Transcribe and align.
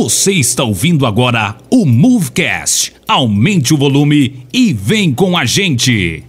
Você 0.00 0.30
está 0.30 0.62
ouvindo 0.62 1.04
agora 1.04 1.56
o 1.68 1.84
Movecast. 1.84 2.92
Aumente 3.08 3.74
o 3.74 3.76
volume 3.76 4.46
e 4.52 4.72
vem 4.72 5.12
com 5.12 5.36
a 5.36 5.44
gente. 5.44 6.22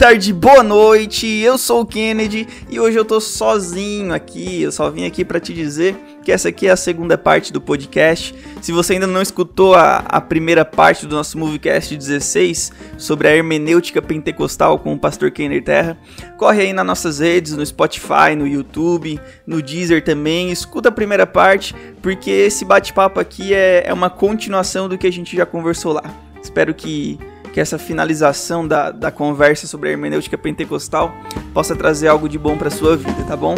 Tarde, 0.00 0.32
boa 0.32 0.62
noite. 0.62 1.26
Eu 1.26 1.58
sou 1.58 1.82
o 1.82 1.86
Kennedy 1.86 2.48
e 2.70 2.80
hoje 2.80 2.98
eu 2.98 3.04
tô 3.04 3.20
sozinho 3.20 4.14
aqui. 4.14 4.62
Eu 4.62 4.72
só 4.72 4.88
vim 4.88 5.04
aqui 5.04 5.26
para 5.26 5.38
te 5.38 5.52
dizer 5.52 5.94
que 6.24 6.32
essa 6.32 6.48
aqui 6.48 6.68
é 6.68 6.70
a 6.70 6.76
segunda 6.76 7.18
parte 7.18 7.52
do 7.52 7.60
podcast. 7.60 8.34
Se 8.62 8.72
você 8.72 8.94
ainda 8.94 9.06
não 9.06 9.20
escutou 9.20 9.74
a, 9.74 9.98
a 9.98 10.18
primeira 10.18 10.64
parte 10.64 11.06
do 11.06 11.14
nosso 11.14 11.36
Movecast 11.36 11.94
16 11.94 12.72
sobre 12.96 13.28
a 13.28 13.36
hermenêutica 13.36 14.00
pentecostal 14.00 14.78
com 14.78 14.94
o 14.94 14.98
pastor 14.98 15.30
Kenner 15.32 15.62
Terra, 15.62 15.98
corre 16.38 16.62
aí 16.62 16.72
nas 16.72 16.86
nossas 16.86 17.18
redes, 17.18 17.54
no 17.54 17.66
Spotify, 17.66 18.34
no 18.34 18.46
YouTube, 18.46 19.20
no 19.46 19.60
Deezer 19.60 20.02
também. 20.02 20.50
Escuta 20.50 20.88
a 20.88 20.92
primeira 20.92 21.26
parte, 21.26 21.74
porque 22.00 22.30
esse 22.30 22.64
bate-papo 22.64 23.20
aqui 23.20 23.52
é, 23.52 23.82
é 23.84 23.92
uma 23.92 24.08
continuação 24.08 24.88
do 24.88 24.96
que 24.96 25.06
a 25.06 25.12
gente 25.12 25.36
já 25.36 25.44
conversou 25.44 25.92
lá. 25.92 26.04
Espero 26.42 26.72
que 26.72 27.18
que 27.52 27.60
essa 27.60 27.78
finalização 27.78 28.66
da, 28.66 28.90
da 28.90 29.10
conversa 29.10 29.66
sobre 29.66 29.88
a 29.88 29.92
hermenêutica 29.92 30.38
pentecostal 30.38 31.14
possa 31.52 31.74
trazer 31.74 32.08
algo 32.08 32.28
de 32.28 32.38
bom 32.38 32.56
para 32.56 32.70
sua 32.70 32.96
vida, 32.96 33.24
tá 33.26 33.36
bom? 33.36 33.54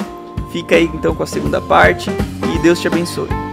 Fica 0.52 0.76
aí 0.76 0.90
então 0.94 1.14
com 1.14 1.22
a 1.22 1.26
segunda 1.26 1.60
parte 1.60 2.10
e 2.54 2.58
Deus 2.60 2.80
te 2.80 2.86
abençoe. 2.86 3.51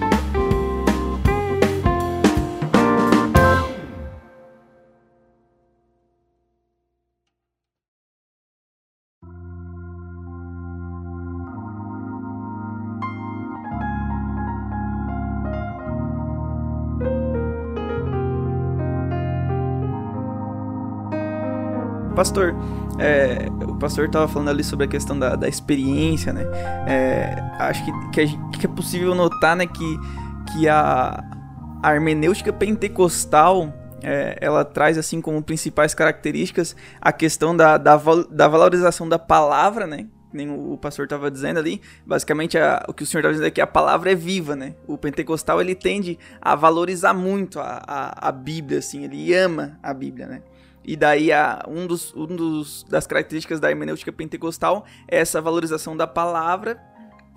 Pastor, 22.20 22.54
é, 23.00 23.48
o 23.66 23.76
pastor 23.76 24.08
estava 24.08 24.28
falando 24.28 24.50
ali 24.50 24.62
sobre 24.62 24.86
a 24.86 24.90
questão 24.90 25.18
da, 25.18 25.38
da 25.38 25.48
experiência, 25.48 26.34
né? 26.34 26.44
É, 26.86 27.34
acho 27.60 27.86
que, 27.86 28.10
que, 28.10 28.22
é, 28.22 28.26
que, 28.60 28.66
é 28.66 28.70
possível 28.70 29.16
notar, 29.16 29.56
né, 29.56 29.66
que, 29.66 30.00
que 30.52 30.68
a, 30.68 31.24
a 31.82 31.96
hermenêutica 31.96 32.52
pentecostal 32.52 33.74
é, 34.04 34.38
ela 34.42 34.66
traz 34.66 34.98
assim 34.98 35.22
como 35.22 35.42
principais 35.42 35.94
características 35.94 36.76
a 37.00 37.14
questão 37.14 37.56
da, 37.56 37.78
da, 37.78 37.98
da 38.30 38.50
valorização 38.50 39.08
da 39.08 39.18
palavra, 39.18 39.88
né? 39.88 40.06
Nem 40.34 40.52
o 40.52 40.78
pastor 40.78 41.06
estava 41.06 41.32
dizendo 41.32 41.58
ali, 41.58 41.82
basicamente 42.06 42.58
a, 42.58 42.84
o 42.90 42.94
que 42.94 43.04
o 43.04 43.06
senhor 43.06 43.22
estava 43.22 43.34
dizendo 43.34 43.48
é 43.48 43.52
que 43.52 43.62
a 43.62 43.68
palavra 43.68 44.12
é 44.12 44.16
viva, 44.16 44.58
né? 44.58 44.76
O 44.86 44.98
pentecostal 44.98 45.62
ele 45.62 45.74
tende 45.74 46.20
a 46.42 46.54
valorizar 46.54 47.14
muito 47.14 47.62
a, 47.62 47.82
a, 47.88 48.28
a 48.28 48.32
Bíblia, 48.34 48.80
assim, 48.80 49.06
ele 49.06 49.34
ama 49.34 49.80
a 49.82 49.94
Bíblia, 49.94 50.28
né? 50.28 50.42
E 50.90 50.96
daí 50.96 51.32
a, 51.32 51.64
um, 51.68 51.86
dos, 51.86 52.12
um 52.16 52.26
dos 52.26 52.84
das 52.90 53.06
características 53.06 53.60
da 53.60 53.70
hermenêutica 53.70 54.12
pentecostal 54.12 54.88
é 55.08 55.20
essa 55.20 55.40
valorização 55.40 55.96
da 55.96 56.08
palavra, 56.08 56.82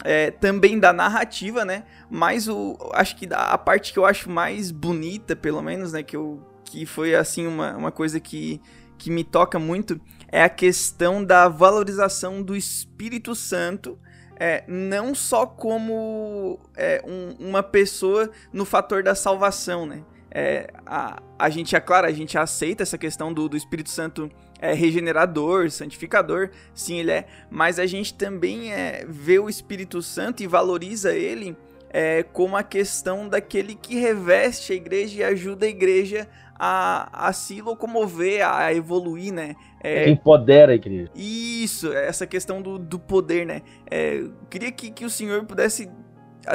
é, 0.03 0.31
também 0.31 0.81
da 0.81 0.91
narrativa, 0.91 1.62
né? 1.62 1.84
Mas 2.09 2.49
o, 2.49 2.78
acho 2.94 3.15
que 3.15 3.28
a 3.31 3.59
parte 3.59 3.93
que 3.93 3.99
eu 3.99 4.06
acho 4.06 4.31
mais 4.31 4.71
bonita, 4.71 5.37
pelo 5.37 5.60
menos, 5.60 5.93
né? 5.93 6.03
Que, 6.03 6.16
eu, 6.16 6.43
que 6.65 6.87
foi 6.87 7.15
assim 7.15 7.47
uma, 7.47 7.76
uma 7.76 7.93
coisa 7.93 8.19
que, 8.19 8.59
que 8.97 9.10
me 9.10 9.22
toca 9.22 9.59
muito 9.59 10.00
é 10.28 10.43
a 10.43 10.49
questão 10.49 11.22
da 11.22 11.47
valorização 11.47 12.43
do 12.43 12.56
Espírito 12.56 13.34
Santo. 13.34 13.99
É, 14.41 14.65
não 14.66 15.15
só 15.15 15.44
como 15.44 16.59
é, 16.75 17.05
um, 17.06 17.49
uma 17.50 17.62
pessoa 17.62 18.31
no 18.50 18.65
fator 18.65 19.03
da 19.03 19.15
salvação, 19.15 19.84
né? 19.84 20.03
É, 20.34 20.69
a, 20.87 21.22
a 21.38 21.50
gente, 21.50 21.76
é 21.76 21.81
claro, 21.81 22.06
a 22.06 22.12
gente 22.12 22.38
aceita 22.38 22.82
essa 22.82 22.97
questão 22.97 23.32
do, 23.32 23.48
do 23.48 23.56
Espírito 23.56 23.91
Santo 23.91 24.31
é, 24.59 24.72
regenerador, 24.72 25.70
santificador, 25.70 26.50
sim, 26.75 26.98
ele 26.98 27.10
é, 27.10 27.26
mas 27.50 27.78
a 27.78 27.87
gente 27.87 28.15
também 28.15 28.72
é, 28.72 29.04
vê 29.09 29.38
o 29.38 29.48
Espírito 29.48 30.00
Santo 30.00 30.43
e 30.43 30.47
valoriza 30.47 31.15
ele 31.15 31.56
é, 31.91 32.22
como 32.22 32.56
a 32.56 32.62
questão 32.62 33.28
daquele 33.28 33.75
que 33.75 33.97
reveste 33.97 34.72
a 34.72 34.76
igreja 34.76 35.20
e 35.20 35.25
ajuda 35.25 35.66
a 35.66 35.69
igreja 35.69 36.26
a, 36.59 37.28
a 37.28 37.32
se 37.32 37.60
locomover, 37.60 38.47
a 38.47 38.72
evoluir, 38.72 39.32
né? 39.32 39.54
É, 39.82 40.09
empodera 40.09 40.72
a 40.72 40.75
igreja. 40.76 41.10
Isso, 41.14 41.93
essa 41.93 42.26
questão 42.26 42.62
do, 42.62 42.78
do 42.78 42.99
poder, 42.99 43.44
né? 43.44 43.62
É, 43.91 44.25
queria 44.49 44.70
que, 44.70 44.91
que 44.91 45.04
o 45.04 45.10
senhor 45.10 45.44
pudesse 45.44 45.91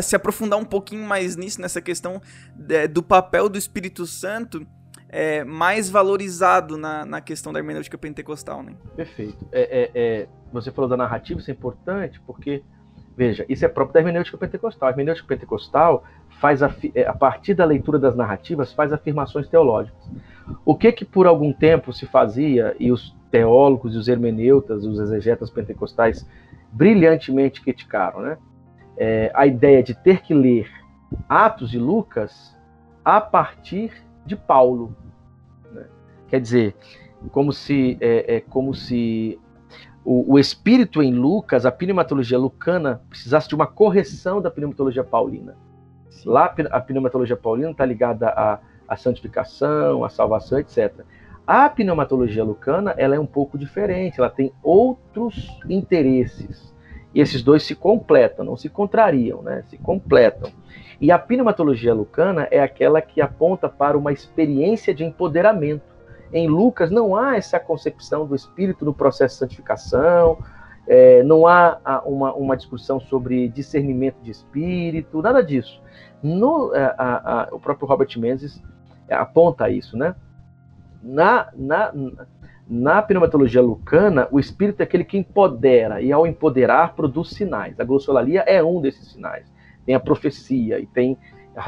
se 0.02 0.16
aprofundar 0.16 0.60
um 0.60 0.66
pouquinho 0.66 1.06
mais 1.06 1.36
nisso, 1.36 1.62
nessa 1.62 1.82
questão 1.82 2.22
é, 2.70 2.88
do 2.88 3.02
papel 3.02 3.50
do 3.50 3.58
Espírito 3.58 4.06
Santo 4.06 4.66
é, 5.10 5.44
mais 5.44 5.90
valorizado 5.90 6.78
na, 6.78 7.06
na 7.06 7.22
questão 7.22 7.54
da 7.54 7.60
hermenêutica 7.60 7.98
pentecostal, 7.98 8.62
né? 8.62 8.74
Perfeito. 8.96 9.48
É, 9.52 9.62
é, 9.62 9.92
é, 9.96 10.28
você 10.52 10.72
falou 10.72 10.90
da 10.90 10.98
narrativa, 10.98 11.40
isso 11.40 11.50
é 11.50 11.54
importante, 11.54 12.20
porque, 12.26 12.62
veja, 13.16 13.46
isso 13.48 13.66
é 13.66 13.68
próprio 13.68 13.94
da 13.94 14.00
hermenêutica 14.02 14.38
pentecostal. 14.38 14.90
A 14.90 14.92
hermenêutica 14.92 15.28
pentecostal 15.28 16.04
faz, 16.42 16.62
a, 16.62 16.74
é, 16.94 17.08
a 17.08 17.14
partir 17.14 17.54
da 17.54 17.66
leitura 17.66 17.98
das 17.98 18.16
narrativas, 18.16 18.74
faz 18.74 18.92
afirmações 18.92 19.48
teológicas. 19.48 19.98
O 20.66 20.76
que 20.76 20.92
que 20.92 21.06
por 21.06 21.26
algum 21.26 21.54
tempo 21.54 21.94
se 21.94 22.06
fazia, 22.06 22.76
e 22.80 22.92
os 22.92 23.16
teólogos 23.32 23.94
e 23.94 23.98
os 23.98 24.08
hermeneutas, 24.08 24.86
os 24.86 25.00
exegetas 25.00 25.50
pentecostais 25.50 26.26
brilhantemente 26.72 27.62
criticaram, 27.62 28.22
né? 28.22 28.38
É, 28.98 29.32
a 29.34 29.46
ideia 29.46 29.84
de 29.84 29.94
ter 29.94 30.22
que 30.22 30.34
ler 30.34 30.70
Atos 31.30 31.74
e 31.74 31.78
Lucas 31.78 32.56
a 33.04 33.22
partir 33.22 33.92
de 34.26 34.36
Paulo. 34.36 34.96
Né? 35.72 35.86
Quer 36.28 36.42
dizer, 36.42 36.76
como 37.32 37.54
se, 37.54 37.98
é, 38.02 38.36
é 38.38 38.42
como 38.42 38.74
se 38.74 39.40
o, 40.04 40.34
o, 40.34 40.40
espírito 40.40 41.02
em 41.02 41.14
Lucas, 41.14 41.66
a 41.66 41.72
pneumatologia 41.72 42.38
lucana, 42.38 43.02
precisasse 43.10 43.48
de 43.48 43.56
uma 43.56 43.68
correção 43.68 44.42
da 44.42 44.52
pneumatologia 44.52 45.04
paulina. 45.04 45.56
Sim. 46.10 46.30
Lá 46.30 46.54
a 46.72 46.80
pneumatologia 46.80 47.36
paulina 47.36 47.72
está 47.72 47.86
ligada 47.86 48.30
à, 48.30 48.60
à 48.88 48.96
santificação, 48.96 50.04
à 50.04 50.10
salvação, 50.10 50.60
etc. 50.60 51.02
A 51.46 51.70
pneumatologia 51.70 52.44
lucana 52.44 52.94
ela 52.98 53.16
é 53.16 53.20
um 53.20 53.26
pouco 53.26 53.58
diferente, 53.58 54.20
ela 54.20 54.30
tem 54.30 54.52
outros 54.62 55.58
interesses. 55.70 56.76
E 57.18 57.20
esses 57.20 57.42
dois 57.42 57.64
se 57.64 57.74
completam, 57.74 58.46
não 58.46 58.56
se 58.56 58.70
contrariam, 58.70 59.42
né? 59.42 59.64
se 59.72 59.76
completam. 59.80 60.52
E 61.02 61.12
a 61.12 61.18
pneumatologia 61.18 61.92
lucana 61.92 62.48
é 62.52 62.62
aquela 62.62 63.02
que 63.02 63.20
aponta 63.20 63.68
para 63.68 63.98
uma 63.98 64.14
experiência 64.14 64.94
de 64.94 65.04
empoderamento. 65.04 65.82
Em 66.32 66.48
Lucas 66.48 66.92
não 66.92 67.16
há 67.16 67.36
essa 67.36 67.60
concepção 67.60 68.28
do 68.28 68.36
espírito 68.36 68.86
no 68.86 68.94
processo 68.94 69.34
de 69.34 69.40
santificação, 69.40 70.38
é, 70.88 71.24
não 71.24 71.48
há 71.48 72.04
uma, 72.06 72.36
uma, 72.36 72.56
discussão 72.56 73.00
sobre 73.00 73.50
discernimento 73.50 74.22
de 74.22 74.30
espírito, 74.30 75.20
nada 75.20 75.42
disso. 75.42 75.82
No, 76.22 76.72
a, 76.72 76.86
a, 77.00 77.42
a, 77.42 77.48
o 77.52 77.60
próprio 77.60 77.88
Robert 77.88 78.16
Menzies 78.16 78.62
aponta 79.10 79.72
isso, 79.72 79.98
né? 79.98 80.14
Na, 81.02 81.50
na, 81.56 81.92
na 82.70 83.02
pneumatologia 83.02 83.62
lucana, 83.62 84.28
o 84.32 84.40
espírito 84.40 84.82
é 84.82 84.84
aquele 84.84 85.04
que 85.04 85.18
empodera, 85.18 86.02
e 86.02 86.12
ao 86.12 86.28
empoderar 86.28 86.96
produz 86.96 87.30
sinais. 87.30 87.80
A 87.80 87.84
glossolalia 87.84 88.42
é 88.42 88.62
um 88.64 88.82
desses 88.82 89.12
sinais. 89.12 89.46
Tem 89.86 89.96
a 89.96 90.00
profecia 90.00 90.80
e 90.80 90.86
tem, 90.86 91.18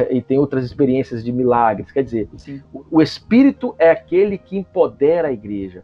e 0.10 0.22
tem 0.22 0.38
outras 0.38 0.66
experiências 0.66 1.24
de 1.24 1.32
milagres. 1.32 1.92
Quer 1.92 2.04
dizer, 2.04 2.30
o, 2.74 2.86
o 2.92 3.02
espírito 3.02 3.74
é 3.80 3.90
aquele 3.90 4.38
que 4.38 4.58
empodera 4.58 5.30
a 5.30 5.32
igreja, 5.32 5.84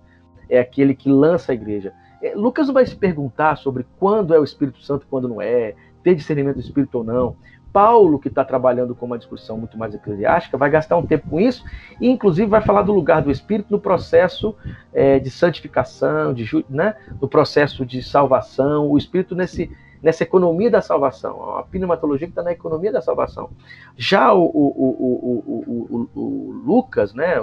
é 0.49 0.59
aquele 0.59 0.93
que 0.93 1.09
lança 1.09 1.53
a 1.53 1.55
igreja. 1.55 1.93
É, 2.21 2.33
Lucas 2.35 2.69
vai 2.69 2.85
se 2.85 2.95
perguntar 2.95 3.55
sobre 3.55 3.85
quando 3.97 4.33
é 4.33 4.39
o 4.39 4.43
Espírito 4.43 4.81
Santo 4.81 5.03
e 5.03 5.09
quando 5.09 5.27
não 5.27 5.41
é, 5.41 5.75
ter 6.03 6.15
discernimento 6.15 6.55
do 6.55 6.61
Espírito 6.61 6.97
ou 6.97 7.03
não. 7.03 7.35
Paulo, 7.75 8.17
que 8.17 8.29
está 8.29 8.45
trabalhando 8.45 8.95
com 8.95 9.05
uma 9.05 9.17
discussão 9.17 9.57
muito 9.57 9.77
mais 9.77 9.93
eclesiástica, 9.93 10.57
vai 10.57 10.69
gastar 10.69 10.95
um 10.95 11.05
tempo 11.05 11.29
com 11.29 11.41
isso 11.41 11.61
e, 11.99 12.07
inclusive, 12.09 12.49
vai 12.49 12.61
falar 12.61 12.83
do 12.83 12.93
lugar 12.93 13.21
do 13.21 13.29
Espírito 13.29 13.67
no 13.69 13.81
processo 13.81 14.55
é, 14.93 15.19
de 15.19 15.29
santificação, 15.29 16.33
de, 16.33 16.65
né, 16.69 16.95
no 17.19 17.27
processo 17.27 17.85
de 17.85 18.01
salvação, 18.01 18.89
o 18.89 18.97
Espírito 18.97 19.35
nesse, 19.35 19.69
nessa 20.01 20.23
economia 20.23 20.71
da 20.71 20.79
salvação, 20.79 21.57
a 21.57 21.63
pneumatologia 21.63 22.27
que 22.27 22.31
está 22.31 22.43
na 22.43 22.53
economia 22.53 22.93
da 22.93 23.01
salvação. 23.01 23.49
Já 23.97 24.33
o, 24.33 24.45
o, 24.45 25.69
o, 25.75 26.09
o 26.15 26.51
Lucas, 26.65 27.13
né, 27.13 27.35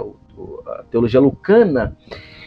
a 0.65 0.83
teologia 0.89 1.19
lucana, 1.19 1.95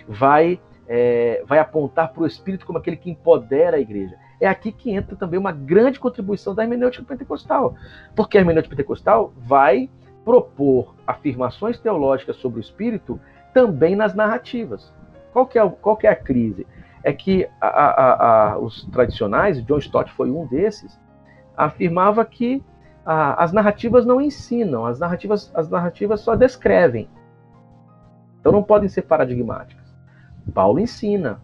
vai 0.09 0.61
é, 0.89 1.43
vai 1.47 1.61
apontar 1.61 2.13
para 2.13 2.25
o 2.25 2.27
Espírito 2.27 2.67
como 2.67 2.79
aquele 2.79 2.97
que 2.97 3.11
empodera 3.11 3.77
a 3.77 3.81
igreja. 3.81 4.17
É 4.41 4.47
aqui 4.47 4.71
que 4.71 4.91
entra 4.91 5.17
também 5.17 5.39
uma 5.39 5.53
grande 5.53 5.99
contribuição 5.99 6.55
da 6.55 6.63
hermenêutica 6.63 7.05
pentecostal, 7.05 7.75
porque 8.15 8.37
a 8.37 8.41
hermenêutica 8.41 8.75
pentecostal 8.75 9.33
vai 9.37 9.89
propor 10.25 10.95
afirmações 11.07 11.79
teológicas 11.79 12.37
sobre 12.37 12.59
o 12.59 12.61
Espírito 12.61 13.19
também 13.55 13.97
nas 13.97 14.15
narrativas. 14.15 14.93
Qual 15.33 15.47
que 15.47 15.59
é, 15.59 15.69
qual 15.69 15.97
que 15.97 16.07
é 16.07 16.11
a 16.11 16.17
crise? 16.17 16.67
É 17.03 17.13
que 17.13 17.49
a, 17.61 17.69
a, 17.69 18.53
a, 18.53 18.59
os 18.59 18.85
tradicionais, 18.87 19.65
John 19.65 19.79
Stott 19.79 20.13
foi 20.13 20.31
um 20.31 20.47
desses, 20.47 20.99
afirmava 21.57 22.25
que 22.25 22.63
as 23.07 23.53
narrativas 23.53 24.05
não 24.05 24.21
ensinam, 24.21 24.85
as 24.85 24.99
narrativas, 24.99 25.53
as 25.55 25.71
narrativas 25.71 26.21
só 26.21 26.35
descrevem. 26.35 27.09
Então 28.41 28.51
não 28.51 28.65
podem 28.65 28.89
ser 28.89 29.03
paradigmáticas. 29.03 29.95
Paulo 30.53 30.81
ensina, 30.81 31.41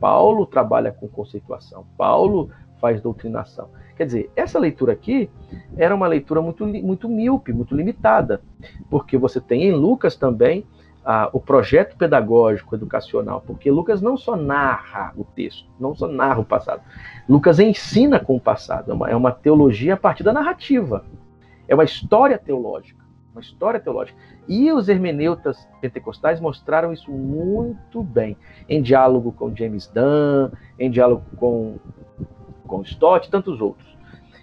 Paulo 0.00 0.46
trabalha 0.46 0.90
com 0.90 1.06
conceituação, 1.06 1.86
Paulo 1.96 2.50
faz 2.80 3.00
doutrinação. 3.00 3.68
Quer 3.96 4.06
dizer, 4.06 4.30
essa 4.34 4.58
leitura 4.58 4.94
aqui 4.94 5.28
era 5.76 5.94
uma 5.94 6.06
leitura 6.06 6.40
muito, 6.40 6.66
muito 6.66 7.06
míope, 7.06 7.52
muito 7.52 7.76
limitada, 7.76 8.40
porque 8.88 9.18
você 9.18 9.38
tem 9.38 9.64
em 9.64 9.72
Lucas 9.72 10.16
também 10.16 10.66
ah, 11.04 11.28
o 11.34 11.38
projeto 11.38 11.96
pedagógico 11.98 12.74
educacional, 12.74 13.42
porque 13.46 13.70
Lucas 13.70 14.00
não 14.00 14.16
só 14.16 14.36
narra 14.36 15.12
o 15.16 15.24
texto, 15.24 15.68
não 15.78 15.94
só 15.94 16.08
narra 16.08 16.40
o 16.40 16.44
passado, 16.44 16.80
Lucas 17.28 17.60
ensina 17.60 18.18
com 18.18 18.36
o 18.36 18.40
passado, 18.40 18.90
é 18.90 18.94
uma, 18.94 19.10
é 19.10 19.16
uma 19.16 19.32
teologia 19.32 19.94
a 19.94 19.98
partir 19.98 20.22
da 20.22 20.32
narrativa, 20.32 21.04
é 21.68 21.74
uma 21.74 21.84
história 21.84 22.38
teológica 22.38 22.99
uma 23.32 23.40
história 23.40 23.80
teológica. 23.80 24.18
E 24.48 24.72
os 24.72 24.88
hermeneutas 24.88 25.68
pentecostais 25.80 26.40
mostraram 26.40 26.92
isso 26.92 27.10
muito 27.10 28.02
bem, 28.02 28.36
em 28.68 28.82
diálogo 28.82 29.32
com 29.32 29.54
James 29.54 29.86
Dunn, 29.86 30.50
em 30.78 30.90
diálogo 30.90 31.22
com, 31.36 31.78
com 32.66 32.82
Stott 32.82 33.28
e 33.28 33.30
tantos 33.30 33.60
outros. 33.60 33.88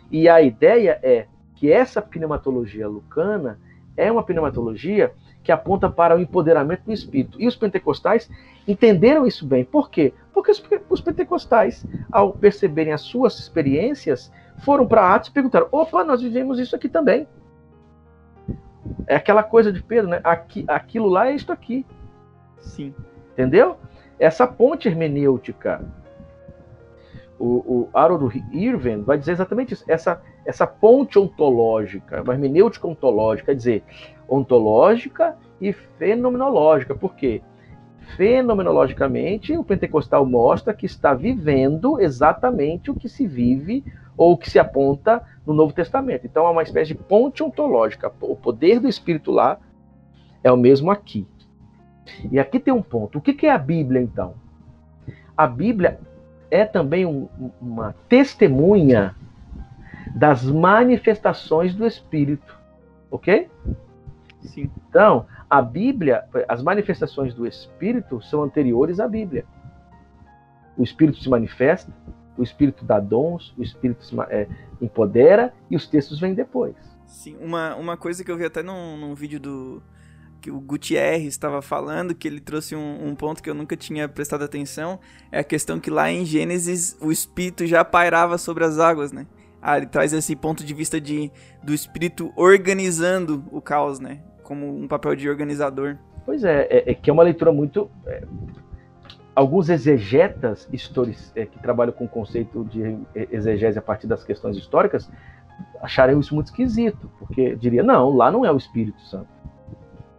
E 0.10 0.30
a 0.30 0.42
ideia 0.42 1.00
é 1.04 1.28
que 1.56 1.72
essa 1.72 2.02
pneumatologia 2.02 2.88
lucana 2.88 3.60
é 3.96 4.12
uma 4.12 4.24
pneumatologia 4.24 5.12
que 5.44 5.52
aponta 5.52 5.90
para 5.90 6.16
o 6.16 6.20
empoderamento 6.20 6.84
do 6.84 6.94
Espírito. 6.94 7.42
E 7.42 7.48
os 7.48 7.56
pentecostais 7.56 8.30
entenderam 8.68 9.26
isso 9.26 9.46
bem. 9.46 9.64
Por 9.64 9.90
quê? 9.90 10.14
Porque 10.34 10.52
os 10.90 11.02
pentecostais, 11.02 11.86
ao 12.12 12.34
perceberem 12.34 12.94
as 12.94 13.02
suas 13.02 13.40
experiências, 13.40 14.32
foram 14.60 14.86
para 14.86 15.16
Atos 15.16 15.30
e 15.30 15.34
perguntaram: 15.34 15.68
opa, 15.72 16.04
nós 16.04 16.22
vivemos 16.22 16.60
isso 16.60 16.76
aqui 16.76 16.90
também. 16.90 17.28
É 19.06 19.16
aquela 19.16 19.44
coisa 19.44 19.72
de 19.72 19.82
Pedro, 19.82 20.10
né? 20.10 20.20
Aqui, 20.24 20.66
aquilo 20.68 21.08
lá 21.08 21.30
é 21.30 21.36
isto 21.36 21.52
aqui. 21.52 21.86
Sim. 22.60 22.94
Entendeu? 23.34 23.78
Essa 24.20 24.48
ponte 24.48 24.88
hermenêutica. 24.88 25.82
O, 27.40 27.46
o 27.46 27.90
Harold 27.94 28.44
Irving 28.52 29.04
vai 29.04 29.18
dizer 29.18 29.34
exatamente 29.34 29.74
isso. 29.74 29.86
Essa, 29.88 30.22
essa 30.46 30.66
ponte 30.66 31.20
ontológica, 31.20 32.24
uma 32.24 32.34
hermenêutica 32.34 32.88
ontológica, 32.88 33.48
quer 33.52 33.56
dizer, 33.56 33.84
ontológica 34.28 35.36
e 35.62 35.72
fenomenológica. 35.72 36.96
Por 36.96 37.16
quê? 37.16 37.42
Fenomenologicamente, 38.16 39.56
o 39.58 39.64
pentecostal 39.64 40.26
mostra 40.26 40.74
que 40.74 40.86
está 40.86 41.14
vivendo 41.14 42.00
exatamente 42.00 42.90
o 42.90 42.96
que 42.96 43.10
se 43.10 43.28
vive 43.28 43.84
ou 44.18 44.36
que 44.36 44.50
se 44.50 44.58
aponta 44.58 45.24
no 45.46 45.54
Novo 45.54 45.72
Testamento. 45.72 46.26
Então 46.26 46.46
é 46.48 46.50
uma 46.50 46.64
espécie 46.64 46.94
de 46.94 46.96
ponte 46.96 47.44
ontológica. 47.44 48.12
O 48.20 48.36
poder 48.36 48.80
do 48.80 48.90
Espírito 48.90 49.32
lá 49.32 49.60
é 50.44 50.52
o 50.52 50.58
mesmo 50.58 50.90
aqui. 50.90 51.28
E 52.32 52.40
aqui 52.40 52.60
tem 52.60 52.74
um 52.74 52.82
ponto. 52.82 53.20
O 53.20 53.22
que 53.22 53.46
é 53.46 53.52
a 53.52 53.58
Bíblia, 53.58 54.02
então? 54.02 54.34
A 55.36 55.46
Bíblia 55.46 56.00
é 56.50 56.66
também 56.66 57.06
um, 57.06 57.30
uma 57.62 57.94
testemunha 58.10 59.16
das 60.16 60.44
manifestações 60.44 61.76
do 61.76 61.86
Espírito. 61.86 62.58
Ok? 63.12 63.50
Sim. 64.42 64.72
Então, 64.90 65.26
a 65.50 65.62
Bíblia, 65.62 66.26
as 66.48 66.64
manifestações 66.64 67.34
do 67.34 67.46
Espírito 67.46 68.22
são 68.22 68.44
anteriores 68.44 69.00
à 69.00 69.08
Bíblia. 69.08 69.46
O 70.78 70.84
Espírito 70.84 71.20
se 71.22 71.30
manifesta, 71.30 71.92
o 72.38 72.44
Espírito 72.44 72.86
dá 72.86 73.00
dons, 73.00 73.54
o 73.58 73.64
Espírito 73.64 74.06
é, 74.30 74.48
empodera 74.82 75.54
e 75.70 75.76
os 75.76 75.88
textos 75.88 76.20
vêm 76.20 76.34
depois. 76.34 76.76
Sim, 77.06 77.38
uma, 77.42 77.76
uma 77.76 77.98
coisa 77.98 78.24
que 78.24 78.30
eu 78.30 78.38
vi 78.38 78.46
até 78.46 78.62
num, 78.62 78.98
num 78.98 79.16
vídeo 79.16 79.40
do 79.40 79.82
que 80.40 80.52
o 80.52 80.60
Gutierrez 80.60 81.26
estava 81.26 81.62
falando, 81.62 82.14
que 82.14 82.28
ele 82.28 82.40
trouxe 82.40 82.76
um, 82.76 83.08
um, 83.08 83.16
ponto 83.16 83.42
que 83.42 83.50
eu 83.50 83.56
nunca 83.56 83.76
tinha 83.76 84.08
prestado 84.08 84.44
atenção, 84.44 85.00
é 85.32 85.40
a 85.40 85.44
questão 85.44 85.80
que 85.80 85.90
lá 85.90 86.12
em 86.12 86.26
Gênesis 86.26 86.98
o 87.02 87.12
Espírito 87.12 87.66
já 87.66 87.84
pairava 87.84 88.38
sobre 88.38 88.64
as 88.64 88.78
águas, 88.78 89.12
né? 89.12 89.26
Ah, 89.62 89.78
ele 89.78 89.88
traz 89.88 90.14
esse 90.14 90.36
ponto 90.36 90.64
de 90.64 90.74
vista 90.74 91.02
de, 91.02 91.32
do 91.64 91.74
Espírito 91.74 92.32
organizando 92.36 93.44
o 93.52 93.60
caos, 93.60 94.00
né? 94.00 94.22
Como 94.44 94.78
um 94.78 94.88
papel 94.88 95.16
de 95.16 95.28
organizador. 95.28 95.98
Pois 96.26 96.44
é, 96.44 96.68
é, 96.70 96.92
é 96.92 96.94
que 96.94 97.10
é 97.10 97.14
uma 97.14 97.24
leitura 97.24 97.52
muito 97.52 97.90
é, 98.06 98.24
alguns 99.38 99.70
exegetas 99.70 100.68
é, 101.36 101.46
que 101.46 101.60
trabalham 101.60 101.94
com 101.94 102.06
o 102.06 102.08
conceito 102.08 102.66
de 102.66 102.98
exegese 103.14 103.78
a 103.78 103.82
partir 103.84 104.08
das 104.08 104.24
questões 104.24 104.58
históricas 104.58 105.08
achariam 105.80 106.20
isso 106.20 106.34
muito 106.34 106.48
esquisito, 106.48 107.08
porque 107.20 107.56
diria, 107.56 107.84
não, 107.84 108.16
lá 108.16 108.32
não 108.32 108.44
é 108.44 108.52
o 108.52 108.58
Espírito 108.58 109.00
Santo. 109.02 109.28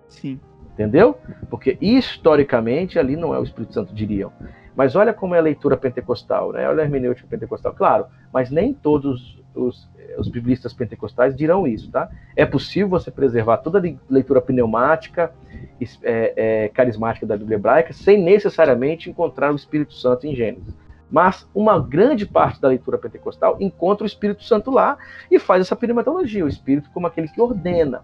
Sim. 0.09 0.39
Entendeu? 0.73 1.19
Porque 1.51 1.77
historicamente 1.81 2.97
ali 2.97 3.17
não 3.17 3.35
é 3.35 3.41
o 3.41 3.43
Espírito 3.43 3.75
Santo, 3.75 3.93
diriam. 3.93 4.33
Mas 4.77 4.95
olha 4.95 5.13
como 5.13 5.35
é 5.35 5.39
a 5.39 5.43
leitura 5.43 5.77
pentecostal, 5.77 6.53
né? 6.53 6.69
Olha 6.69 6.83
a 6.83 6.85
hermenêutica 6.85 7.27
pentecostal. 7.27 7.75
Claro, 7.75 8.07
mas 8.33 8.53
nem 8.53 8.73
todos 8.73 9.38
os, 9.55 9.89
os 10.19 10.29
biblistas 10.29 10.73
pentecostais 10.73 11.37
dirão 11.37 11.67
isso, 11.67 11.91
tá? 11.91 12.11
É 12.37 12.45
possível 12.45 12.89
você 12.89 13.11
preservar 13.11 13.59
toda 13.59 13.79
a 13.79 13.95
leitura 14.09 14.41
pneumática, 14.41 15.33
é, 16.03 16.33
é, 16.37 16.69
carismática 16.69 17.27
da 17.27 17.37
Bíblia 17.37 17.57
hebraica, 17.57 17.93
sem 17.93 18.23
necessariamente 18.23 19.11
encontrar 19.11 19.53
o 19.53 19.57
Espírito 19.57 19.95
Santo 19.95 20.27
em 20.27 20.35
Gênesis. 20.35 20.75
Mas 21.11 21.49
uma 21.55 21.81
grande 21.81 22.27
parte 22.27 22.61
da 22.61 22.69
leitura 22.69 22.99
pentecostal 22.99 23.57
encontra 23.61 24.05
o 24.05 24.07
Espírito 24.07 24.45
Santo 24.45 24.71
lá 24.71 24.99
e 25.31 25.39
faz 25.39 25.63
essa 25.63 25.77
pneumatologia, 25.77 26.45
o 26.45 26.49
Espírito 26.49 26.91
como 26.91 27.07
aquele 27.07 27.29
que 27.29 27.41
ordena. 27.41 28.03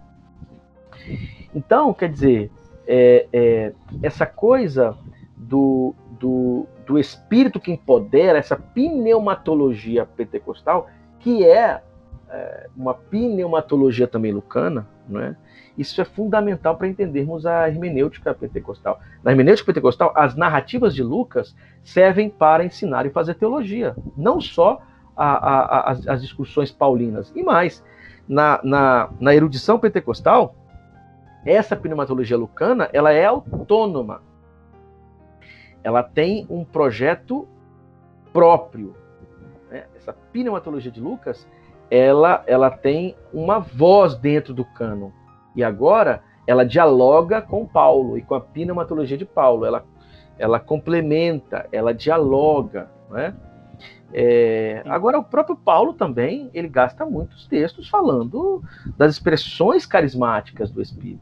Então, 1.54 1.92
quer 1.92 2.10
dizer, 2.10 2.50
é, 2.86 3.26
é, 3.32 3.72
essa 4.02 4.24
coisa 4.24 4.96
do, 5.36 5.94
do, 6.18 6.66
do 6.86 6.98
Espírito 6.98 7.60
que 7.60 7.70
empodera, 7.70 8.38
essa 8.38 8.56
pneumatologia 8.56 10.06
pentecostal, 10.06 10.88
que 11.24 11.42
é, 11.42 11.80
é 12.28 12.68
uma 12.76 12.92
pneumatologia 12.92 14.06
também 14.06 14.30
lucana, 14.30 14.86
não 15.08 15.20
é? 15.20 15.34
Isso 15.76 15.98
é 16.02 16.04
fundamental 16.04 16.76
para 16.76 16.86
entendermos 16.86 17.46
a 17.46 17.66
hermenêutica 17.66 18.34
pentecostal. 18.34 19.00
Na 19.22 19.30
hermenêutica 19.30 19.66
pentecostal, 19.66 20.12
as 20.14 20.36
narrativas 20.36 20.94
de 20.94 21.02
Lucas 21.02 21.56
servem 21.82 22.28
para 22.28 22.62
ensinar 22.62 23.06
e 23.06 23.10
fazer 23.10 23.34
teologia, 23.36 23.96
não 24.14 24.38
só 24.38 24.82
a, 25.16 25.32
a, 25.32 25.60
a, 25.60 25.90
as, 25.92 26.06
as, 26.06 26.20
discussões 26.20 26.70
paulinas. 26.70 27.32
E 27.34 27.42
mais, 27.42 27.82
na, 28.28 28.60
na, 28.62 29.08
na 29.18 29.34
erudição 29.34 29.78
pentecostal, 29.78 30.54
essa 31.44 31.74
pneumatologia 31.74 32.36
lucana 32.36 32.90
ela 32.92 33.12
é 33.12 33.24
autônoma. 33.24 34.20
Ela 35.82 36.02
tem 36.02 36.46
um 36.50 36.64
projeto 36.64 37.48
próprio. 38.30 38.94
Né? 39.74 39.86
Essa 39.96 40.12
pneumatologia 40.12 40.92
de 40.92 41.00
Lucas, 41.00 41.48
ela, 41.90 42.44
ela 42.46 42.70
tem 42.70 43.16
uma 43.32 43.58
voz 43.58 44.14
dentro 44.14 44.54
do 44.54 44.64
cânon. 44.64 45.10
E 45.56 45.64
agora 45.64 46.22
ela 46.46 46.64
dialoga 46.64 47.42
com 47.42 47.66
Paulo 47.66 48.16
e 48.16 48.22
com 48.22 48.36
a 48.36 48.40
pneumatologia 48.40 49.18
de 49.18 49.24
Paulo. 49.24 49.64
Ela, 49.64 49.84
ela 50.38 50.60
complementa, 50.60 51.66
ela 51.72 51.92
dialoga. 51.92 52.88
Né? 53.10 53.34
É, 54.12 54.80
agora, 54.86 55.18
o 55.18 55.24
próprio 55.24 55.56
Paulo 55.56 55.92
também 55.92 56.50
ele 56.54 56.68
gasta 56.68 57.04
muitos 57.04 57.48
textos 57.48 57.88
falando 57.88 58.62
das 58.96 59.14
expressões 59.14 59.84
carismáticas 59.84 60.70
do 60.70 60.80
Espírito. 60.80 61.20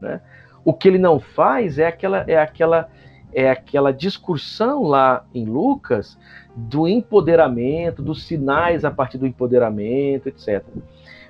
Né? 0.00 0.20
O 0.64 0.72
que 0.72 0.86
ele 0.86 0.98
não 0.98 1.18
faz 1.18 1.76
é 1.76 1.88
aquela, 1.88 2.24
é 2.28 2.38
aquela 2.38 2.88
é 3.34 3.50
aquela 3.50 3.92
discursão 3.92 4.82
lá 4.82 5.24
em 5.34 5.44
Lucas 5.44 6.18
do 6.54 6.86
empoderamento, 6.86 8.00
dos 8.00 8.24
sinais 8.24 8.84
a 8.84 8.90
partir 8.90 9.18
do 9.18 9.26
empoderamento, 9.26 10.28
etc. 10.28 10.64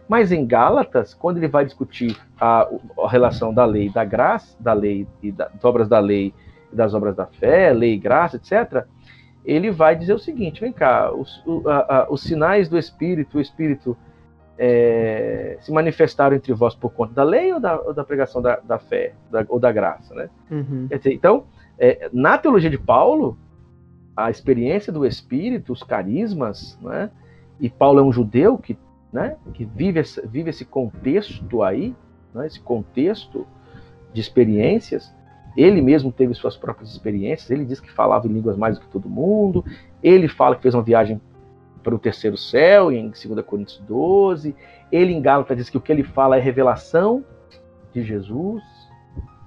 Mas 0.06 0.30
em 0.30 0.46
Gálatas, 0.46 1.14
quando 1.14 1.38
ele 1.38 1.48
vai 1.48 1.64
discutir 1.64 2.16
a, 2.38 2.68
a 2.98 3.08
relação 3.08 3.54
da 3.54 3.64
lei, 3.64 3.88
da 3.88 4.04
graça, 4.04 4.54
da 4.60 4.74
lei 4.74 5.06
e 5.22 5.32
das 5.32 5.64
obras 5.64 5.88
da 5.88 5.98
lei 5.98 6.34
e 6.70 6.76
das 6.76 6.92
obras 6.92 7.16
da 7.16 7.26
fé, 7.26 7.72
lei 7.72 7.94
e 7.94 7.98
graça, 7.98 8.36
etc., 8.36 8.84
ele 9.44 9.70
vai 9.70 9.96
dizer 9.96 10.12
o 10.12 10.18
seguinte: 10.18 10.60
vem 10.60 10.72
cá, 10.72 11.10
os, 11.10 11.42
a, 11.66 12.06
os 12.10 12.22
sinais 12.22 12.68
do 12.68 12.78
Espírito, 12.78 13.38
o 13.38 13.40
Espírito 13.40 13.96
é, 14.58 15.56
se 15.60 15.72
manifestaram 15.72 16.36
entre 16.36 16.52
vós 16.52 16.74
por 16.74 16.92
conta 16.92 17.12
da 17.12 17.24
lei 17.24 17.52
ou 17.52 17.60
da, 17.60 17.80
ou 17.80 17.92
da 17.92 18.04
pregação 18.04 18.40
da, 18.40 18.56
da 18.56 18.78
fé 18.78 19.14
da, 19.30 19.44
ou 19.48 19.58
da 19.58 19.72
graça, 19.72 20.14
né? 20.14 20.30
Uhum. 20.50 20.88
Então, 21.06 21.44
é, 21.78 22.08
na 22.12 22.38
teologia 22.38 22.70
de 22.70 22.78
Paulo, 22.78 23.36
a 24.16 24.30
experiência 24.30 24.92
do 24.92 25.04
Espírito, 25.04 25.72
os 25.72 25.82
carismas, 25.82 26.78
né? 26.80 27.10
e 27.58 27.68
Paulo 27.68 28.00
é 28.00 28.02
um 28.02 28.12
judeu 28.12 28.58
que, 28.58 28.76
né, 29.12 29.36
que 29.52 29.64
vive, 29.64 30.00
esse, 30.00 30.24
vive 30.26 30.50
esse 30.50 30.64
contexto 30.64 31.62
aí, 31.62 31.94
né, 32.32 32.46
esse 32.46 32.60
contexto 32.60 33.46
de 34.12 34.20
experiências, 34.20 35.14
ele 35.56 35.80
mesmo 35.80 36.10
teve 36.10 36.34
suas 36.34 36.56
próprias 36.56 36.90
experiências, 36.90 37.50
ele 37.50 37.64
diz 37.64 37.80
que 37.80 37.90
falava 37.90 38.26
em 38.26 38.32
línguas 38.32 38.56
mais 38.56 38.76
do 38.76 38.84
que 38.84 38.90
todo 38.90 39.08
mundo, 39.08 39.64
ele 40.02 40.28
fala 40.28 40.56
que 40.56 40.62
fez 40.62 40.74
uma 40.74 40.82
viagem 40.82 41.20
para 41.84 41.94
o 41.94 41.98
terceiro 41.98 42.36
céu, 42.36 42.90
em 42.90 43.10
2 43.10 43.44
Coríntios 43.46 43.78
12, 43.86 44.56
ele 44.90 45.12
em 45.12 45.20
Gálatas 45.20 45.56
diz 45.56 45.70
que 45.70 45.76
o 45.76 45.80
que 45.80 45.92
ele 45.92 46.02
fala 46.02 46.36
é 46.36 46.40
revelação 46.40 47.22
de 47.92 48.02
Jesus. 48.02 48.62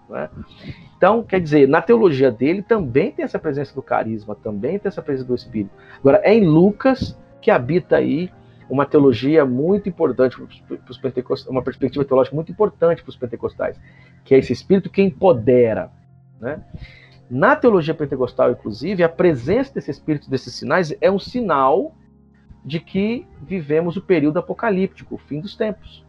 Né? 0.08 0.30
Então, 0.96 1.24
quer 1.24 1.42
dizer, 1.42 1.68
na 1.68 1.82
teologia 1.82 2.32
dele 2.32 2.62
também 2.62 3.12
tem 3.12 3.26
essa 3.26 3.40
presença 3.40 3.74
do 3.74 3.82
carisma, 3.82 4.36
também 4.36 4.80
tem 4.80 4.88
essa 4.88 5.02
presença 5.02 5.28
do 5.28 5.36
Espírito. 5.36 5.72
Agora, 6.00 6.22
é 6.24 6.34
em 6.34 6.46
Lucas 6.46 7.18
que 7.42 7.52
habita 7.52 7.98
aí 7.98 8.32
uma 8.70 8.86
teologia 8.86 9.46
muito 9.46 9.90
importante 9.90 10.38
para 10.38 10.92
os 10.92 10.98
pentecostais, 10.98 11.50
uma 11.50 11.64
perspectiva 11.64 12.06
teológica 12.06 12.36
muito 12.36 12.52
importante 12.52 13.02
para 13.02 13.10
os 13.10 13.16
pentecostais, 13.16 13.80
que 14.24 14.36
é 14.36 14.38
esse 14.38 14.54
Espírito 14.54 14.90
que 14.90 15.02
empodera. 15.02 15.90
Né? 16.40 16.62
Na 17.30 17.56
teologia 17.56 17.94
pentecostal, 17.94 18.52
inclusive, 18.52 19.04
a 19.04 19.10
presença 19.10 19.74
desse 19.74 19.92
Espírito, 19.92 20.30
desses 20.30 20.54
sinais, 20.54 20.94
é 21.02 21.10
um 21.12 21.20
sinal 21.20 21.96
de 22.64 22.80
que 22.80 23.26
vivemos 23.42 23.96
o 23.98 24.02
período 24.02 24.40
apocalíptico, 24.40 25.16
o 25.16 25.18
fim 25.18 25.40
dos 25.40 25.56
tempos. 25.56 26.06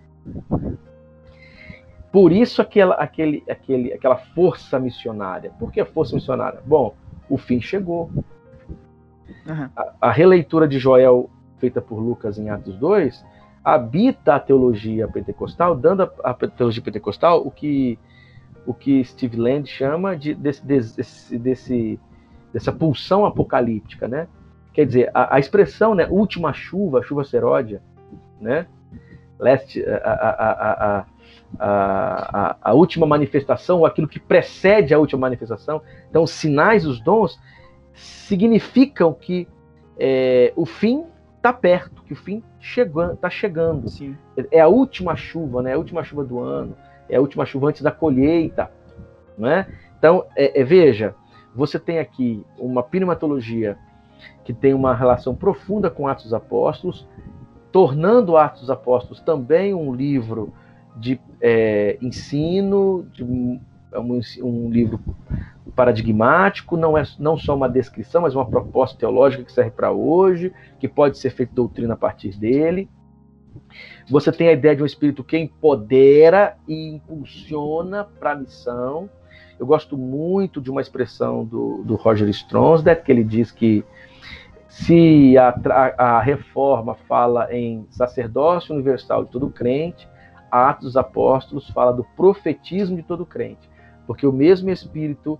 Por 2.10 2.32
isso 2.32 2.62
aquela, 2.62 2.94
aquele, 2.94 3.44
aquele, 3.48 3.92
aquela 3.92 4.16
força 4.16 4.78
missionária. 4.78 5.52
Por 5.58 5.70
que 5.70 5.80
a 5.80 5.86
força 5.86 6.14
missionária? 6.14 6.60
Bom, 6.64 6.94
o 7.28 7.36
fim 7.36 7.60
chegou. 7.60 8.10
Uhum. 9.46 9.68
A, 9.76 9.92
a, 10.00 10.10
releitura 10.10 10.66
de 10.66 10.78
Joel, 10.78 11.30
feita 11.58 11.80
por 11.80 11.98
Lucas 11.98 12.38
em 12.38 12.48
Atos 12.48 12.76
2, 12.76 13.24
habita 13.62 14.36
a 14.36 14.40
teologia 14.40 15.06
pentecostal, 15.06 15.76
dando 15.76 16.10
à 16.24 16.32
teologia 16.34 16.82
pentecostal 16.82 17.46
o 17.46 17.50
que, 17.50 17.98
o 18.66 18.72
que 18.72 19.04
Steve 19.04 19.36
Land 19.36 19.68
chama 19.68 20.16
de, 20.16 20.34
desse, 20.34 20.64
desse, 20.64 21.38
desse, 21.38 22.00
dessa 22.52 22.72
pulsão 22.72 23.26
apocalíptica. 23.26 24.08
Né? 24.08 24.26
Quer 24.78 24.86
dizer, 24.86 25.10
a, 25.12 25.34
a 25.34 25.38
expressão 25.40 25.92
né, 25.92 26.06
última 26.08 26.52
chuva, 26.52 27.02
chuva 27.02 27.24
seródia, 27.24 27.82
né? 28.40 28.64
Last, 29.36 29.84
a, 29.84 30.12
a, 30.12 30.98
a 31.00 31.06
a, 31.58 32.38
a, 32.38 32.56
a, 32.62 32.72
última 32.74 33.04
manifestação, 33.04 33.78
ou 33.78 33.86
aquilo 33.86 34.06
que 34.06 34.20
precede 34.20 34.94
a 34.94 34.98
última 35.00 35.22
manifestação. 35.22 35.82
Então, 36.08 36.22
os 36.22 36.30
sinais, 36.30 36.86
os 36.86 37.00
dons, 37.00 37.40
significam 37.92 39.12
que 39.12 39.48
é, 39.98 40.52
o 40.54 40.64
fim 40.64 41.06
está 41.38 41.52
perto, 41.52 42.00
que 42.04 42.12
o 42.12 42.16
fim 42.16 42.40
está 42.60 43.28
chegando. 43.28 43.88
Sim. 43.88 44.16
É 44.52 44.60
a 44.60 44.68
última 44.68 45.16
chuva, 45.16 45.60
né? 45.60 45.72
É 45.72 45.74
a 45.74 45.78
última 45.78 46.04
chuva 46.04 46.22
do 46.22 46.38
ano, 46.38 46.76
é 47.08 47.16
a 47.16 47.20
última 47.20 47.44
chuva 47.44 47.66
antes 47.70 47.82
da 47.82 47.90
colheita. 47.90 48.70
Né? 49.36 49.66
Então, 49.98 50.24
é, 50.36 50.60
é, 50.60 50.62
veja, 50.62 51.16
você 51.52 51.80
tem 51.80 51.98
aqui 51.98 52.46
uma 52.56 52.84
pneumatologia 52.84 53.76
que 54.44 54.52
tem 54.52 54.74
uma 54.74 54.94
relação 54.94 55.34
profunda 55.34 55.90
com 55.90 56.08
Atos 56.08 56.24
dos 56.24 56.34
Apóstolos, 56.34 57.06
tornando 57.70 58.36
Atos 58.36 58.62
dos 58.62 58.70
Apóstolos 58.70 59.20
também 59.20 59.74
um 59.74 59.94
livro 59.94 60.52
de 60.96 61.20
é, 61.40 61.98
ensino, 62.00 63.06
de 63.12 63.22
um, 63.22 63.60
é 63.92 63.98
um, 64.00 64.70
livro 64.70 65.00
paradigmático, 65.74 66.76
não 66.76 66.98
é 66.98 67.04
não 67.18 67.36
só 67.36 67.54
uma 67.54 67.68
descrição, 67.68 68.22
mas 68.22 68.34
uma 68.34 68.46
proposta 68.46 68.98
teológica 68.98 69.44
que 69.44 69.52
serve 69.52 69.70
para 69.70 69.92
hoje, 69.92 70.52
que 70.78 70.88
pode 70.88 71.18
ser 71.18 71.30
feita 71.30 71.54
doutrina 71.54 71.94
a 71.94 71.96
partir 71.96 72.36
dele. 72.36 72.88
Você 74.10 74.32
tem 74.32 74.48
a 74.48 74.52
ideia 74.52 74.74
de 74.74 74.82
um 74.82 74.86
espírito 74.86 75.22
que 75.22 75.36
empodera 75.36 76.56
e 76.66 76.88
impulsiona 76.88 78.04
para 78.04 78.32
a 78.32 78.34
missão. 78.34 79.08
Eu 79.58 79.66
gosto 79.66 79.96
muito 79.96 80.60
de 80.60 80.70
uma 80.70 80.80
expressão 80.80 81.44
do, 81.44 81.82
do 81.84 81.94
Roger 81.96 82.28
Stronsdet, 82.28 83.02
que 83.02 83.10
ele 83.10 83.24
diz 83.24 83.50
que 83.50 83.84
se 84.68 85.36
a, 85.38 85.48
a, 85.48 86.16
a 86.16 86.20
reforma 86.20 86.94
fala 86.94 87.52
em 87.52 87.86
sacerdócio 87.90 88.74
universal 88.74 89.24
de 89.24 89.30
todo 89.30 89.48
crente, 89.48 90.08
Atos 90.50 90.84
dos 90.84 90.96
Apóstolos 90.96 91.68
fala 91.70 91.92
do 91.92 92.04
profetismo 92.04 92.96
de 92.96 93.02
todo 93.02 93.24
crente, 93.26 93.68
porque 94.06 94.26
o 94.26 94.32
mesmo 94.32 94.70
Espírito 94.70 95.38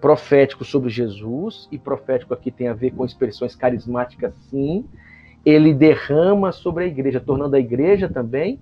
profético 0.00 0.64
sobre 0.64 0.90
Jesus, 0.90 1.68
e 1.70 1.78
profético 1.78 2.34
aqui 2.34 2.50
tem 2.50 2.66
a 2.66 2.74
ver 2.74 2.90
com 2.90 3.04
expressões 3.04 3.54
carismáticas, 3.54 4.34
sim, 4.50 4.84
ele 5.44 5.72
derrama 5.72 6.50
sobre 6.50 6.84
a 6.84 6.86
igreja, 6.86 7.20
tornando 7.20 7.54
a 7.54 7.60
igreja 7.60 8.08
também 8.08 8.60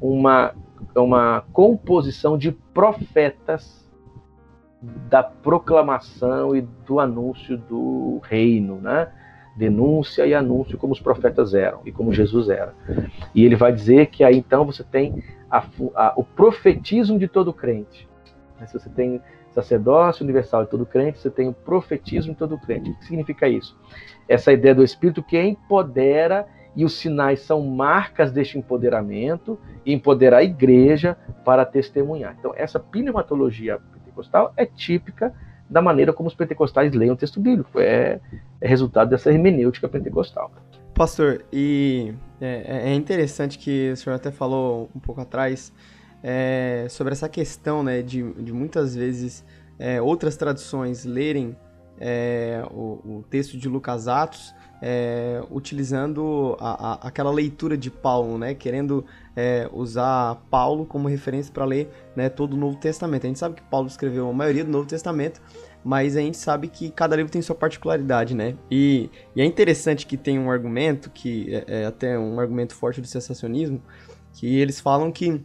uma, 0.00 0.54
uma 0.94 1.44
composição 1.52 2.38
de 2.38 2.52
profetas 2.52 3.86
da 4.80 5.22
proclamação 5.22 6.54
e 6.54 6.62
do 6.62 7.00
anúncio 7.00 7.58
do 7.58 8.20
reino, 8.22 8.76
né? 8.76 9.12
Denúncia 9.58 10.24
e 10.24 10.32
anúncio 10.32 10.78
como 10.78 10.92
os 10.92 11.00
profetas 11.00 11.52
eram 11.52 11.80
e 11.84 11.90
como 11.90 12.14
Jesus 12.14 12.48
era. 12.48 12.72
E 13.34 13.44
ele 13.44 13.56
vai 13.56 13.72
dizer 13.72 14.06
que 14.06 14.22
aí 14.22 14.36
então 14.36 14.64
você 14.64 14.84
tem 14.84 15.22
a, 15.50 15.64
a, 15.96 16.12
o 16.16 16.22
profetismo 16.22 17.18
de 17.18 17.26
todo 17.26 17.52
crente. 17.52 18.08
Se 18.66 18.78
você 18.78 18.88
tem 18.88 19.20
sacerdócio 19.50 20.22
universal 20.22 20.64
de 20.64 20.70
todo 20.70 20.86
crente, 20.86 21.18
você 21.18 21.30
tem 21.30 21.48
o 21.48 21.52
profetismo 21.52 22.32
de 22.32 22.38
todo 22.38 22.56
crente. 22.58 22.90
O 22.90 22.94
que 22.94 23.04
significa 23.04 23.48
isso? 23.48 23.76
Essa 24.28 24.52
ideia 24.52 24.74
do 24.74 24.84
Espírito 24.84 25.22
que 25.22 25.40
empodera 25.40 26.46
e 26.76 26.84
os 26.84 26.92
sinais 26.92 27.40
são 27.40 27.66
marcas 27.66 28.30
deste 28.30 28.56
empoderamento 28.56 29.58
e 29.84 29.92
empodera 29.92 30.38
a 30.38 30.44
igreja 30.44 31.16
para 31.44 31.64
testemunhar. 31.64 32.36
Então, 32.38 32.52
essa 32.54 32.78
pneumatologia 32.78 33.80
pentecostal 33.92 34.52
é 34.56 34.64
típica 34.64 35.34
da 35.68 35.82
maneira 35.82 36.12
como 36.12 36.28
os 36.28 36.34
pentecostais 36.34 36.92
leem 36.92 37.10
o 37.10 37.16
texto 37.16 37.40
bíblico. 37.40 37.78
É, 37.78 38.20
é 38.60 38.68
resultado 38.68 39.10
dessa 39.10 39.30
hermenêutica 39.30 39.88
pentecostal. 39.88 40.50
Pastor, 40.94 41.44
e 41.52 42.12
é, 42.40 42.90
é, 42.90 42.94
interessante 42.94 43.58
que 43.58 43.92
o 43.92 43.96
senhor 43.96 44.16
até 44.16 44.30
falou 44.30 44.90
um 44.94 44.98
pouco 44.98 45.20
atrás 45.20 45.72
é, 46.22 46.86
sobre 46.90 47.12
essa 47.12 47.28
questão 47.28 47.82
né, 47.82 48.02
de, 48.02 48.32
de 48.34 48.52
muitas 48.52 48.96
vezes 48.96 49.44
é, 49.78 50.02
outras 50.02 50.36
traduções 50.36 51.04
lerem 51.04 51.56
é, 52.00 52.62
o, 52.70 53.18
o, 53.18 53.24
texto 53.28 53.56
de 53.56 53.68
Lucas 53.68 54.08
Atos 54.08 54.54
é, 54.80 55.42
utilizando 55.50 56.56
a, 56.60 56.92
a, 56.92 57.08
aquela 57.08 57.30
leitura 57.30 57.76
de 57.76 57.90
Paulo, 57.90 58.38
né, 58.38 58.54
querendo 58.54 59.04
é, 59.34 59.68
usar 59.72 60.36
Paulo 60.50 60.86
como 60.86 61.08
referência 61.08 61.52
para 61.52 61.64
ler 61.64 61.90
né, 62.14 62.28
todo 62.28 62.54
o 62.54 62.56
Novo 62.56 62.76
Testamento. 62.76 63.24
A 63.24 63.26
gente 63.28 63.38
sabe 63.38 63.56
que 63.56 63.62
Paulo 63.62 63.86
escreveu 63.86 64.28
a 64.28 64.32
maioria 64.32 64.64
do 64.64 64.70
Novo 64.70 64.86
Testamento, 64.86 65.40
mas 65.84 66.16
a 66.16 66.20
gente 66.20 66.36
sabe 66.36 66.68
que 66.68 66.90
cada 66.90 67.16
livro 67.16 67.30
tem 67.30 67.40
sua 67.40 67.54
particularidade, 67.54 68.34
né? 68.34 68.56
E, 68.70 69.10
e 69.34 69.40
é 69.40 69.44
interessante 69.44 70.06
que 70.06 70.16
tem 70.16 70.38
um 70.38 70.50
argumento, 70.50 71.10
que 71.10 71.54
é, 71.54 71.82
é 71.82 71.86
até 71.86 72.18
um 72.18 72.38
argumento 72.38 72.74
forte 72.74 73.00
do 73.00 73.06
sensacionismo, 73.06 73.80
que 74.32 74.58
eles 74.58 74.80
falam 74.80 75.10
que 75.10 75.40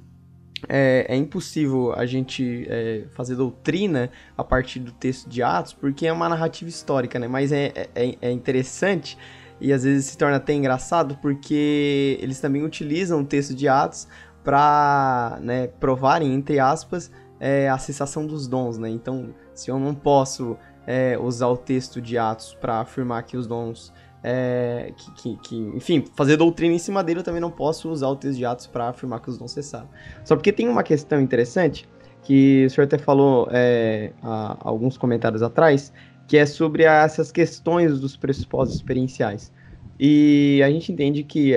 é, 0.67 1.05
é, 1.09 1.15
impossível 1.15 1.93
a 1.93 2.05
gente 2.05 2.65
é, 2.69 3.05
fazer 3.11 3.35
doutrina 3.35 4.09
a 4.37 4.43
partir 4.43 4.79
do 4.79 4.91
texto 4.91 5.29
de 5.29 5.41
Atos, 5.43 5.73
porque 5.73 6.07
é 6.07 6.13
uma 6.13 6.29
narrativa 6.29 6.69
histórica, 6.69 7.19
né? 7.19 7.27
Mas 7.27 7.51
é, 7.51 7.71
é, 7.95 8.15
é, 8.21 8.31
interessante 8.31 9.17
e 9.59 9.71
às 9.71 9.83
vezes 9.83 10.05
se 10.05 10.17
torna 10.17 10.37
até 10.37 10.53
engraçado, 10.53 11.17
porque 11.21 12.17
eles 12.21 12.39
também 12.39 12.63
utilizam 12.63 13.21
o 13.21 13.25
texto 13.25 13.53
de 13.53 13.67
Atos 13.67 14.07
para 14.43 15.39
né, 15.41 15.67
provarem, 15.67 16.33
entre 16.33 16.59
aspas, 16.59 17.11
é, 17.39 17.69
a 17.69 17.77
cessação 17.77 18.25
dos 18.25 18.47
dons, 18.47 18.77
né? 18.77 18.89
Então, 18.89 19.33
se 19.53 19.71
eu 19.71 19.79
não 19.79 19.95
posso 19.95 20.57
é, 20.85 21.17
usar 21.17 21.47
o 21.47 21.57
texto 21.57 22.01
de 22.01 22.17
Atos 22.17 22.57
para 22.59 22.79
afirmar 22.79 23.23
que 23.23 23.37
os 23.37 23.47
dons 23.47 23.93
é, 24.23 24.93
que, 24.95 25.11
que, 25.11 25.37
que, 25.37 25.55
enfim, 25.75 26.05
fazer 26.15 26.37
doutrina 26.37 26.73
em 26.73 26.79
cima 26.79 27.03
dele, 27.03 27.19
eu 27.19 27.23
também 27.23 27.41
não 27.41 27.51
posso 27.51 27.89
usar 27.89 28.07
o 28.07 28.15
texto 28.15 28.37
de 28.37 28.45
Atos 28.45 28.67
para 28.67 28.89
afirmar 28.89 29.19
que 29.19 29.29
os 29.29 29.37
dons 29.37 29.51
cessaram. 29.51 29.89
Só 30.23 30.35
porque 30.35 30.51
tem 30.51 30.69
uma 30.69 30.81
questão 30.81 31.19
interessante, 31.19 31.87
que 32.21 32.65
o 32.65 32.69
senhor 32.69 32.85
até 32.85 32.97
falou 32.97 33.49
é, 33.51 34.13
há 34.23 34.57
alguns 34.61 34.97
comentários 34.97 35.43
atrás, 35.43 35.91
que 36.25 36.37
é 36.37 36.45
sobre 36.45 36.83
essas 36.83 37.31
questões 37.31 37.99
dos 37.99 38.15
pressupostos 38.15 38.77
experienciais. 38.77 39.51
E 39.99 40.61
a 40.63 40.69
gente 40.71 40.91
entende 40.91 41.23
que, 41.23 41.55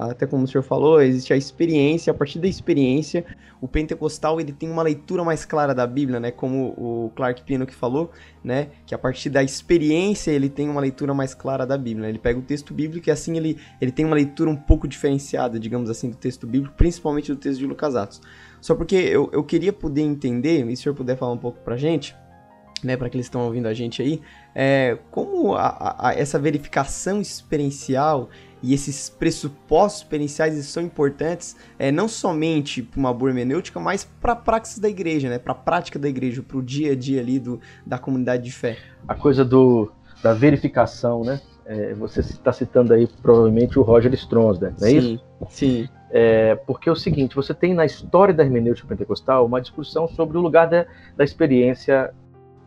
até 0.00 0.26
como 0.26 0.44
o 0.44 0.48
senhor 0.48 0.62
falou, 0.62 1.00
existe 1.02 1.32
a 1.32 1.36
experiência, 1.36 2.10
a 2.10 2.14
partir 2.14 2.38
da 2.38 2.48
experiência, 2.48 3.24
o 3.60 3.68
pentecostal 3.68 4.40
ele 4.40 4.52
tem 4.52 4.70
uma 4.70 4.82
leitura 4.82 5.22
mais 5.22 5.44
clara 5.44 5.74
da 5.74 5.86
Bíblia, 5.86 6.18
né? 6.18 6.30
Como 6.30 6.74
o 6.76 7.12
Clark 7.14 7.42
Pino 7.44 7.66
que 7.66 7.74
falou, 7.74 8.10
né? 8.42 8.68
Que 8.86 8.94
a 8.94 8.98
partir 8.98 9.30
da 9.30 9.42
experiência 9.42 10.30
ele 10.30 10.48
tem 10.48 10.68
uma 10.68 10.80
leitura 10.80 11.14
mais 11.14 11.34
clara 11.34 11.66
da 11.66 11.76
Bíblia. 11.76 12.02
Né? 12.04 12.08
Ele 12.10 12.18
pega 12.18 12.38
o 12.38 12.42
texto 12.42 12.74
bíblico 12.74 13.08
e 13.08 13.12
assim 13.12 13.36
ele, 13.36 13.58
ele 13.80 13.92
tem 13.92 14.04
uma 14.04 14.16
leitura 14.16 14.50
um 14.50 14.56
pouco 14.56 14.88
diferenciada, 14.88 15.58
digamos 15.58 15.88
assim, 15.88 16.10
do 16.10 16.16
texto 16.16 16.46
bíblico, 16.46 16.74
principalmente 16.76 17.32
do 17.32 17.38
texto 17.38 17.58
de 17.58 17.66
Lucas 17.66 17.96
Atos. 17.96 18.20
Só 18.60 18.74
porque 18.74 18.96
eu, 18.96 19.28
eu 19.32 19.44
queria 19.44 19.72
poder 19.72 20.02
entender, 20.02 20.66
e 20.66 20.76
se 20.76 20.80
o 20.80 20.82
senhor 20.84 20.94
puder 20.94 21.16
falar 21.16 21.32
um 21.32 21.38
pouco 21.38 21.60
pra 21.60 21.76
gente, 21.76 22.16
né, 22.86 22.96
para 22.96 23.06
aqueles 23.06 23.26
que 23.26 23.30
estão 23.30 23.44
ouvindo 23.44 23.66
a 23.66 23.74
gente 23.74 24.02
aí, 24.02 24.20
é, 24.54 24.98
como 25.10 25.54
a, 25.54 26.08
a, 26.08 26.14
essa 26.14 26.38
verificação 26.38 27.20
experiencial 27.20 28.28
e 28.62 28.72
esses 28.72 29.10
pressupostos 29.10 30.02
experienciais 30.02 30.54
são 30.66 30.82
importantes, 30.82 31.54
é, 31.78 31.92
não 31.92 32.08
somente 32.08 32.82
para 32.82 32.98
uma 32.98 33.12
boa 33.12 33.30
hermenêutica, 33.30 33.78
mas 33.78 34.04
para 34.04 34.32
a 34.32 34.36
praxis 34.36 34.78
da 34.78 34.88
igreja, 34.88 35.28
né, 35.28 35.38
para 35.38 35.52
a 35.52 35.56
prática 35.56 35.98
da 35.98 36.08
igreja, 36.08 36.42
para 36.42 36.56
o 36.56 36.62
dia 36.62 36.92
a 36.92 36.96
dia 36.96 37.20
ali 37.20 37.38
do, 37.38 37.60
da 37.84 37.98
comunidade 37.98 38.42
de 38.42 38.52
fé. 38.52 38.78
A 39.06 39.14
coisa 39.14 39.44
do, 39.44 39.92
da 40.22 40.32
verificação, 40.32 41.22
né? 41.22 41.40
É, 41.66 41.94
você 41.94 42.20
está 42.20 42.52
citando 42.52 42.92
aí 42.92 43.06
provavelmente 43.22 43.78
o 43.78 43.82
Roger 43.82 44.12
Stronsberg, 44.14 44.76
não 44.78 44.86
é 44.86 44.90
sim, 44.90 44.98
isso? 44.98 45.24
Sim. 45.48 45.88
É, 46.10 46.54
porque 46.54 46.88
é 46.88 46.92
o 46.92 46.96
seguinte, 46.96 47.34
você 47.34 47.52
tem 47.52 47.74
na 47.74 47.84
história 47.84 48.32
da 48.32 48.44
hermenêutica 48.44 48.86
pentecostal 48.86 49.44
uma 49.44 49.60
discussão 49.60 50.06
sobre 50.06 50.38
o 50.38 50.40
lugar 50.40 50.68
da, 50.68 50.86
da 51.16 51.24
experiência 51.24 52.14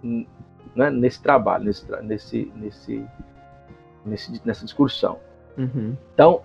né, 0.03 0.89
nesse 0.89 1.21
trabalho, 1.21 1.65
nesse, 1.65 1.85
nesse, 2.03 2.51
nesse, 2.55 3.05
nesse 4.05 4.41
nessa 4.45 4.65
discussão. 4.65 5.17
Uhum. 5.57 5.95
Então, 6.13 6.41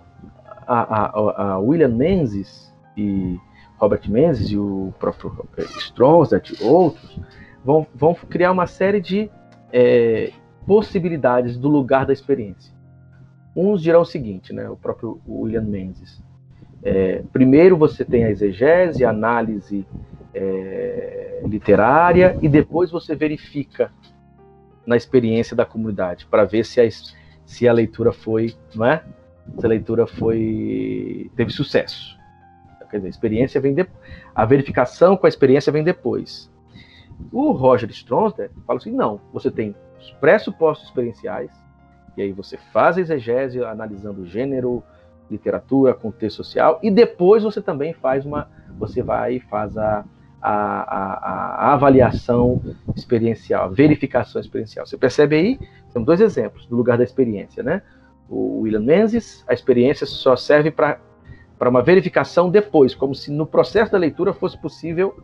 a, 0.67 1.05
a, 1.05 1.43
a, 1.43 1.59
William 1.59 1.89
Menzies 1.89 2.73
e 2.97 3.37
Robert 3.77 4.09
Menzies 4.09 4.49
e 4.49 4.57
o 4.57 4.93
próprio 4.99 5.47
Stronsat 5.77 6.51
e 6.51 6.63
outros 6.63 7.19
vão, 7.63 7.85
vão 7.93 8.15
criar 8.15 8.51
uma 8.51 8.65
série 8.65 8.99
de 8.99 9.29
é, 9.71 10.31
possibilidades 10.65 11.57
do 11.57 11.67
lugar 11.67 12.05
da 12.05 12.13
experiência. 12.13 12.73
Uns 13.55 13.81
dirão 13.81 14.01
o 14.01 14.05
seguinte, 14.05 14.51
né, 14.51 14.67
o 14.69 14.75
próprio 14.75 15.21
William 15.27 15.61
Menzies. 15.61 16.23
É, 16.81 17.23
primeiro 17.31 17.77
você 17.77 18.03
tem 18.03 18.25
a 18.25 18.29
exegese, 18.29 19.05
a 19.05 19.09
análise 19.09 19.85
é, 20.33 21.41
literária, 21.45 22.37
e 22.41 22.49
depois 22.49 22.91
você 22.91 23.15
verifica 23.15 23.91
na 24.85 24.97
experiência 24.97 25.55
da 25.55 25.65
comunidade 25.65 26.25
para 26.25 26.43
ver 26.43 26.65
se 26.65 26.81
a, 26.81 26.89
se 27.45 27.67
a 27.67 27.73
leitura 27.73 28.11
foi, 28.11 28.55
não 28.75 28.85
é? 28.85 29.03
Se 29.59 29.65
a 29.65 29.69
leitura 29.69 30.07
foi 30.07 31.29
teve 31.35 31.51
sucesso. 31.51 32.17
Quer 32.89 32.97
dizer, 32.97 33.07
a 33.07 33.09
experiência 33.09 33.59
vem 33.59 33.73
depois. 33.73 34.03
A 34.35 34.45
verificação 34.45 35.17
com 35.17 35.25
a 35.25 35.29
experiência 35.29 35.71
vem 35.71 35.83
depois. 35.83 36.51
O 37.31 37.51
Roger 37.51 37.89
Stronster 37.89 38.51
fala 38.67 38.77
assim: 38.77 38.91
não, 38.91 39.19
você 39.31 39.49
tem 39.49 39.75
os 39.99 40.11
pressupostos 40.11 40.87
experienciais, 40.87 41.49
e 42.15 42.21
aí 42.21 42.31
você 42.31 42.57
faz 42.71 42.97
a 42.97 43.01
exegese 43.01 43.63
analisando 43.63 44.25
gênero, 44.25 44.83
literatura, 45.29 45.93
contexto 45.93 46.37
social, 46.37 46.79
e 46.83 46.91
depois 46.91 47.43
você 47.43 47.61
também 47.61 47.93
faz 47.93 48.25
uma, 48.25 48.49
você 48.77 49.01
vai 49.01 49.35
e 49.35 49.39
faz 49.39 49.77
a, 49.77 50.05
a, 50.43 50.81
a, 50.81 51.69
a 51.69 51.73
avaliação 51.73 52.61
experiencial, 52.95 53.65
a 53.65 53.67
verificação 53.69 54.41
experiencial. 54.41 54.85
Você 54.85 54.97
percebe 54.97 55.35
aí, 55.37 55.59
temos 55.93 56.05
dois 56.05 56.19
exemplos 56.19 56.65
do 56.65 56.75
lugar 56.75 56.97
da 56.97 57.03
experiência, 57.03 57.63
né? 57.63 57.81
O 58.29 58.61
William 58.61 58.81
Menzies, 58.81 59.43
a 59.47 59.53
experiência 59.53 60.05
só 60.05 60.35
serve 60.35 60.69
para 60.69 60.99
para 61.57 61.69
uma 61.69 61.81
verificação 61.81 62.49
depois, 62.49 62.93
como 62.93 63.15
se 63.15 63.31
no 63.31 63.45
processo 63.45 63.89
da 63.89 63.97
leitura 63.97 64.33
fosse 64.33 64.57
possível 64.57 65.15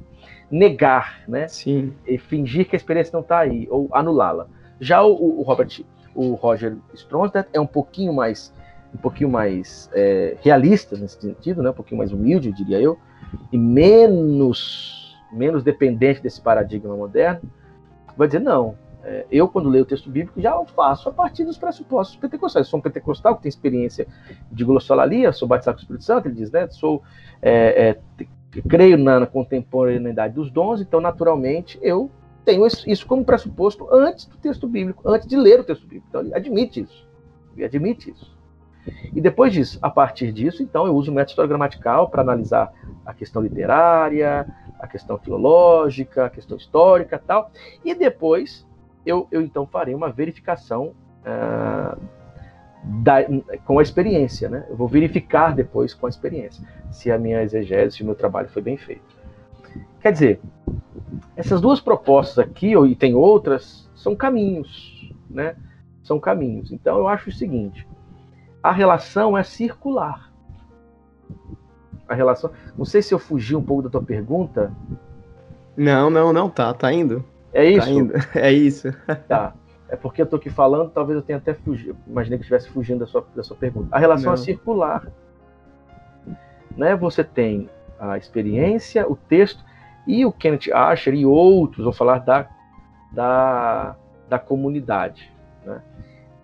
negar, 0.49 1.23
né? 1.27 1.49
Sim. 1.49 1.93
E 2.07 2.17
fingir 2.17 2.65
que 2.65 2.75
a 2.75 2.77
experiência 2.77 3.11
não 3.11 3.19
está 3.19 3.39
aí 3.39 3.67
ou 3.69 3.89
anulá-la. 3.91 4.47
Já 4.79 5.03
o, 5.03 5.39
o, 5.39 5.41
Robert, 5.41 5.83
o 6.15 6.35
Roger 6.35 6.77
Stronstadt 6.93 7.49
é 7.51 7.59
um 7.59 7.67
pouquinho 7.67 8.13
mais, 8.13 8.53
um 8.93 8.97
pouquinho 8.97 9.29
mais 9.29 9.89
é, 9.93 10.37
realista 10.41 10.95
nesse 10.95 11.19
sentido, 11.19 11.61
né? 11.61 11.71
Um 11.71 11.73
pouquinho 11.73 11.97
mais 11.97 12.13
humilde, 12.13 12.53
diria 12.53 12.79
eu, 12.79 12.97
e 13.51 13.57
menos, 13.57 14.98
menos 15.31 15.63
dependente 15.63 16.21
desse 16.21 16.41
paradigma 16.41 16.95
moderno. 16.95 17.41
Vai 18.17 18.27
dizer 18.27 18.39
não. 18.39 18.75
É, 19.03 19.25
eu, 19.31 19.47
quando 19.47 19.69
leio 19.69 19.83
o 19.83 19.87
texto 19.87 20.09
bíblico, 20.09 20.41
já 20.41 20.59
o 20.59 20.65
faço 20.65 21.07
a 21.07 21.11
partir 21.11 21.45
dos 21.45 21.57
pressupostos 21.57 22.17
pentecostais. 22.17 22.65
Eu 22.65 22.69
sou 22.69 22.79
um 22.79 22.83
pentecostal 22.83 23.35
que 23.35 23.43
tem 23.43 23.49
experiência 23.49 24.07
de 24.51 24.63
glossolalia, 24.65 25.31
sou 25.31 25.47
batizado 25.47 25.77
com 25.77 25.79
o 25.79 25.83
Espírito 25.83 26.03
Santo, 26.03 26.27
ele 26.27 26.35
diz, 26.35 26.51
né? 26.51 26.67
Sou, 26.69 27.01
é, 27.41 27.97
é, 28.19 28.25
creio 28.67 28.97
na, 28.97 29.21
na 29.21 29.25
contemporaneidade 29.25 30.33
dos 30.33 30.51
dons, 30.51 30.81
então, 30.81 30.99
naturalmente, 30.99 31.79
eu 31.81 32.11
tenho 32.49 32.65
isso 32.65 33.05
como 33.05 33.23
pressuposto 33.23 33.87
antes 33.93 34.25
do 34.25 34.37
texto 34.37 34.67
bíblico, 34.67 35.07
antes 35.07 35.27
de 35.27 35.35
ler 35.35 35.59
o 35.59 35.63
texto 35.63 35.83
bíblico. 35.83 36.07
Então 36.09 36.21
ele 36.21 36.33
admite 36.33 36.81
isso. 36.81 37.07
Ele 37.55 37.65
admite 37.65 38.11
isso. 38.11 38.38
E 39.13 39.21
depois 39.21 39.53
disso, 39.53 39.79
a 39.81 39.89
partir 39.89 40.31
disso, 40.31 40.61
então 40.63 40.85
eu 40.85 40.95
uso 40.95 41.11
o 41.11 41.13
método 41.13 41.31
historiogramatical 41.31 42.09
para 42.09 42.21
analisar 42.21 42.71
a 43.05 43.13
questão 43.13 43.41
literária, 43.41 44.47
a 44.79 44.87
questão 44.87 45.17
filológica, 45.17 46.25
a 46.25 46.29
questão 46.29 46.57
histórica 46.57 47.21
tal. 47.25 47.51
E 47.83 47.93
depois 47.93 48.65
eu, 49.05 49.27
eu 49.31 49.41
então 49.41 49.65
farei 49.65 49.95
uma 49.95 50.09
verificação 50.09 50.93
uh, 51.21 51.99
da, 52.83 53.17
com 53.65 53.79
a 53.79 53.83
experiência. 53.83 54.49
Né? 54.49 54.65
Eu 54.69 54.75
vou 54.75 54.87
verificar 54.87 55.53
depois 55.53 55.93
com 55.93 56.05
a 56.05 56.09
experiência 56.09 56.65
se 56.91 57.11
a 57.11 57.17
minha 57.17 57.41
exegese, 57.41 57.97
se 57.97 58.03
o 58.03 58.05
meu 58.05 58.15
trabalho 58.15 58.49
foi 58.49 58.61
bem 58.61 58.77
feito. 58.77 59.19
Quer 60.01 60.13
dizer, 60.13 60.39
essas 61.35 61.59
duas 61.61 61.79
propostas 61.79 62.39
aqui, 62.39 62.73
e 62.75 62.95
tem 62.95 63.15
outras, 63.15 63.89
são 63.95 64.15
caminhos, 64.15 65.13
né? 65.29 65.55
São 66.03 66.19
caminhos. 66.19 66.71
Então 66.71 66.97
eu 66.97 67.07
acho 67.07 67.29
o 67.29 67.33
seguinte: 67.33 67.87
a 68.61 68.71
relação 68.71 69.37
é 69.37 69.43
circular. 69.43 70.31
A 72.07 72.13
relação. 72.13 72.51
Não 72.77 72.85
sei 72.85 73.01
se 73.01 73.13
eu 73.13 73.19
fugi 73.19 73.55
um 73.55 73.63
pouco 73.63 73.83
da 73.83 73.89
tua 73.89 74.01
pergunta. 74.01 74.71
Não, 75.77 76.09
não, 76.09 76.33
não, 76.33 76.49
tá, 76.49 76.73
tá 76.73 76.91
indo. 76.91 77.23
É 77.53 77.65
isso? 77.65 77.87
Tá 77.87 77.91
indo. 77.91 78.13
É 78.35 78.51
isso. 78.51 78.93
Tá. 79.27 79.53
É 79.87 79.95
porque 79.95 80.21
eu 80.21 80.25
tô 80.25 80.35
aqui 80.35 80.49
falando, 80.49 80.91
talvez 80.91 81.15
eu 81.15 81.21
tenha 81.21 81.37
até 81.37 81.53
fugido. 81.53 81.97
Imaginei 82.05 82.37
que 82.37 82.43
estivesse 82.43 82.69
fugindo 82.69 82.99
da 82.99 83.07
sua, 83.07 83.25
da 83.35 83.43
sua 83.43 83.57
pergunta. 83.57 83.87
A 83.91 83.97
relação 83.97 84.33
é 84.33 84.35
não. 84.35 84.41
é 84.41 84.45
circular. 84.45 85.07
Né? 86.77 86.95
Você 86.95 87.23
tem 87.23 87.69
a 87.99 88.17
experiência, 88.17 89.09
o 89.09 89.15
texto, 89.15 89.63
e 90.05 90.25
o 90.25 90.31
Kenneth 90.31 90.71
Asher 90.73 91.13
e 91.13 91.25
outros 91.25 91.83
vão 91.83 91.93
falar 91.93 92.19
da, 92.19 92.47
da, 93.11 93.95
da 94.27 94.39
comunidade. 94.39 95.31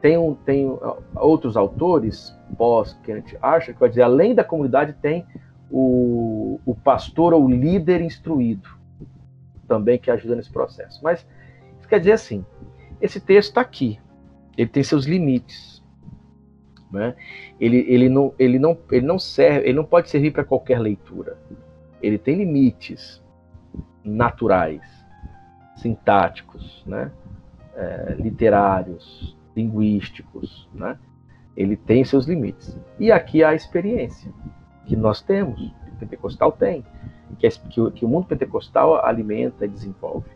Tem, 0.06 0.20
um, 0.20 0.36
tem 0.36 0.68
outros 1.16 1.58
autores, 1.58 2.38
pós-Kenneth 2.60 3.40
Asher, 3.42 3.74
que 3.74 3.80
vai 3.80 3.90
dizer, 3.90 4.04
além 4.04 4.36
da 4.36 4.44
comunidade, 4.44 4.94
tem 5.02 5.26
o, 5.68 6.60
o 6.64 6.76
pastor 6.76 7.34
ou 7.34 7.50
líder 7.50 8.02
instruído, 8.02 8.70
também 9.68 9.98
que 9.98 10.12
ajuda 10.12 10.36
nesse 10.36 10.52
processo. 10.52 11.04
Mas 11.04 11.26
isso 11.80 11.90
quer 11.90 11.98
dizer 11.98 12.12
assim, 12.12 12.46
esse 13.02 13.20
texto 13.20 13.50
está 13.50 13.62
aqui, 13.62 14.00
ele 14.56 14.70
tem 14.70 14.84
seus 14.84 15.06
limites. 15.06 15.84
Né? 16.92 17.16
Ele, 17.60 17.84
ele, 17.90 18.08
não, 18.08 18.32
ele, 18.38 18.60
não, 18.60 18.78
ele 18.92 19.08
não 19.08 19.18
serve, 19.18 19.68
ele 19.68 19.76
não 19.76 19.86
pode 19.86 20.12
servir 20.12 20.30
para 20.30 20.44
qualquer 20.44 20.80
leitura. 20.80 21.36
Ele 22.00 22.20
tem 22.20 22.36
limites 22.36 23.24
naturais, 24.04 24.84
sintáticos, 25.76 26.84
né? 26.86 27.12
É, 27.76 28.16
literários, 28.20 29.35
linguísticos, 29.56 30.70
né? 30.74 30.98
ele 31.56 31.76
tem 31.76 32.04
seus 32.04 32.26
limites. 32.26 32.78
E 33.00 33.12
aqui 33.12 33.44
há 33.44 33.50
a 33.50 33.56
experiência 33.56 34.32
que 34.86 34.96
nós 34.96 35.22
temos, 35.22 35.60
que 35.60 35.92
o 35.92 35.96
pentecostal 36.00 36.52
tem, 36.52 36.84
que, 37.40 37.48
é, 37.48 37.50
que, 37.50 37.82
o, 37.82 37.92
que 37.92 38.06
o 38.06 38.08
mundo 38.08 38.28
pentecostal 38.28 39.04
alimenta 39.04 39.66
e 39.66 39.68
desenvolve. 39.68 40.30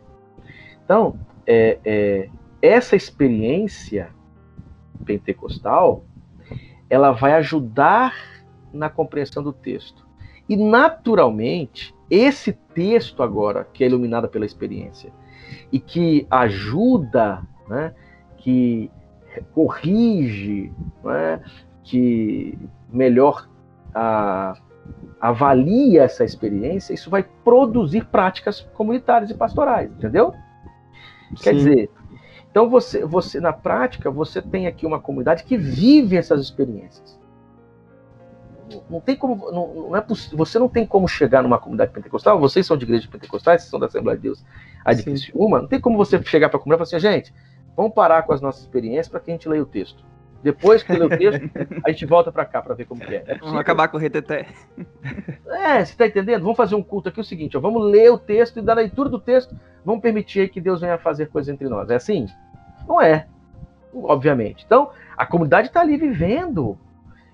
Então, 0.84 1.18
é, 1.46 1.78
é, 1.84 2.28
essa 2.60 2.96
experiência 2.96 4.10
pentecostal, 5.04 6.04
ela 6.88 7.12
vai 7.12 7.32
ajudar 7.34 8.14
na 8.72 8.88
compreensão 8.88 9.42
do 9.42 9.52
texto. 9.52 10.06
E, 10.48 10.56
naturalmente, 10.56 11.94
esse 12.10 12.52
texto 12.52 13.22
agora, 13.22 13.64
que 13.72 13.84
é 13.84 13.86
iluminado 13.86 14.28
pela 14.28 14.44
experiência, 14.44 15.12
e 15.70 15.78
que 15.78 16.26
ajuda, 16.30 17.42
né, 17.68 17.94
que 18.36 18.90
corrige, 19.52 20.72
né, 21.04 21.40
que 21.84 22.58
melhor 22.92 23.48
a, 23.94 24.54
avalia 25.20 26.02
essa 26.02 26.24
experiência, 26.24 26.92
isso 26.92 27.10
vai 27.10 27.22
produzir 27.44 28.04
práticas 28.06 28.60
comunitárias 28.74 29.30
e 29.30 29.34
pastorais, 29.34 29.90
entendeu? 29.90 30.34
Sim. 31.36 31.42
Quer 31.42 31.54
dizer, 31.54 31.90
então 32.50 32.68
você, 32.68 33.04
você 33.04 33.40
na 33.40 33.52
prática 33.52 34.10
você 34.10 34.42
tem 34.42 34.66
aqui 34.66 34.84
uma 34.84 35.00
comunidade 35.00 35.44
que 35.44 35.56
vive 35.56 36.16
essas 36.16 36.40
experiências 36.40 37.20
não 38.88 39.00
tem 39.00 39.16
como, 39.16 39.50
não, 39.50 39.74
não 39.88 39.96
é 39.96 40.04
você 40.32 40.58
não 40.58 40.68
tem 40.68 40.86
como 40.86 41.08
chegar 41.08 41.42
numa 41.42 41.58
comunidade 41.58 41.92
pentecostal, 41.92 42.38
vocês 42.38 42.66
são 42.66 42.76
de 42.76 42.84
igreja 42.84 43.08
pentecostal, 43.10 43.58
vocês 43.58 43.70
são 43.70 43.80
da 43.80 43.86
Assembleia 43.86 44.16
de 44.16 44.22
Deus, 44.22 44.44
a 44.84 44.92
de 44.92 45.32
uma, 45.34 45.60
não 45.60 45.68
tem 45.68 45.80
como 45.80 45.96
você 45.96 46.22
chegar 46.22 46.48
para 46.48 46.58
a 46.58 46.62
comunidade 46.62 46.88
e 46.88 46.90
falar 46.90 46.98
assim, 46.98 47.16
gente, 47.16 47.34
vamos 47.80 47.94
parar 47.94 48.22
com 48.24 48.32
as 48.32 48.40
nossas 48.40 48.60
experiências 48.60 49.08
para 49.08 49.20
que 49.20 49.30
a 49.30 49.34
gente 49.34 49.48
leia 49.48 49.62
o 49.62 49.66
texto. 49.66 50.04
Depois 50.42 50.82
que 50.82 50.92
lê 50.92 51.04
o 51.04 51.08
texto, 51.16 51.50
a 51.84 51.90
gente 51.90 52.04
volta 52.04 52.30
para 52.30 52.44
cá 52.44 52.60
para 52.60 52.74
ver 52.74 52.84
como 52.84 53.02
é. 53.04 53.22
é 53.26 53.38
vamos 53.38 53.58
acabar 53.58 53.88
com 53.88 53.96
o 53.96 54.00
reteté. 54.00 54.46
É, 55.46 55.84
você 55.84 55.96
tá 55.96 56.06
entendendo? 56.06 56.42
Vamos 56.42 56.56
fazer 56.56 56.74
um 56.74 56.82
culto 56.82 57.08
aqui 57.08 57.20
o 57.20 57.24
seguinte, 57.24 57.56
ó, 57.56 57.60
vamos 57.60 57.90
ler 57.90 58.10
o 58.10 58.18
texto 58.18 58.58
e 58.58 58.62
da 58.62 58.74
leitura 58.74 59.08
do 59.08 59.18
texto, 59.18 59.54
vamos 59.84 60.02
permitir 60.02 60.50
que 60.50 60.60
Deus 60.60 60.80
venha 60.80 60.98
fazer 60.98 61.28
coisas 61.28 61.52
entre 61.52 61.68
nós. 61.68 61.90
É 61.90 61.94
assim? 61.94 62.26
Não 62.86 63.00
é. 63.00 63.26
Obviamente. 63.92 64.64
Então, 64.64 64.90
a 65.16 65.26
comunidade 65.26 65.68
está 65.68 65.80
ali 65.80 65.96
vivendo. 65.96 66.78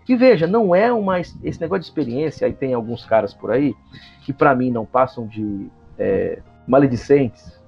E 0.09 0.15
veja, 0.15 0.47
não 0.47 0.75
é 0.75 0.93
uma 0.93 1.19
esse 1.21 1.61
negócio 1.61 1.81
de 1.81 1.87
experiência, 1.87 2.47
aí 2.47 2.53
tem 2.53 2.73
alguns 2.73 3.05
caras 3.05 3.35
por 3.35 3.51
aí 3.51 3.75
que 4.23 4.33
para 4.33 4.55
mim 4.55 4.71
não 4.71 4.87
passam 4.87 5.27
de 5.27 5.69
é, 5.99 6.41
maledicentes. 6.67 7.61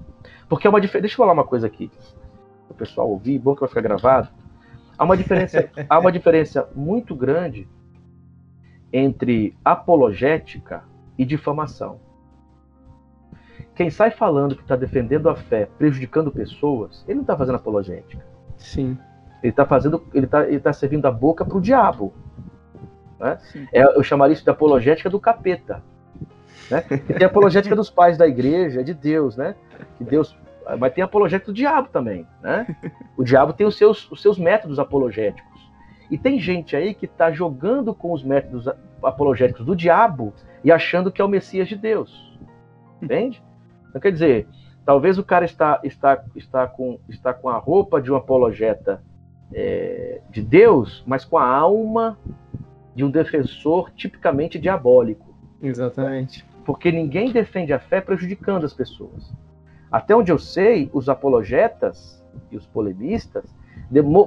Porque 0.48 0.66
é 0.66 0.70
uma 0.70 0.80
diferença. 0.80 1.02
Deixa 1.02 1.14
eu 1.14 1.18
falar 1.18 1.32
uma 1.32 1.44
coisa 1.44 1.66
aqui. 1.66 1.90
O 2.68 2.74
pessoal 2.74 3.10
ouvir, 3.10 3.38
bom 3.38 3.54
que 3.54 3.60
vai 3.60 3.68
ficar 3.68 3.80
gravado. 3.80 4.28
Há 4.96 5.04
uma 5.04 5.16
diferença, 5.16 5.70
há 5.88 5.98
uma 5.98 6.12
diferença 6.12 6.68
muito 6.74 7.14
grande 7.14 7.68
entre 8.92 9.56
apologética 9.64 10.84
e 11.16 11.24
difamação. 11.24 12.00
Quem 13.74 13.90
sai 13.90 14.10
falando 14.10 14.56
que 14.56 14.62
está 14.62 14.74
defendendo 14.74 15.28
a 15.28 15.36
fé, 15.36 15.68
prejudicando 15.78 16.32
pessoas, 16.32 17.04
ele 17.06 17.16
não 17.16 17.22
está 17.22 17.36
fazendo 17.36 17.56
apologética. 17.56 18.24
Sim. 18.56 18.98
Ele 19.42 19.50
está 19.50 19.64
fazendo, 19.64 20.04
ele 20.12 20.26
está 20.26 20.48
ele 20.48 20.58
tá 20.58 20.72
servindo 20.72 21.06
a 21.06 21.12
boca 21.12 21.44
para 21.44 21.56
o 21.56 21.60
diabo. 21.60 22.12
Né? 23.20 23.38
É, 23.72 23.82
eu 23.82 24.02
chamaria 24.02 24.34
isso 24.34 24.42
de 24.42 24.50
apologética 24.50 25.08
do 25.08 25.20
capeta. 25.20 25.82
Né? 26.70 26.84
E 26.90 27.14
tem 27.14 27.24
a 27.24 27.26
apologética 27.26 27.76
dos 27.76 27.88
pais 27.88 28.18
da 28.18 28.26
igreja, 28.26 28.82
de 28.82 28.92
Deus, 28.92 29.36
né? 29.36 29.54
Que 29.96 30.04
Deus 30.04 30.36
mas 30.76 30.92
tem 30.92 31.02
apologética 31.02 31.50
do 31.50 31.54
diabo 31.54 31.88
também, 31.88 32.26
né? 32.42 32.76
O 33.16 33.24
diabo 33.24 33.52
tem 33.52 33.66
os 33.66 33.76
seus, 33.76 34.10
os 34.10 34.20
seus 34.20 34.38
métodos 34.38 34.78
apologéticos. 34.78 35.48
E 36.10 36.16
tem 36.16 36.40
gente 36.40 36.74
aí 36.74 36.94
que 36.94 37.04
está 37.04 37.30
jogando 37.30 37.94
com 37.94 38.12
os 38.12 38.22
métodos 38.22 38.68
apologéticos 39.02 39.64
do 39.64 39.76
diabo 39.76 40.32
e 40.64 40.72
achando 40.72 41.12
que 41.12 41.20
é 41.20 41.24
o 41.24 41.28
Messias 41.28 41.68
de 41.68 41.76
Deus. 41.76 42.38
Entende? 43.00 43.42
Então, 43.88 44.00
quer 44.00 44.12
dizer, 44.12 44.48
talvez 44.84 45.18
o 45.18 45.24
cara 45.24 45.44
está, 45.44 45.80
está, 45.84 46.24
está, 46.34 46.66
com, 46.66 46.98
está 47.08 47.32
com 47.32 47.48
a 47.48 47.58
roupa 47.58 48.00
de 48.00 48.10
um 48.10 48.16
apologeta 48.16 49.02
é, 49.52 50.20
de 50.30 50.42
Deus, 50.42 51.02
mas 51.06 51.24
com 51.24 51.38
a 51.38 51.46
alma 51.46 52.18
de 52.94 53.04
um 53.04 53.10
defensor 53.10 53.90
tipicamente 53.92 54.58
diabólico. 54.58 55.34
Exatamente. 55.62 56.44
Porque 56.64 56.90
ninguém 56.90 57.32
defende 57.32 57.72
a 57.72 57.78
fé 57.78 58.00
prejudicando 58.00 58.64
as 58.64 58.74
pessoas. 58.74 59.32
Até 59.90 60.14
onde 60.14 60.30
eu 60.30 60.38
sei, 60.38 60.90
os 60.92 61.08
apologetas 61.08 62.22
e 62.50 62.56
os 62.56 62.66
polemistas, 62.66 63.44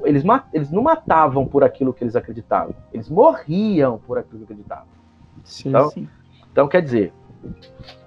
eles, 0.05 0.23
eles 0.53 0.71
não 0.71 0.81
matavam 0.81 1.45
por 1.45 1.63
aquilo 1.63 1.93
que 1.93 2.03
eles 2.03 2.15
acreditavam, 2.15 2.73
eles 2.91 3.09
morriam 3.09 3.99
por 3.99 4.17
aquilo 4.17 4.39
que 4.39 4.43
acreditavam. 4.45 4.87
Sim, 5.43 5.69
então, 5.69 5.89
sim. 5.89 6.09
então, 6.51 6.67
quer 6.67 6.81
dizer, 6.81 7.13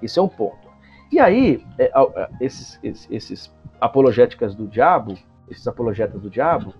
isso 0.02 0.18
é 0.18 0.22
um 0.22 0.28
ponto. 0.28 0.68
E 1.10 1.18
aí, 1.18 1.64
é, 1.78 1.92
é, 1.94 2.28
esses, 2.40 2.78
esses, 2.82 3.08
esses, 3.10 3.54
apologéticas 3.80 4.54
do 4.54 4.66
diabo, 4.66 5.14
esses 5.50 5.66
apologetas 5.68 6.20
do 6.20 6.30
diabo, 6.30 6.72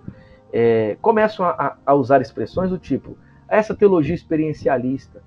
é, 0.51 0.97
começam 1.01 1.45
a, 1.45 1.77
a, 1.85 1.93
usar 1.93 2.21
expressões 2.21 2.69
do 2.69 2.79
tipo 2.79 3.17
essa 3.47 3.75
teologia 3.75 4.15
experiencialista, 4.15 5.21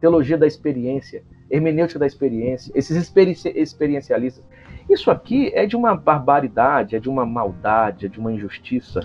teologia 0.00 0.38
da 0.38 0.46
experiência, 0.46 1.24
hermenêutica 1.50 1.98
da 1.98 2.06
experiência, 2.06 2.70
esses 2.74 2.96
experiencialistas, 2.96 4.44
isso 4.88 5.10
aqui 5.10 5.50
é 5.54 5.66
de 5.66 5.76
uma 5.76 5.94
barbaridade, 5.94 6.96
é 6.96 7.00
de 7.00 7.08
uma 7.08 7.24
maldade, 7.24 8.06
é 8.06 8.08
de 8.08 8.18
uma 8.18 8.32
injustiça, 8.32 9.00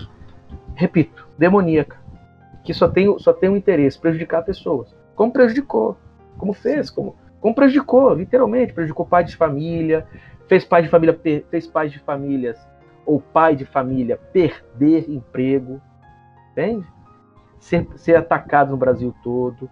repito, 0.74 1.26
demoníaca, 1.38 1.98
que 2.62 2.74
só 2.74 2.88
tem, 2.88 3.18
só 3.18 3.32
tem 3.32 3.48
um 3.48 3.56
interesse, 3.56 3.98
prejudicar 3.98 4.42
pessoas. 4.42 4.94
Como 5.14 5.32
prejudicou, 5.32 5.96
como 6.36 6.52
fez, 6.52 6.90
como, 6.90 7.16
como 7.40 7.54
prejudicou, 7.54 8.14
literalmente, 8.14 8.72
prejudicou 8.72 9.06
pai 9.06 9.24
de 9.24 9.36
família, 9.36 10.06
fez 10.46 10.64
pai 10.64 10.82
de 10.82 10.88
família, 10.88 11.18
fez 11.50 11.66
pais 11.66 11.92
de 11.92 11.98
famílias, 11.98 12.58
ou 13.06 13.20
pai 13.20 13.56
de 13.56 13.64
família 13.64 14.18
perder 14.32 15.10
emprego, 15.10 15.80
entende? 16.52 16.86
Ser, 17.58 17.86
ser 17.96 18.16
atacado 18.16 18.70
no 18.70 18.76
Brasil 18.76 19.14
todo, 19.22 19.68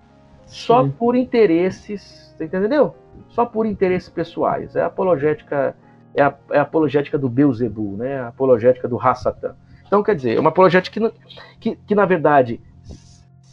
só 0.47 0.85
Sim. 0.85 0.91
por 0.91 1.15
interesses, 1.15 2.35
você 2.37 2.45
entendeu? 2.45 2.95
Só 3.29 3.45
por 3.45 3.67
interesses 3.67 4.09
pessoais. 4.09 4.75
É 4.75 4.83
apologética 4.83 5.77
é 6.19 6.23
a, 6.23 6.35
é 6.51 6.59
a 6.59 6.63
apologética 6.63 7.19
do 7.19 7.29
Beuzebu, 7.29 7.97
né? 7.97 8.21
a 8.21 8.29
apologética 8.29 8.89
do 8.89 9.01
Hassatan. 9.01 9.55
Então, 9.87 10.03
quer 10.03 10.15
dizer, 10.15 10.37
é 10.37 10.41
uma 10.41 10.51
apologética 10.51 11.01
que, 11.01 11.15
que, 11.59 11.77
que 11.77 11.95
na 11.95 12.05
verdade, 12.05 12.61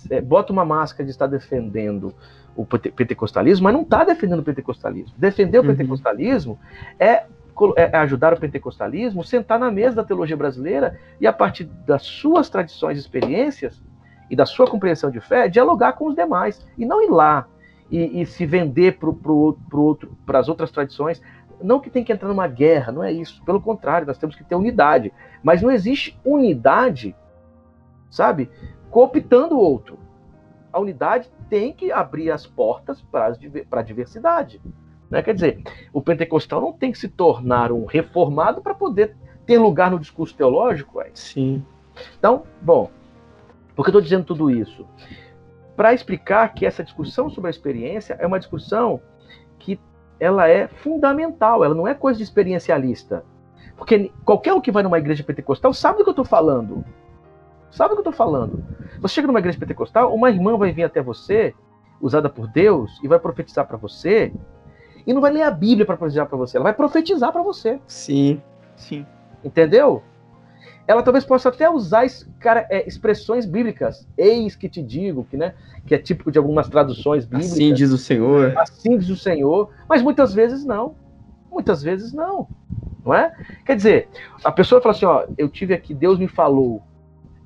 é, 0.10 0.22
bota 0.22 0.52
uma 0.52 0.66
máscara 0.66 1.06
de 1.06 1.12
estar 1.12 1.28
defendendo 1.28 2.14
o 2.56 2.66
pentecostalismo, 2.66 3.66
mas 3.66 3.74
não 3.74 3.82
está 3.82 4.04
defendendo 4.04 4.40
o 4.40 4.44
pentecostalismo. 4.44 5.14
Defender 5.18 5.60
o 5.60 5.62
uhum. 5.62 5.68
pentecostalismo 5.68 6.60
é, 7.00 7.26
é, 7.76 7.98
ajudar 7.98 8.34
o 8.34 8.40
pentecostalismo 8.40 9.24
sentar 9.24 9.60
na 9.60 9.70
mesa 9.72 9.98
da 9.98 10.04
teologia 10.04 10.38
brasileira 10.38 11.00
e, 11.20 11.28
a 11.28 11.34
partir 11.34 11.66
das 11.86 12.04
suas 12.04 12.50
tradições 12.50 12.98
e 12.98 13.02
experiências 13.02 13.82
e 14.30 14.36
da 14.36 14.46
sua 14.46 14.68
compreensão 14.68 15.12
de 15.12 15.20
fé, 15.20 15.48
dialogar 15.48 15.94
com 15.94 16.08
os 16.08 16.16
demais. 16.16 16.66
E 16.78 16.86
não 16.86 17.04
ir 17.04 17.10
lá 17.10 17.48
e, 17.92 18.22
e 18.22 18.26
se 18.26 18.46
vender 18.46 18.98
para 20.26 20.40
as 20.40 20.50
outras 20.50 20.72
tradições. 20.72 21.22
Não 21.62 21.80
que 21.80 21.90
tem 21.90 22.04
que 22.04 22.12
entrar 22.12 22.28
numa 22.30 22.48
guerra, 22.48 22.92
não 22.92 23.04
é 23.04 23.12
isso. 23.12 23.44
Pelo 23.44 23.62
contrário, 23.62 24.08
nós 24.08 24.18
temos 24.18 24.36
que 24.36 24.44
ter 24.44 24.56
unidade. 24.56 25.14
Mas 25.44 25.62
não 25.62 25.72
existe 25.72 26.20
unidade, 26.24 27.16
sabe, 28.10 28.50
cooptando 28.90 29.56
o 29.56 29.60
outro. 29.60 29.98
A 30.72 30.80
unidade 30.80 31.30
tem 31.50 31.72
que 31.72 31.92
abrir 31.92 32.32
as 32.32 32.46
portas 32.46 33.02
para 33.02 33.34
a 33.72 33.82
diversidade. 33.82 34.62
Né? 35.10 35.22
Quer 35.22 35.34
dizer, 35.34 35.64
o 35.94 36.02
pentecostal 36.02 36.60
não 36.60 36.74
tem 36.74 36.92
que 36.92 36.98
se 36.98 37.08
tornar 37.08 37.72
um 37.72 37.86
reformado 37.86 38.62
para 38.62 38.74
poder 38.74 39.16
ter 39.46 39.58
lugar 39.58 39.92
no 39.92 40.00
discurso 40.00 40.36
teológico. 40.36 40.98
Ué. 40.98 41.12
Sim. 41.14 41.64
Então, 42.18 42.44
bom, 42.62 42.90
por 43.76 43.84
que 43.84 43.90
eu 43.90 43.92
estou 43.92 44.02
dizendo 44.02 44.26
tudo 44.26 44.50
isso? 44.50 44.86
Para 45.76 45.94
explicar 45.94 46.54
que 46.54 46.66
essa 46.66 46.84
discussão 46.84 47.30
sobre 47.30 47.50
a 47.50 47.52
experiência 47.52 48.16
é 48.20 48.26
uma 48.26 48.40
discussão 48.40 49.02
ela 50.20 50.48
é 50.48 50.68
fundamental, 50.68 51.64
ela 51.64 51.76
não 51.76 51.88
é 51.88 51.94
coisa 51.94 52.18
de 52.18 52.24
experiencialista. 52.24 53.24
Porque 53.78 54.12
qualquer 54.24 54.54
um 54.54 54.62
que 54.62 54.72
vai 54.72 54.84
numa 54.84 54.98
igreja 54.98 55.24
pentecostal 55.24 55.74
sabe 55.74 55.98
do 55.98 56.04
que 56.04 56.10
eu 56.10 56.12
estou 56.12 56.26
falando. 56.26 56.86
Sabe 57.70 57.90
do 57.90 58.02
que 58.02 58.08
eu 58.08 58.12
estou 58.12 58.14
falando. 58.14 58.64
Você 59.02 59.16
chega 59.16 59.28
numa 59.28 59.40
igreja 59.40 59.60
pentecostal, 59.60 60.14
uma 60.14 60.30
irmã 60.30 60.58
vai 60.58 60.72
vir 60.72 60.84
até 60.84 61.02
você, 61.02 61.54
usada 62.02 62.30
por 62.30 62.48
Deus, 62.48 63.00
e 63.04 63.08
vai 63.08 63.20
profetizar 63.20 63.68
para 63.68 63.78
você, 63.78 64.32
e 65.06 65.14
não 65.14 65.22
vai 65.22 65.32
ler 65.32 65.44
a 65.44 65.52
Bíblia 65.52 65.86
para 65.86 65.98
profetizar 65.98 66.28
para 66.28 66.38
você, 66.38 66.58
ela 66.58 66.64
vai 66.64 66.74
profetizar 66.74 67.32
para 67.32 67.42
você. 67.44 67.80
Sim, 67.86 68.42
sim. 68.76 69.06
Entendeu? 69.44 70.02
Ela 70.88 71.02
talvez 71.02 71.26
possa 71.26 71.50
até 71.50 71.70
usar 71.70 72.06
cara, 72.40 72.68
é, 72.70 72.88
expressões 72.88 73.46
bíblicas. 73.46 74.08
Eis 74.18 74.56
que 74.56 74.70
te 74.70 74.82
digo, 74.82 75.26
que, 75.26 75.36
né, 75.36 75.56
que 75.86 75.96
é 75.96 75.98
típico 75.98 76.32
de 76.32 76.38
algumas 76.38 76.68
traduções 76.68 77.26
bíblicas. 77.26 77.54
Assim 77.54 77.74
diz 77.74 77.92
o 77.92 77.98
Senhor. 77.98 78.58
Assim 78.58 78.98
diz 78.98 79.10
o 79.10 79.16
Senhor. 79.16 79.70
Mas 79.90 80.02
muitas 80.02 80.34
vezes 80.34 80.64
não. 80.64 80.96
Muitas 81.52 81.82
vezes 81.82 82.14
não. 82.14 82.48
Não 83.04 83.14
é? 83.14 83.34
Quer 83.66 83.76
dizer, 83.76 84.10
a 84.44 84.52
pessoa 84.52 84.82
fala 84.82 84.94
assim: 84.94 85.06
ó, 85.06 85.26
eu 85.38 85.50
tive 85.50 85.74
aqui, 85.74 85.94
Deus 85.94 86.20
me 86.20 86.28
falou. 86.28 86.84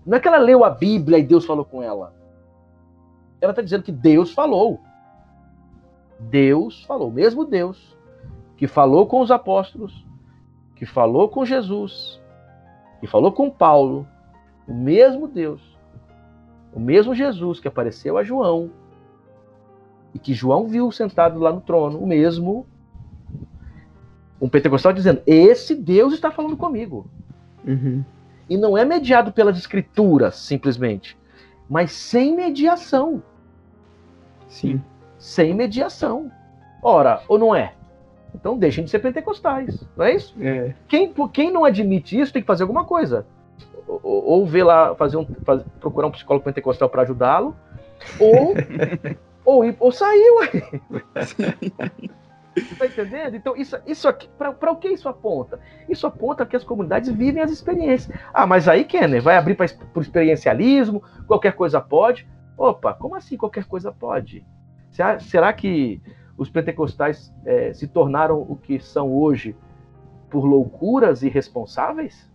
Não 0.06 0.18
é 0.18 0.20
que 0.20 0.28
ela 0.28 0.38
leu 0.38 0.64
a 0.64 0.70
Bíblia 0.70 1.20
e 1.20 1.24
Deus 1.24 1.46
falou 1.46 1.64
com 1.64 1.84
ela. 1.84 2.14
Ela 3.40 3.52
está 3.52 3.62
dizendo 3.62 3.84
que 3.84 3.92
Deus 3.92 4.34
falou. 4.34 4.82
Deus 6.20 6.84
falou, 6.84 7.10
mesmo 7.10 7.46
Deus, 7.46 7.96
que 8.58 8.68
falou 8.68 9.08
com 9.08 9.22
os 9.22 9.32
apóstolos, 9.32 10.06
que 10.76 10.86
falou 10.86 11.30
com 11.30 11.46
Jesus, 11.46 12.19
e 13.02 13.08
falou 13.08 13.32
com 13.32 13.50
Paulo, 13.50 14.08
o 14.68 14.74
mesmo 14.74 15.28
Deus, 15.28 15.62
o 16.74 16.80
mesmo 16.80 17.16
Jesus 17.16 17.60
que 17.60 17.68
apareceu 17.68 18.18
a 18.18 18.24
João 18.24 18.72
e 20.14 20.20
que 20.20 20.34
João 20.34 20.68
viu 20.68 20.92
sentado 20.92 21.40
lá 21.40 21.52
no 21.52 21.62
trono, 21.62 22.00
o 22.00 22.08
mesmo, 22.08 22.66
um 24.42 24.50
pentecostal 24.50 24.94
dizendo: 24.94 25.22
Esse 25.26 25.76
Deus 25.76 26.14
está 26.14 26.32
falando 26.32 26.58
comigo. 26.58 27.10
Uhum. 27.66 28.04
E 28.50 28.58
não 28.58 28.78
é 28.78 28.84
mediado 28.84 29.32
pelas 29.32 29.58
escrituras, 29.58 30.36
simplesmente, 30.36 31.18
mas 31.70 31.92
sem 31.92 32.36
mediação. 32.36 33.22
Sim. 34.48 34.82
Sem 35.20 35.54
mediação. 35.54 36.32
Ora, 36.82 37.22
ou 37.28 37.38
não 37.38 37.54
é? 37.54 37.74
Então 38.34 38.58
deixem 38.58 38.84
de 38.84 38.90
ser 38.90 39.00
pentecostais, 39.00 39.86
não 39.98 40.06
é 40.06 40.16
isso? 40.16 40.36
É. 40.40 40.74
Quem, 40.88 41.14
quem 41.34 41.52
não 41.52 41.66
admite 41.66 42.20
isso 42.20 42.32
tem 42.32 42.42
que 42.42 42.48
fazer 42.48 42.64
alguma 42.64 42.86
coisa. 42.86 43.26
Ou, 43.88 44.02
ou 44.04 44.46
ver 44.46 44.64
lá, 44.64 44.96
fazer 44.96 45.18
um, 45.18 45.26
fazer, 45.44 45.66
procurar 45.80 46.08
um 46.08 46.12
psicólogo 46.12 46.46
pentecostal 46.46 46.90
para 46.90 47.02
ajudá-lo, 47.02 47.56
ou, 48.20 48.54
ou, 49.44 49.66
ir, 49.66 49.76
ou 49.80 49.92
sair, 49.92 50.32
ué. 50.38 50.48
Você 52.56 52.76
tá 52.76 52.86
entendendo? 52.86 53.36
Então, 53.36 53.56
isso, 53.56 53.78
isso 53.86 54.08
aqui, 54.08 54.28
para 54.38 54.72
o 54.72 54.76
que 54.76 54.90
isso 54.90 55.08
aponta? 55.08 55.60
Isso 55.88 56.06
aponta 56.06 56.46
que 56.46 56.56
as 56.56 56.64
comunidades 56.64 57.10
vivem 57.10 57.42
as 57.42 57.52
experiências. 57.52 58.16
Ah, 58.34 58.46
mas 58.46 58.68
aí, 58.68 58.84
Kenner, 58.84 59.22
vai 59.22 59.38
abrir 59.38 59.56
para 59.56 59.68
o 59.96 60.02
experiencialismo, 60.02 61.04
qualquer 61.28 61.54
coisa 61.54 61.80
pode. 61.80 62.28
Opa, 62.58 62.94
como 62.94 63.16
assim 63.16 63.38
qualquer 63.38 63.66
coisa 63.66 63.92
pode? 63.92 64.46
Será 65.20 65.54
que 65.54 66.02
os 66.40 66.50
pentecostais 66.50 67.32
é, 67.46 67.74
se 67.74 67.86
tornaram 67.86 68.40
o 68.40 68.56
que 68.56 68.80
são 68.80 69.14
hoje 69.14 69.54
por 70.30 70.46
loucuras 70.46 71.22
irresponsáveis? 71.22 72.28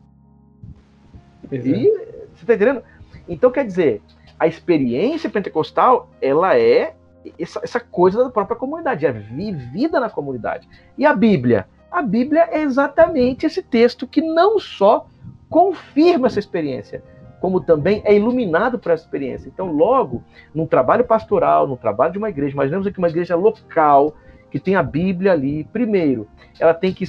Exato. 1.50 1.68
E, 1.68 1.90
você 2.34 2.42
está 2.42 2.54
entendendo? 2.54 2.82
Então, 3.26 3.50
quer 3.50 3.64
dizer, 3.64 4.02
a 4.38 4.46
experiência 4.46 5.30
pentecostal, 5.30 6.10
ela 6.20 6.58
é 6.58 6.94
essa, 7.38 7.60
essa 7.64 7.80
coisa 7.80 8.22
da 8.22 8.28
própria 8.28 8.56
comunidade, 8.56 9.06
é 9.06 9.12
vivida 9.12 9.98
na 9.98 10.10
comunidade. 10.10 10.68
E 10.98 11.06
a 11.06 11.14
Bíblia? 11.14 11.66
A 11.90 12.02
Bíblia 12.02 12.48
é 12.50 12.60
exatamente 12.60 13.46
esse 13.46 13.62
texto 13.62 14.06
que 14.06 14.20
não 14.20 14.58
só 14.58 15.06
confirma 15.48 16.26
essa 16.26 16.38
experiência, 16.38 17.02
como 17.44 17.60
também 17.60 18.00
é 18.06 18.16
iluminado 18.16 18.78
por 18.78 18.90
essa 18.90 19.04
experiência. 19.04 19.50
Então, 19.50 19.70
logo, 19.70 20.24
num 20.54 20.66
trabalho 20.66 21.04
pastoral, 21.04 21.66
no 21.66 21.76
trabalho 21.76 22.10
de 22.10 22.16
uma 22.16 22.30
igreja, 22.30 22.54
imaginemos 22.54 22.86
aqui 22.86 22.96
uma 22.96 23.10
igreja 23.10 23.36
local, 23.36 24.16
que 24.50 24.58
tem 24.58 24.76
a 24.76 24.82
Bíblia 24.82 25.32
ali, 25.32 25.62
primeiro, 25.64 26.26
ela 26.58 26.72
tem 26.72 26.94
que, 26.94 27.04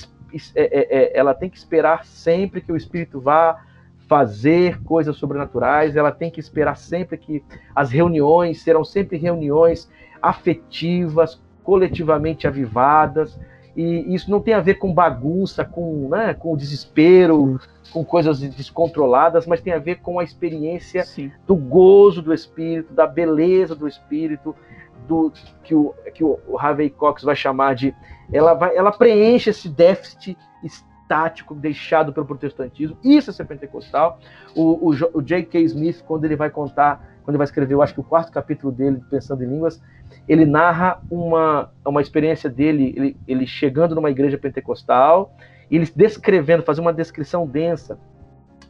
é, 0.53 0.61
é, 0.61 0.97
é, 1.03 1.17
ela 1.17 1.33
tem 1.33 1.49
que 1.49 1.57
esperar 1.57 2.03
sempre 2.03 2.59
que 2.59 2.69
o 2.69 2.75
Espírito 2.75 3.21
vá 3.21 3.63
fazer 4.09 4.83
coisas 4.83 5.15
sobrenaturais, 5.15 5.95
ela 5.95 6.11
tem 6.11 6.29
que 6.29 6.41
esperar 6.41 6.75
sempre 6.75 7.17
que 7.17 7.41
as 7.73 7.89
reuniões 7.89 8.61
serão 8.61 8.83
sempre 8.83 9.15
reuniões 9.15 9.89
afetivas, 10.21 11.41
coletivamente 11.63 12.45
avivadas, 12.45 13.39
e 13.75 14.13
isso 14.13 14.31
não 14.31 14.39
tem 14.39 14.53
a 14.53 14.61
ver 14.61 14.75
com 14.75 14.93
bagunça, 14.93 15.65
com, 15.65 16.07
né, 16.09 16.33
com 16.33 16.55
desespero, 16.55 17.59
com 17.91 18.05
coisas 18.05 18.39
descontroladas, 18.39 19.45
mas 19.45 19.61
tem 19.61 19.73
a 19.73 19.79
ver 19.79 19.95
com 19.95 20.19
a 20.19 20.23
experiência 20.23 21.03
Sim. 21.03 21.31
do 21.45 21.55
gozo 21.55 22.21
do 22.21 22.33
Espírito, 22.33 22.93
da 22.93 23.05
beleza 23.05 23.75
do 23.75 23.87
Espírito, 23.87 24.55
do 25.07 25.31
que 25.63 25.75
o, 25.75 25.93
que 26.13 26.23
o 26.23 26.39
Harvey 26.57 26.89
Cox 26.89 27.23
vai 27.23 27.35
chamar 27.35 27.75
de. 27.75 27.93
Ela, 28.31 28.53
vai, 28.53 28.75
ela 28.75 28.91
preenche 28.91 29.49
esse 29.49 29.69
déficit 29.69 30.37
tático 31.07 31.53
deixado 31.53 32.11
pelo 32.11 32.25
protestantismo. 32.25 32.97
Isso 33.03 33.29
é 33.29 33.33
ser 33.33 33.45
pentecostal. 33.45 34.19
O, 34.55 34.89
o, 34.89 34.95
o 35.13 35.21
J.K. 35.21 35.61
Smith, 35.61 36.03
quando 36.05 36.25
ele 36.25 36.35
vai 36.35 36.49
contar, 36.49 37.14
quando 37.25 37.31
ele 37.31 37.39
vai 37.39 37.45
escrever, 37.45 37.73
eu 37.73 37.81
acho 37.81 37.95
que 37.95 37.99
o 37.99 38.03
quarto 38.03 38.31
capítulo 38.31 38.71
dele, 38.71 39.01
Pensando 39.09 39.43
em 39.43 39.47
Línguas, 39.47 39.81
ele 40.29 40.45
narra 40.45 41.01
uma, 41.09 41.71
uma 41.83 41.99
experiência 41.99 42.47
dele, 42.47 42.93
ele, 42.95 43.17
ele 43.27 43.47
chegando 43.47 43.95
numa 43.95 44.11
igreja 44.11 44.37
pentecostal, 44.37 45.35
ele 45.69 45.91
descrevendo, 45.95 46.61
fazendo 46.61 46.85
uma 46.85 46.93
descrição 46.93 47.47
densa. 47.47 47.97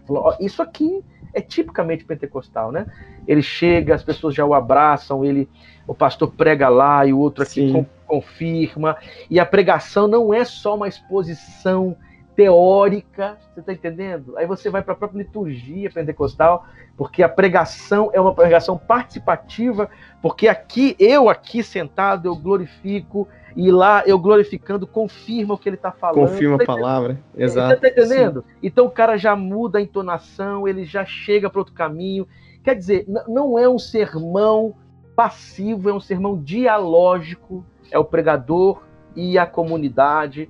Falou, 0.07 0.33
isso 0.39 0.61
aqui 0.61 1.03
é 1.33 1.41
tipicamente 1.41 2.05
pentecostal, 2.05 2.71
né? 2.71 2.85
Ele 3.27 3.41
chega, 3.41 3.93
as 3.93 4.03
pessoas 4.03 4.33
já 4.33 4.45
o 4.45 4.53
abraçam, 4.53 5.25
ele, 5.25 5.49
o 5.85 5.93
pastor 5.93 6.31
prega 6.31 6.69
lá 6.69 7.05
e 7.05 7.11
o 7.11 7.19
outro 7.19 7.43
aqui 7.43 7.85
confirma. 8.07 8.95
E 9.29 9.37
a 9.37 9.45
pregação 9.45 10.07
não 10.07 10.33
é 10.33 10.45
só 10.45 10.75
uma 10.75 10.87
exposição 10.87 11.97
teórica, 12.35 13.37
você 13.53 13.61
está 13.61 13.73
entendendo? 13.73 14.37
Aí 14.37 14.45
você 14.45 14.69
vai 14.69 14.81
para 14.81 14.93
a 14.93 14.95
própria 14.95 15.19
liturgia 15.19 15.89
pentecostal, 15.89 16.65
porque 16.97 17.23
a 17.23 17.29
pregação 17.29 18.09
é 18.13 18.19
uma 18.19 18.33
pregação 18.33 18.77
participativa, 18.77 19.89
porque 20.21 20.47
aqui, 20.47 20.95
eu 20.99 21.29
aqui 21.29 21.63
sentado, 21.63 22.27
eu 22.27 22.35
glorifico, 22.35 23.27
e 23.55 23.71
lá 23.71 24.03
eu 24.05 24.19
glorificando 24.19 24.85
confirma 24.85 25.53
o 25.53 25.57
que 25.57 25.69
ele 25.69 25.77
está 25.77 25.91
falando. 25.91 26.27
Confirma 26.27 26.57
tá 26.57 26.63
a 26.63 26.67
palavra, 26.67 27.19
exato. 27.37 27.79
Você 27.79 27.87
está 27.87 28.01
entendendo? 28.01 28.41
Sim. 28.41 28.55
Então 28.63 28.85
o 28.85 28.91
cara 28.91 29.17
já 29.17 29.33
muda 29.35 29.79
a 29.79 29.81
entonação, 29.81 30.67
ele 30.67 30.83
já 30.83 31.05
chega 31.05 31.49
para 31.49 31.59
outro 31.59 31.73
caminho. 31.73 32.27
Quer 32.63 32.75
dizer, 32.75 33.05
não 33.27 33.57
é 33.57 33.69
um 33.69 33.79
sermão 33.79 34.75
passivo, 35.15 35.89
é 35.89 35.93
um 35.93 36.01
sermão 36.01 36.37
dialógico, 36.37 37.63
é 37.89 37.97
o 37.97 38.03
pregador 38.03 38.81
e 39.15 39.37
a 39.37 39.45
comunidade 39.45 40.49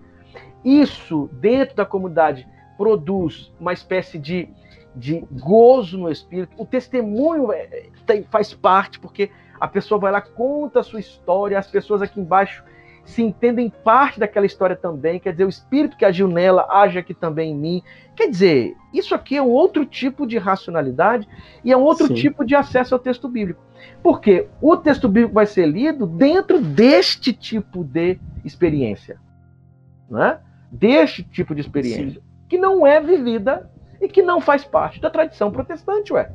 isso, 0.65 1.29
dentro 1.33 1.75
da 1.75 1.85
comunidade, 1.85 2.47
produz 2.77 3.53
uma 3.59 3.71
espécie 3.71 4.17
de, 4.17 4.49
de 4.95 5.23
gozo 5.31 5.97
no 5.97 6.11
espírito. 6.11 6.51
O 6.57 6.65
testemunho 6.65 7.51
é, 7.51 7.89
tem, 8.05 8.23
faz 8.23 8.53
parte, 8.53 8.99
porque 8.99 9.29
a 9.59 9.67
pessoa 9.67 9.99
vai 9.99 10.11
lá, 10.11 10.19
conta 10.19 10.79
a 10.79 10.83
sua 10.83 10.99
história, 10.99 11.57
as 11.57 11.67
pessoas 11.67 12.01
aqui 12.01 12.19
embaixo 12.19 12.63
se 13.05 13.21
entendem 13.21 13.69
parte 13.69 14.19
daquela 14.19 14.45
história 14.45 14.75
também. 14.75 15.19
Quer 15.19 15.31
dizer, 15.31 15.45
o 15.45 15.49
espírito 15.49 15.95
que 15.95 16.03
agiu 16.03 16.27
nela 16.27 16.67
age 16.69 16.97
aqui 16.97 17.13
também 17.13 17.51
em 17.51 17.55
mim. 17.55 17.83
Quer 18.15 18.29
dizer, 18.29 18.75
isso 18.91 19.13
aqui 19.13 19.37
é 19.37 19.41
um 19.41 19.49
outro 19.49 19.85
tipo 19.85 20.25
de 20.25 20.37
racionalidade 20.39 21.27
e 21.63 21.71
é 21.71 21.77
um 21.77 21.83
outro 21.83 22.07
Sim. 22.07 22.15
tipo 22.15 22.43
de 22.43 22.55
acesso 22.55 22.95
ao 22.95 22.99
texto 22.99 23.29
bíblico. 23.29 23.61
Porque 24.01 24.47
o 24.59 24.75
texto 24.75 25.07
bíblico 25.07 25.35
vai 25.35 25.45
ser 25.45 25.67
lido 25.67 26.07
dentro 26.07 26.59
deste 26.59 27.31
tipo 27.31 27.83
de 27.83 28.19
experiência. 28.43 29.19
Não 30.09 30.23
é? 30.23 30.39
Deste 30.71 31.23
tipo 31.23 31.53
de 31.53 31.61
experiência, 31.61 32.19
Sim. 32.19 32.27
que 32.49 32.57
não 32.57 32.85
é 32.85 33.01
vivida 33.01 33.69
e 34.01 34.07
que 34.07 34.21
não 34.21 34.41
faz 34.41 34.63
parte 34.63 34.99
da 34.99 35.09
tradição 35.09 35.51
protestante, 35.51 36.13
ué. 36.13 36.31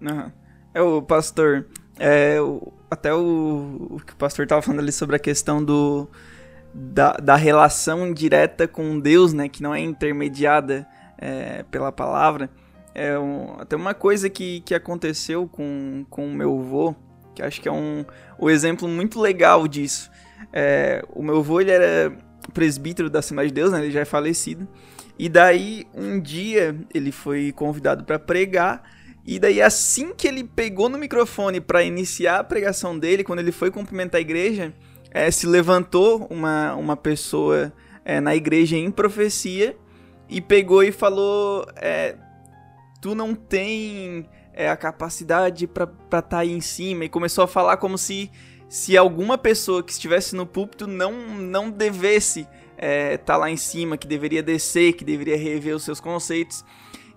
Uhum. 0.00 0.30
É 0.72 0.80
o 0.80 1.02
pastor, 1.02 1.66
é, 1.98 2.40
o, 2.40 2.72
até 2.90 3.12
o, 3.12 3.88
o 3.90 4.00
que 4.00 4.12
o 4.12 4.16
pastor 4.16 4.44
estava 4.44 4.62
falando 4.62 4.80
ali 4.80 4.92
sobre 4.92 5.16
a 5.16 5.18
questão 5.18 5.64
do 5.64 6.08
da, 6.72 7.12
da 7.14 7.36
relação 7.36 8.12
direta 8.12 8.68
com 8.68 8.98
Deus, 8.98 9.32
né, 9.32 9.48
que 9.48 9.62
não 9.62 9.74
é 9.74 9.80
intermediada 9.80 10.86
é, 11.18 11.64
pela 11.64 11.90
palavra. 11.90 12.48
É 12.94 13.18
um, 13.18 13.56
até 13.58 13.76
uma 13.76 13.94
coisa 13.94 14.28
que, 14.28 14.60
que 14.60 14.74
aconteceu 14.74 15.48
com, 15.48 16.04
com 16.08 16.26
o 16.26 16.32
meu 16.32 16.58
avô, 16.58 16.94
que 17.34 17.42
acho 17.42 17.60
que 17.60 17.68
é 17.68 17.72
um, 17.72 18.04
um 18.38 18.50
exemplo 18.50 18.88
muito 18.88 19.20
legal 19.20 19.66
disso. 19.68 20.10
É, 20.52 21.04
o 21.10 21.22
meu 21.22 21.38
avô 21.38 21.60
ele 21.60 21.70
era 21.70 22.12
presbítero 22.50 23.08
da 23.08 23.20
Assembleia 23.20 23.48
de 23.48 23.54
Deus, 23.54 23.72
né? 23.72 23.80
Ele 23.80 23.90
já 23.90 24.00
é 24.00 24.04
falecido. 24.04 24.68
E 25.18 25.28
daí, 25.28 25.86
um 25.94 26.20
dia, 26.20 26.76
ele 26.92 27.12
foi 27.12 27.52
convidado 27.52 28.04
para 28.04 28.18
pregar. 28.18 28.82
E 29.26 29.38
daí, 29.38 29.60
assim 29.60 30.14
que 30.14 30.26
ele 30.26 30.44
pegou 30.44 30.88
no 30.88 30.98
microfone 30.98 31.60
para 31.60 31.82
iniciar 31.82 32.40
a 32.40 32.44
pregação 32.44 32.98
dele, 32.98 33.22
quando 33.22 33.38
ele 33.40 33.52
foi 33.52 33.70
cumprimentar 33.70 34.18
a 34.18 34.22
igreja, 34.22 34.72
é, 35.10 35.30
se 35.30 35.46
levantou 35.46 36.26
uma, 36.30 36.74
uma 36.74 36.96
pessoa 36.96 37.72
é, 38.04 38.20
na 38.20 38.34
igreja 38.34 38.76
em 38.76 38.90
profecia 38.90 39.76
e 40.28 40.40
pegou 40.40 40.82
e 40.82 40.90
falou: 40.90 41.66
é, 41.76 42.16
Tu 43.00 43.14
não 43.14 43.34
tem 43.34 44.26
a 44.68 44.76
capacidade 44.76 45.66
para 45.66 45.84
estar 45.84 46.22
tá 46.22 46.38
aí 46.38 46.52
em 46.52 46.60
cima. 46.60 47.04
E 47.04 47.08
começou 47.08 47.44
a 47.44 47.48
falar 47.48 47.76
como 47.76 47.96
se 47.96 48.30
se 48.70 48.96
alguma 48.96 49.36
pessoa 49.36 49.82
que 49.82 49.90
estivesse 49.90 50.36
no 50.36 50.46
púlpito 50.46 50.86
não, 50.86 51.12
não 51.36 51.68
devesse 51.68 52.42
estar 52.42 52.56
é, 52.78 53.16
tá 53.16 53.36
lá 53.36 53.50
em 53.50 53.56
cima, 53.56 53.98
que 53.98 54.06
deveria 54.06 54.44
descer, 54.44 54.92
que 54.92 55.04
deveria 55.04 55.36
rever 55.36 55.74
os 55.74 55.82
seus 55.82 55.98
conceitos. 55.98 56.64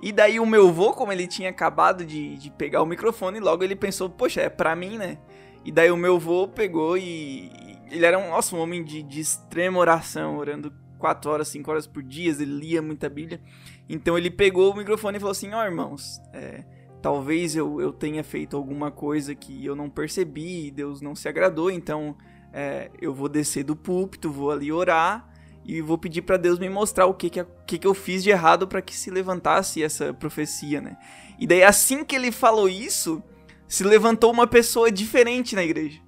E 0.02 0.12
daí 0.12 0.39
o 0.39 0.48
meu 0.48 0.74
vô, 0.74 0.94
como 0.94 1.12
ele 1.12 1.28
tinha 1.28 1.52
acabado 1.52 2.04
de, 2.04 2.38
de 2.38 2.50
pegar 2.50 2.82
o 2.82 2.88
microfone, 2.88 3.39
logo 3.39 3.63
ele 3.63 3.76
pensou, 3.76 4.10
poxa, 4.10 4.42
é 4.42 4.50
pra 4.50 4.76
mim, 4.76 4.98
né? 4.98 5.20
E 5.63 5.72
daí 5.72 5.92
o 5.92 5.96
meu 5.96 6.18
vô 6.18 6.48
pegou 6.48 6.98
e. 6.98 7.52
Ele 7.92 8.04
era 8.04 8.18
um, 8.18 8.32
nossa, 8.32 8.56
um 8.56 8.60
homem 8.60 8.84
de, 8.84 9.04
de 9.04 9.20
extrema 9.20 9.78
oração, 9.78 10.39
orando 10.39 10.74
4 10.98 11.30
horas, 11.30 11.50
5 11.50 11.70
horas 11.70 11.86
por 11.86 12.02
dia, 12.02 12.32
ele 12.32 12.46
lia 12.46 12.82
muita 12.82 13.08
Bíblia. 13.08 13.39
Então 13.88 14.18
ele 14.18 14.32
pegou 14.32 14.74
o 14.74 14.76
microfone 14.76 15.18
e 15.18 15.20
falou 15.20 15.32
assim: 15.32 15.54
Ó, 15.54 15.62
oh, 15.62 15.66
irmãos, 15.66 16.20
é, 16.34 16.63
talvez 17.04 17.54
eu, 17.54 17.82
eu 17.82 17.92
tenha 17.92 18.24
feito 18.24 18.56
alguma 18.56 18.89
coisa 18.89 19.36
que 19.36 19.66
eu 19.66 19.76
não 19.76 19.89
percebi, 19.89 20.72
Deus 20.72 21.02
não 21.02 21.13
se 21.13 21.28
agradou, 21.28 21.70
então 21.70 22.16
é, 22.54 22.89
eu 23.02 23.13
vou 23.13 23.28
descer 23.28 23.66
do 23.66 23.76
púlpito, 23.76 24.32
vou 24.32 24.50
ali 24.50 24.72
orar 24.72 25.30
e 25.66 25.82
vou 25.82 25.98
pedir 25.98 26.22
para 26.22 26.38
Deus 26.38 26.58
me 26.58 26.70
mostrar 26.70 27.06
o 27.06 27.13
que 27.13 27.30
que, 27.30 27.46
que 27.68 27.78
que 27.78 27.86
eu 27.86 27.94
fiz 27.94 28.24
de 28.24 28.30
errado 28.30 28.70
para 28.70 28.82
que 28.82 28.96
se 28.96 29.12
levantasse 29.12 29.84
essa 29.84 30.13
profecia, 30.13 30.80
né? 30.80 30.96
E 31.38 31.46
daí 31.46 31.62
assim 31.62 32.06
que 32.06 32.16
ele 32.16 32.32
falou 32.32 32.70
isso, 32.70 33.22
se 33.68 33.84
levantou 33.84 34.32
uma 34.32 34.48
pessoa 34.48 34.89
diferente 34.89 35.56
na 35.56 35.63
igreja. 35.63 36.00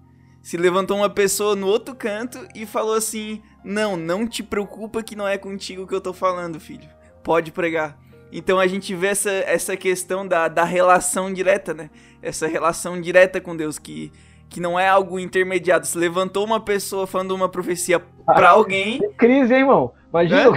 Se 0.42 0.56
levantou 0.56 0.96
uma 0.96 1.10
pessoa 1.10 1.58
no 1.58 1.68
outro 1.68 1.94
canto 1.94 2.48
e 2.56 2.66
falou 2.66 2.94
assim: 2.94 3.42
"Não, 3.66 3.98
não 3.98 4.26
te 4.26 4.42
preocupa 4.42 5.04
que 5.04 5.16
não 5.16 5.28
é 5.28 5.38
contigo 5.38 5.86
que 5.86 5.94
eu 5.94 6.00
tô 6.00 6.14
falando, 6.14 6.58
filho. 6.58 6.88
Pode 7.22 7.52
pregar." 7.52 8.05
Então 8.32 8.60
a 8.60 8.68
gente 8.68 8.94
vê 8.96 9.08
essa, 9.08 9.30
essa 9.30 9.78
questão 9.78 10.28
da, 10.28 10.48
da 10.48 10.64
relação 10.64 11.32
direta, 11.32 11.74
né? 11.74 11.90
Essa 12.22 12.48
relação 12.48 13.00
direta 13.00 13.40
com 13.40 13.56
Deus, 13.56 13.80
que, 13.80 14.12
que 14.50 14.60
não 14.60 14.80
é 14.80 14.88
algo 14.88 15.20
intermediado. 15.20 15.86
Se 15.86 15.98
levantou 15.98 16.44
uma 16.44 16.60
pessoa 16.60 17.08
falando 17.08 17.32
uma 17.32 17.50
profecia 17.50 18.00
para 18.26 18.50
ah, 18.50 18.52
alguém. 18.52 19.00
Crise, 19.18 19.54
hein, 19.54 19.62
irmão? 19.62 19.94
Imagina. 20.10 20.52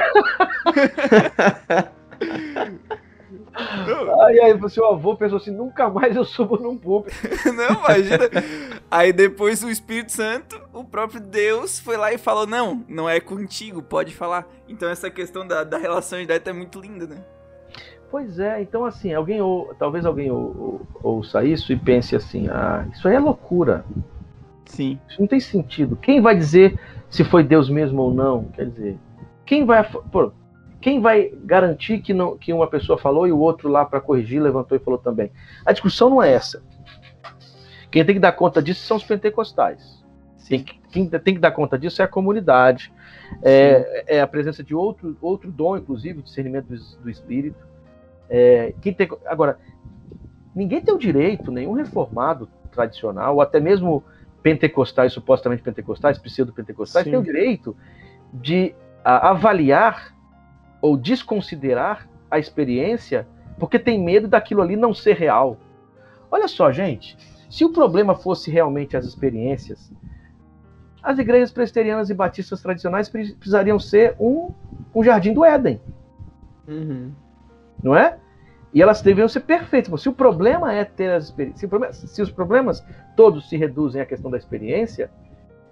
Aí, 4.25 4.41
aí 4.41 4.71
seu 4.71 4.87
avô 4.87 5.17
pensou 5.17 5.39
assim, 5.39 5.51
nunca 5.51 5.89
mais 5.89 6.15
eu 6.15 6.25
subo 6.25 6.57
num 6.57 6.77
púlpito. 6.79 7.17
não, 7.53 7.85
imagina. 7.85 8.31
Aí 8.89 9.13
depois 9.13 9.65
o 9.65 9.71
Espírito 9.71 10.13
Santo, 10.13 10.61
o 10.73 10.85
próprio 10.85 11.21
Deus, 11.21 11.81
foi 11.81 11.97
lá 11.97 12.13
e 12.13 12.19
falou, 12.19 12.47
não, 12.47 12.85
não 12.89 13.09
é 13.09 13.19
contigo, 13.19 13.83
pode 13.83 14.15
falar. 14.15 14.47
Então 14.69 14.89
essa 14.89 15.11
questão 15.11 15.47
da, 15.47 15.65
da 15.65 15.77
relação 15.77 16.21
direta 16.21 16.51
é 16.51 16.53
muito 16.53 16.81
linda, 16.81 17.07
né? 17.07 17.25
Pois 18.11 18.39
é, 18.39 18.63
então 18.63 18.85
assim, 18.85 19.13
alguém 19.13 19.41
ou 19.41 19.75
talvez 19.79 20.07
alguém 20.07 20.31
ou, 20.31 20.87
ou, 21.03 21.17
ouça 21.17 21.45
isso 21.45 21.73
e 21.73 21.77
pense 21.77 22.17
assim, 22.17 22.49
ah, 22.49 22.87
isso 22.93 23.07
aí 23.07 23.15
é 23.15 23.19
loucura. 23.19 23.85
Sim. 24.65 24.99
Isso 25.09 25.21
não 25.21 25.29
tem 25.29 25.41
sentido. 25.41 25.97
Quem 25.97 26.21
vai 26.21 26.37
dizer 26.37 26.79
se 27.11 27.25
foi 27.25 27.43
Deus 27.43 27.69
mesmo 27.69 28.03
ou 28.03 28.13
não? 28.13 28.45
Quer 28.45 28.67
dizer, 28.67 28.99
quem 29.45 29.65
vai, 29.65 29.83
pô, 29.83 30.33
quem 30.81 31.01
vai 31.01 31.33
garantir 31.45 31.99
que, 32.01 32.15
não, 32.15 32.37
que 32.37 32.53
uma 32.53 32.67
pessoa 32.67 32.99
falou 32.99 33.27
e 33.27 33.33
o 33.33 33.39
outro 33.39 33.69
lá 33.69 33.85
para 33.85 34.01
corrigir 34.01 34.41
levantou 34.41 34.77
e 34.77 34.81
falou 34.81 34.99
também? 34.99 35.31
A 35.65 35.73
discussão 35.73 36.09
não 36.09 36.23
é 36.23 36.33
essa. 36.33 36.63
Quem 37.91 38.05
tem 38.05 38.15
que 38.15 38.21
dar 38.21 38.33
conta 38.33 38.63
disso 38.63 38.87
são 38.87 38.97
os 38.97 39.05
pentecostais. 39.05 40.05
Quem, 40.47 40.65
quem 40.65 41.09
tem 41.09 41.35
que 41.35 41.41
dar 41.41 41.51
conta 41.51 41.79
disso 41.79 42.01
é 42.01 42.05
a 42.05 42.09
comunidade, 42.09 42.93
é, 43.43 44.17
é, 44.17 44.21
a 44.21 44.27
presença 44.27 44.63
de 44.63 44.75
outro, 44.75 45.17
outro 45.21 45.51
dom, 45.51 45.77
inclusive, 45.77 46.23
discernimento 46.23 46.67
do, 46.67 47.03
do 47.03 47.11
Espírito. 47.11 47.69
É, 48.29 48.75
quem 48.81 48.93
tem, 48.93 49.09
agora, 49.27 49.59
ninguém 50.55 50.81
tem 50.81 50.95
o 50.95 50.99
direito, 50.99 51.51
nenhum 51.51 51.73
reformado 51.73 52.49
tradicional, 52.71 53.37
ou 53.37 53.41
até 53.41 53.59
mesmo 53.59 54.05
pentecostais, 54.43 55.13
supostamente 55.13 55.63
pentecostais, 55.63 56.19
pseudo-pentecostais, 56.19 57.05
tem 57.05 57.17
o 57.17 57.23
direito 57.23 57.77
de 58.33 58.75
a, 59.05 59.31
avaliar 59.31 60.15
ou 60.81 60.97
desconsiderar 60.97 62.09
a 62.31 62.39
experiência 62.39 63.27
porque 63.59 63.79
tem 63.79 64.03
medo 64.03 64.29
daquilo 64.29 64.63
ali 64.63 64.77
não 64.77 64.95
ser 64.95 65.17
real. 65.17 65.57
Olha 66.31 66.47
só, 66.47 66.71
gente, 66.71 67.17
se 67.51 67.65
o 67.65 67.73
problema 67.73 68.15
fosse 68.15 68.51
realmente 68.51 68.97
as 68.97 69.05
experiências, 69.05 69.91
as 71.03 71.19
igrejas 71.19 71.51
presbiterianas 71.51 72.11
e 72.11 72.15
batistas 72.15 72.61
tradicionais 72.61 73.09
precisariam 73.09 73.79
ser 73.79 74.15
um, 74.21 74.53
um 74.95 75.03
jardim 75.03 75.33
do 75.33 75.45
Éden. 75.45 75.81
Uhum. 76.67 77.13
Não 77.83 77.95
é? 77.95 78.19
E 78.73 78.83
elas 78.83 79.01
deveriam 79.01 79.29
ser 79.29 79.41
perfeitas. 79.41 80.03
Se 80.03 80.09
o 80.09 80.13
problema 80.13 80.73
é 80.73 80.85
ter 80.85 81.11
as 81.11 81.25
experiências, 81.25 81.97
se, 81.97 82.09
se, 82.09 82.23
os 82.23 82.31
problemas 82.31 82.85
todos 83.17 83.49
se 83.49 83.57
reduzem 83.57 84.01
à 84.01 84.07
questão 84.07 84.31
da 84.31 84.37
experiência, 84.37 85.11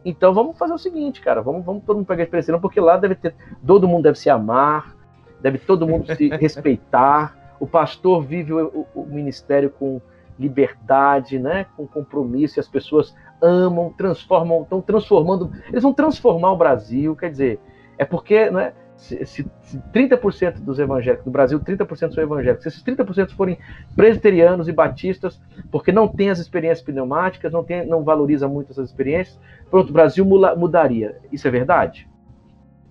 então 0.05 0.33
vamos 0.33 0.57
fazer 0.57 0.73
o 0.73 0.79
seguinte, 0.79 1.21
cara, 1.21 1.43
vamos, 1.43 1.65
vamos 1.65 1.83
todo 1.85 1.97
mundo 1.97 2.07
pegar 2.07 2.23
a 2.23 2.25
experiência, 2.25 2.53
não, 2.53 2.61
porque 2.61 2.81
lá 2.81 2.97
deve 2.97 3.17
ter, 3.17 3.35
todo 3.67 3.89
mundo 3.89 4.05
deve 4.05 4.19
se 4.19 4.31
amar, 4.31 4.97
deve 5.41 5.59
todo 5.59 5.87
mundo 5.87 6.07
se 6.15 6.29
respeitar. 6.39 7.57
O 7.59 7.67
pastor 7.67 8.23
vive 8.23 8.53
o, 8.53 8.87
o, 8.95 9.03
o 9.03 9.07
ministério 9.07 9.71
com 9.71 10.01
liberdade, 10.39 11.39
né, 11.39 11.67
com 11.77 11.87
compromisso, 11.87 12.59
e 12.59 12.61
as 12.61 12.69
pessoas 12.69 13.15
amam, 13.43 13.93
transformam, 13.97 14.63
estão 14.63 14.81
transformando, 14.81 15.51
eles 15.69 15.83
vão 15.83 15.93
transformar 15.93 16.53
o 16.53 16.57
Brasil, 16.57 17.17
quer 17.17 17.31
dizer, 17.31 17.61
é 17.99 18.05
porque, 18.05 18.51
não 18.51 18.61
é? 18.61 18.73
Se, 18.97 19.25
se, 19.27 19.47
se 19.63 19.79
30% 19.93 20.61
dos 20.61 20.79
evangélicos 20.79 21.25
do 21.25 21.31
Brasil, 21.31 21.61
30% 21.61 22.15
são 22.15 22.23
evangélicos, 22.23 22.63
se 22.63 22.69
esses 22.69 22.83
30% 22.83 23.31
forem 23.33 23.59
presbiterianos 23.95 24.69
e 24.69 24.73
batistas, 24.73 25.41
porque 25.71 25.93
não 25.93 26.09
tem 26.09 26.31
as 26.31 26.39
experiências 26.39 26.85
pneumáticas, 26.85 27.53
não, 27.53 27.63
tem, 27.63 27.87
não 27.87 28.03
valoriza 28.03 28.49
muito 28.49 28.73
essas 28.73 28.89
experiências, 28.89 29.39
pronto, 29.71 29.91
o 29.91 29.93
Brasil 29.93 30.25
mudaria. 30.25 31.19
Isso 31.31 31.47
é 31.47 31.51
verdade? 31.51 32.09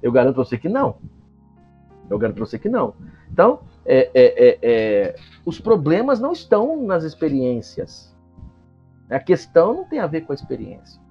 Eu 0.01 0.11
garanto 0.11 0.35
você 0.35 0.57
que 0.57 0.69
não. 0.69 0.97
Eu 2.09 2.19
garanto 2.19 2.39
você 2.39 2.59
que 2.59 2.69
não. 2.69 2.93
Então, 3.31 3.61
é, 3.85 4.09
é, 4.13 4.47
é, 4.47 4.59
é, 4.61 5.15
os 5.43 5.59
problemas 5.59 6.19
não 6.19 6.31
estão 6.31 6.83
nas 6.83 7.03
experiências. 7.03 8.15
A 9.09 9.19
questão 9.19 9.73
não 9.73 9.83
tem 9.85 9.99
a 9.99 10.07
ver 10.07 10.21
com 10.21 10.31
a 10.31 10.35
experiência. 10.35 11.01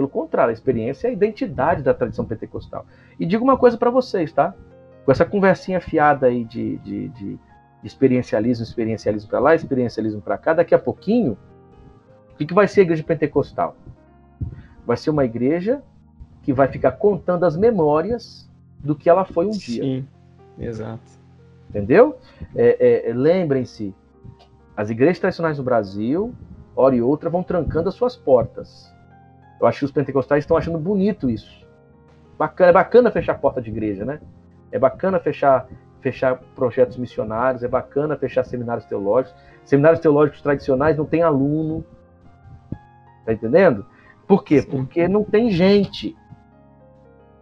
Pelo 0.00 0.08
contrário, 0.08 0.48
a 0.48 0.54
experiência 0.54 1.08
é 1.08 1.10
a 1.10 1.12
identidade 1.12 1.82
da 1.82 1.92
tradição 1.92 2.24
pentecostal. 2.24 2.86
E 3.18 3.26
digo 3.26 3.44
uma 3.44 3.58
coisa 3.58 3.76
para 3.76 3.90
vocês, 3.90 4.32
tá? 4.32 4.54
Com 5.04 5.12
essa 5.12 5.26
conversinha 5.26 5.78
fiada 5.78 6.26
aí 6.26 6.42
de, 6.42 6.78
de, 6.78 7.08
de, 7.08 7.38
experiencialismo, 7.84 8.64
experiencialismo 8.64 9.28
para 9.28 9.38
lá, 9.38 9.54
experiencialismo 9.54 10.22
para 10.22 10.38
cá, 10.38 10.54
daqui 10.54 10.74
a 10.74 10.78
pouquinho, 10.78 11.36
o 12.32 12.36
que, 12.38 12.46
que 12.46 12.54
vai 12.54 12.66
ser 12.66 12.80
a 12.80 12.84
igreja 12.84 13.02
pentecostal? 13.02 13.76
Vai 14.86 14.96
ser 14.96 15.10
uma 15.10 15.22
igreja 15.22 15.82
que 16.42 16.54
vai 16.54 16.68
ficar 16.68 16.92
contando 16.92 17.44
as 17.44 17.54
memórias 17.54 18.48
do 18.78 18.94
que 18.94 19.10
ela 19.10 19.26
foi 19.26 19.48
um 19.48 19.50
dia. 19.50 19.82
Sim, 19.82 20.08
exato. 20.58 21.12
Entendeu? 21.68 22.16
É, 22.56 23.10
é, 23.10 23.12
Lembrem-se, 23.12 23.94
as 24.74 24.88
igrejas 24.88 25.18
tradicionais 25.18 25.58
do 25.58 25.62
Brasil, 25.62 26.34
hora 26.74 26.96
e 26.96 27.02
outra, 27.02 27.28
vão 27.28 27.42
trancando 27.42 27.90
as 27.90 27.94
suas 27.94 28.16
portas. 28.16 28.90
Eu 29.60 29.66
acho 29.66 29.80
que 29.80 29.84
os 29.84 29.92
pentecostais 29.92 30.44
estão 30.44 30.56
achando 30.56 30.78
bonito 30.78 31.28
isso. 31.28 31.66
Bacana, 32.38 32.70
é 32.70 32.72
bacana 32.72 33.10
fechar 33.10 33.38
porta 33.38 33.60
de 33.60 33.70
igreja, 33.70 34.04
né? 34.04 34.20
É 34.72 34.78
bacana 34.78 35.20
fechar, 35.20 35.68
fechar 36.00 36.36
projetos 36.54 36.96
missionários, 36.96 37.62
é 37.62 37.68
bacana 37.68 38.16
fechar 38.16 38.44
seminários 38.44 38.86
teológicos. 38.86 39.38
Seminários 39.64 40.00
teológicos 40.00 40.40
tradicionais 40.40 40.96
não 40.96 41.04
tem 41.04 41.22
aluno. 41.22 41.84
Tá 43.26 43.32
entendendo? 43.32 43.84
Por 44.26 44.42
quê? 44.42 44.62
Sim. 44.62 44.70
Porque 44.70 45.06
não 45.06 45.22
tem 45.22 45.50
gente. 45.50 46.16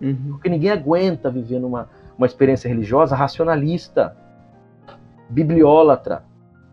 Uhum. 0.01 0.31
Porque 0.33 0.49
ninguém 0.49 0.71
aguenta 0.71 1.31
viver 1.31 1.61
numa 1.61 1.89
uma 2.19 2.27
experiência 2.27 2.69
religiosa 2.69 3.15
racionalista, 3.15 4.17
bibliólatra. 5.31 6.25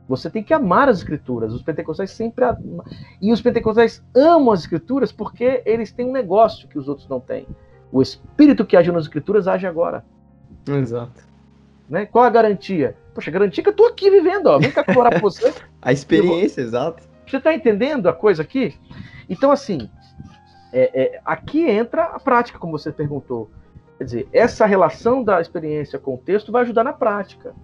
Você 0.07 0.29
tem 0.29 0.43
que 0.43 0.53
amar 0.53 0.87
as 0.87 0.97
escrituras. 0.97 1.51
Os 1.53 1.63
pentecostais 1.63 2.11
sempre 2.11 2.45
amam. 2.45 2.83
E 3.21 3.31
os 3.31 3.41
pentecostais 3.41 4.03
amam 4.15 4.51
as 4.51 4.61
escrituras 4.61 5.11
porque 5.11 5.63
eles 5.65 5.91
têm 5.91 6.05
um 6.05 6.11
negócio 6.11 6.67
que 6.67 6.77
os 6.77 6.87
outros 6.87 7.07
não 7.07 7.19
têm. 7.19 7.47
O 7.91 8.01
espírito 8.01 8.65
que 8.65 8.77
age 8.77 8.91
nas 8.91 9.03
escrituras 9.03 9.47
age 9.47 9.65
agora. 9.65 10.05
Exato. 10.67 11.23
Né? 11.89 12.05
Qual 12.05 12.23
a 12.23 12.29
garantia? 12.29 12.95
Poxa, 13.13 13.29
a 13.29 13.33
garantia 13.33 13.63
que 13.63 13.69
eu 13.69 13.71
estou 13.71 13.87
aqui 13.87 14.09
vivendo, 14.09 14.47
ó. 14.47 14.59
Vem 14.59 14.71
cá 14.71 14.81
explorar 14.81 15.13
com 15.13 15.21
você. 15.21 15.53
a 15.81 15.91
experiência, 15.91 16.63
vou... 16.63 16.69
exato. 16.69 17.03
Você 17.25 17.37
está 17.37 17.53
entendendo 17.53 18.07
a 18.07 18.13
coisa 18.13 18.43
aqui? 18.43 18.75
Então, 19.27 19.51
assim, 19.51 19.89
é, 20.71 20.91
é, 20.93 21.21
aqui 21.25 21.67
entra 21.67 22.03
a 22.03 22.19
prática, 22.19 22.59
como 22.59 22.77
você 22.77 22.91
perguntou. 22.91 23.49
Quer 23.97 24.03
dizer, 24.03 24.27
essa 24.33 24.65
relação 24.65 25.23
da 25.23 25.39
experiência 25.39 25.97
com 25.97 26.15
o 26.15 26.17
texto 26.17 26.51
vai 26.51 26.63
ajudar 26.63 26.83
na 26.83 26.93
prática. 26.93 27.55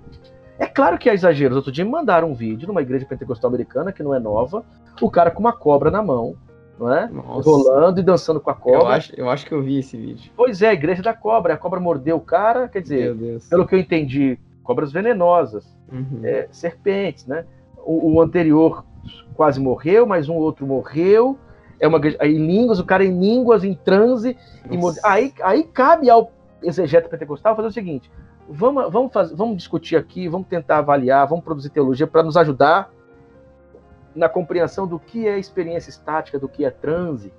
É 0.62 0.68
claro 0.68 1.00
que 1.00 1.10
há 1.10 1.14
exageros. 1.16 1.58
Outro 1.58 1.72
dia 1.72 1.84
me 1.84 1.90
mandaram 1.90 2.30
um 2.30 2.36
vídeo 2.36 2.68
numa 2.68 2.84
igreja 2.84 3.04
pentecostal 3.04 3.50
americana, 3.50 3.92
que 3.92 4.04
não 4.04 4.14
é 4.14 4.20
nova, 4.20 4.64
o 5.02 5.10
cara 5.10 5.32
com 5.32 5.40
uma 5.40 5.52
cobra 5.52 5.90
na 5.90 6.04
mão, 6.04 6.36
não 6.78 6.94
é? 6.94 7.08
Nossa. 7.08 7.50
Rolando 7.50 8.00
e 8.00 8.04
dançando 8.04 8.40
com 8.40 8.52
a 8.52 8.54
cobra. 8.54 8.80
Eu 8.80 8.88
acho, 8.88 9.14
eu 9.18 9.28
acho 9.28 9.44
que 9.48 9.52
eu 9.52 9.64
vi 9.64 9.80
esse 9.80 9.98
vídeo. 9.98 10.32
Pois 10.38 10.62
é, 10.62 10.70
a 10.70 10.74
igreja 10.74 11.02
da 11.02 11.16
cobra. 11.16 11.56
A 11.56 11.58
cobra 11.58 11.80
mordeu 11.80 12.18
o 12.18 12.22
cara, 12.22 12.68
quer 12.68 12.80
dizer, 12.80 13.42
pelo 13.50 13.66
que 13.66 13.74
eu 13.74 13.80
entendi, 13.80 14.38
cobras 14.62 14.92
venenosas, 14.92 15.66
uhum. 15.92 16.22
é, 16.24 16.48
serpentes, 16.52 17.26
né? 17.26 17.44
O, 17.78 18.14
o, 18.14 18.22
anterior 18.22 18.86
quase 19.34 19.60
morreu, 19.60 20.06
mas 20.06 20.30
um 20.30 20.36
outro 20.36 20.68
morreu. 20.68 21.40
É 21.80 21.88
uma 21.88 22.00
aí 22.20 22.38
línguas, 22.38 22.80
o 22.80 22.86
cara 22.86 23.04
em 23.04 23.20
línguas, 23.20 23.64
em 23.64 23.74
transe. 23.74 24.38
E, 24.70 24.78
aí, 25.04 25.34
aí 25.42 25.64
cabe 25.64 26.08
ao 26.08 26.32
exegeta 26.62 27.10
pentecostal 27.10 27.56
fazer 27.56 27.68
o 27.68 27.72
seguinte: 27.72 28.12
vamos, 28.52 28.92
vamos, 28.92 29.14
fazer, 29.14 29.36
vamos 29.36 29.58
discutir 29.58 29.96
aqui, 29.96 30.28
vamos 30.28 30.48
tentar 30.48 30.80
avaliar, 30.80 31.28
vamos 31.28 31.44
produzir 31.44 31.70
teologia 31.70 32.06
para 32.06 32.24
nos 32.24 32.38
ajudar 32.38 32.92
na 34.14 34.28
compreensão 34.28 34.86
do 34.86 35.00
que 35.00 35.28
é 35.28 35.40
experiência 35.40 35.90
estática, 35.90 36.38
do 36.38 36.50
que 36.50 36.66
é 36.66 36.70
transe. 36.70 37.34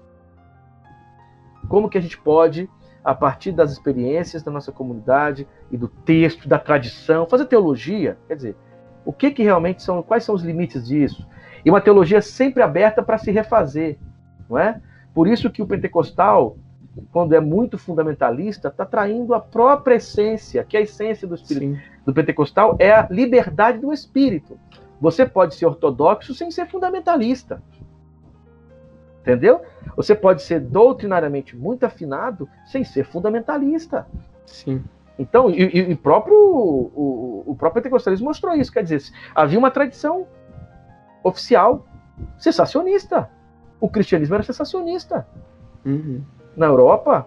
Como 1.69 1.89
que 1.89 1.99
a 1.99 2.01
gente 2.01 2.19
pode, 2.19 2.69
a 3.05 3.15
partir 3.15 3.53
das 3.53 3.73
experiências 3.73 4.43
da 4.43 4.51
nossa 4.51 4.73
comunidade 4.73 5.47
e 5.71 5.77
do 5.77 5.89
texto, 5.89 6.49
da 6.49 6.59
tradição, 6.59 7.27
fazer 7.27 7.47
teologia, 7.47 8.17
quer 8.27 8.37
dizer, 8.37 8.57
o 9.05 9.13
que 9.13 9.31
que 9.31 9.43
realmente 9.43 9.83
são, 9.83 10.03
quais 10.03 10.25
são 10.25 10.35
os 10.35 10.43
limites 10.43 10.87
disso? 10.87 11.27
E 11.65 11.71
uma 11.71 11.81
teologia 11.81 12.23
sempre 12.23 12.63
aberta 12.63 13.03
para 13.03 13.19
se 13.19 13.31
refazer, 13.31 13.99
não 14.49 14.59
é? 14.59 14.81
Por 15.15 15.29
isso 15.29 15.51
que 15.51 15.63
o 15.63 15.67
pentecostal 15.67 16.57
quando 17.11 17.35
é 17.35 17.41
muito 17.41 17.79
fundamentalista, 17.79 18.69
está 18.69 18.85
traindo 18.85 19.35
a 19.35 19.41
própria 19.41 19.97
essência, 19.97 20.65
que 20.65 20.77
é 20.77 20.81
a 20.81 20.83
essência 20.83 21.27
do 21.27 21.35
espírito 21.35 21.77
Sim. 21.77 21.81
do 22.05 22.13
pentecostal 22.13 22.77
é 22.79 22.93
a 22.93 23.09
liberdade 23.11 23.79
do 23.79 23.93
espírito. 23.93 24.59
Você 25.01 25.27
pode 25.27 25.55
ser 25.55 25.67
ortodoxo 25.67 26.35
sem 26.35 26.51
ser 26.51 26.69
fundamentalista. 26.69 27.63
Entendeu? 29.21 29.63
Você 29.97 30.15
pode 30.15 30.43
ser 30.43 30.61
doutrinariamente 30.61 31.57
muito 31.57 31.85
afinado 31.85 32.49
sem 32.67 32.85
ser 32.85 33.05
fundamentalista. 33.05 34.07
Sim. 34.47 34.83
Então, 35.19 35.49
e, 35.51 35.63
e 35.63 35.95
próprio, 35.95 36.35
o, 36.35 37.45
o 37.47 37.57
próprio 37.57 37.83
pentecostalismo 37.83 38.27
mostrou 38.27 38.55
isso. 38.55 38.73
Quer 38.73 38.83
dizer, 38.83 39.03
havia 39.35 39.59
uma 39.59 39.71
tradição 39.71 40.27
oficial 41.23 41.87
sensacionista. 42.39 43.31
O 43.81 43.89
cristianismo 43.89 44.35
era 44.35 44.43
sensacionista. 44.43 45.27
Uhum 45.85 46.23
na 46.57 46.67
Europa, 46.67 47.27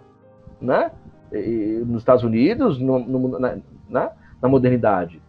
né? 0.61 0.91
E 1.31 1.83
nos 1.85 2.01
Estados 2.01 2.23
Unidos, 2.23 2.79
no, 2.79 2.99
no, 2.99 3.39
na, 3.39 3.57
na, 3.89 4.11
na, 4.41 4.49
modernidade. 4.49 5.21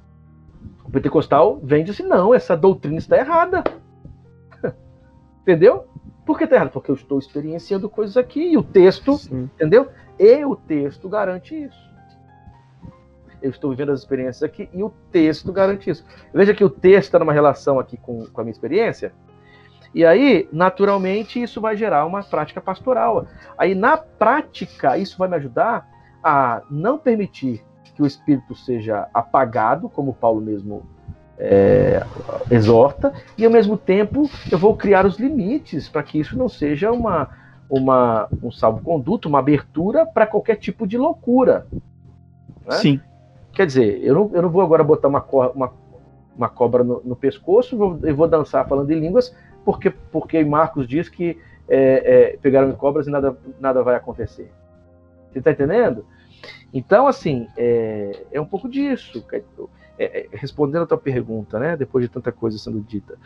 O 0.85 0.91
pentecostal 0.91 1.59
vem 1.63 1.81
e 1.81 1.85
diz 1.85 1.99
assim, 1.99 2.09
não, 2.09 2.35
essa 2.35 2.57
doutrina 2.57 2.99
está 2.99 3.17
errada. 3.17 3.65
entendeu? 5.43 5.87
Por 6.25 6.39
que 6.39 6.45
está 6.45 6.57
errada? 6.57 6.71
Porque 6.71 6.91
eu 6.91 6.95
estou 6.95 7.19
experienciando 7.19 7.89
coisas 7.89 8.17
aqui 8.17 8.53
e 8.53 8.57
o 8.57 8.63
texto, 8.63 9.17
Sim. 9.17 9.51
entendeu? 9.55 9.89
E 10.19 10.45
o 10.45 10.57
texto 10.57 11.09
garante 11.09 11.55
isso. 11.55 11.87
Eu 13.43 13.51
estou 13.51 13.71
vivendo 13.71 13.93
as 13.93 14.01
experiências 14.01 14.43
aqui 14.43 14.69
e 14.73 14.83
o 14.83 14.91
texto 15.13 15.53
garante 15.53 15.91
isso. 15.91 16.05
Veja 16.33 16.55
que 16.55 16.65
o 16.65 16.71
texto 16.71 17.09
está 17.09 17.19
numa 17.19 17.33
relação 17.33 17.79
aqui 17.79 17.97
com, 17.97 18.27
com 18.27 18.41
a 18.41 18.45
minha 18.45 18.53
experiência. 18.53 19.13
E 19.95 20.05
aí, 20.05 20.49
naturalmente, 20.53 21.43
isso 21.43 21.61
vai 21.61 21.77
gerar 21.77 22.05
uma 22.07 22.23
prática 22.23 22.61
pastoral. 22.61 23.27
Aí, 23.57 23.75
na 23.75 23.97
prática, 23.97 24.99
isso 24.99 25.17
vai 25.19 25.29
me 25.29 25.37
ajudar 25.37 25.89
a 26.23 26.63
não 26.71 26.99
permitir 26.99 27.65
que 27.95 28.03
o 28.03 28.07
espírito 28.07 28.55
seja 28.55 29.09
apagado, 29.15 29.89
como 29.89 30.13
Paulo 30.13 30.41
mesmo 30.41 30.85
é, 31.39 32.05
exorta, 32.51 33.13
e 33.37 33.45
ao 33.45 33.51
mesmo 33.51 33.77
tempo 33.77 34.29
eu 34.51 34.59
vou 34.59 34.77
criar 34.77 35.07
os 35.07 35.19
limites 35.19 35.89
para 35.89 36.03
que 36.03 36.19
isso 36.19 36.37
não 36.37 36.49
seja 36.49 36.91
uma, 36.93 37.29
uma, 37.69 38.29
um 38.43 38.51
salvo-conduto, 38.51 39.29
uma 39.29 39.39
abertura 39.39 40.07
para 40.07 40.27
qualquer 40.27 40.57
tipo 40.57 40.87
de 40.87 40.97
loucura. 40.97 41.67
Né? 42.67 42.77
Sim. 42.77 43.01
Quer 43.53 43.67
dizer, 43.67 44.03
eu 44.03 44.15
não, 44.15 44.31
eu 44.35 44.43
não 44.43 44.51
vou 44.51 44.63
agora 44.63 44.85
botar 44.85 45.09
uma, 45.09 45.25
uma, 45.55 45.73
uma 46.37 46.49
cobra 46.49 46.85
no, 46.85 47.01
no 47.05 47.17
pescoço 47.17 47.77
vou, 47.77 47.99
e 48.03 48.13
vou 48.13 48.29
dançar 48.29 48.67
falando 48.69 48.91
em 48.91 49.01
línguas, 49.01 49.35
porque, 49.67 49.91
porque 49.91 50.45
Marcos 50.45 50.87
diz 50.87 51.09
que 51.09 51.37
é, 51.69 52.35
é, 52.35 52.37
pegaram 52.37 52.71
cobras 52.77 53.09
e 53.09 53.11
nada, 53.11 53.37
nada 53.59 53.83
vai 53.83 53.97
acontecer. 53.97 54.49
Você 55.29 55.41
está 55.41 55.51
entendendo? 55.51 56.07
Então, 56.73 57.09
assim, 57.09 57.49
é, 57.57 58.27
é 58.31 58.41
um 58.41 58.47
pouco 58.47 58.69
disso. 58.69 59.27
É, 59.99 60.21
é, 60.21 60.29
respondendo 60.31 60.83
a 60.83 60.87
tua 60.87 60.99
pergunta, 60.99 61.59
né? 61.59 61.77
Depois 61.77 62.05
de 62.05 62.09
tanta 62.09 62.31
coisa 62.31 62.57
sendo 62.59 62.81
dita. 62.81 63.19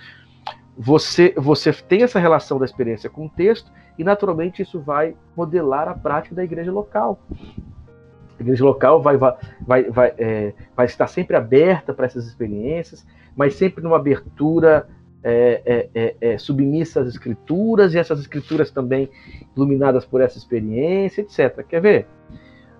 Você, 0.79 1.35
você 1.37 1.75
tem 1.75 2.05
essa 2.05 2.19
relação 2.19 2.59
da 2.59 2.65
experiência 2.65 3.11
com 3.11 3.27
o 3.27 3.29
texto 3.29 3.71
e, 3.99 4.03
naturalmente, 4.03 4.63
isso 4.63 4.81
vai 4.81 5.15
modelar 5.37 5.89
a 5.89 5.95
prática 5.95 6.35
da 6.35 6.43
igreja 6.43 6.73
local. 6.73 7.21
A 8.39 8.43
igreja 8.43 8.65
local 8.65 9.03
vai, 9.03 9.19
vai, 9.19 9.37
vai, 9.61 9.83
vai, 9.91 10.15
é, 10.17 10.55
vai 10.75 10.87
estar 10.87 11.07
sempre 11.07 11.37
aberta 11.37 11.93
para 11.93 12.07
essas 12.07 12.27
experiências, 12.27 13.07
mas 13.37 13.57
sempre 13.57 13.85
numa 13.85 13.97
abertura 13.97 14.89
é, 15.23 15.63
é, 15.65 15.91
é, 15.95 16.17
é, 16.21 16.39
submissa 16.39 17.01
às 17.01 17.09
escrituras 17.09 17.95
e 17.95 17.99
essas 17.99 18.21
escrituras 18.21 18.71
também 18.71 19.09
iluminadas 19.57 20.05
por 20.05 20.21
essa 20.21 20.39
experiência, 20.39 21.23
etc. 21.23 21.65
Quer 21.67 21.81
ver? 21.81 22.07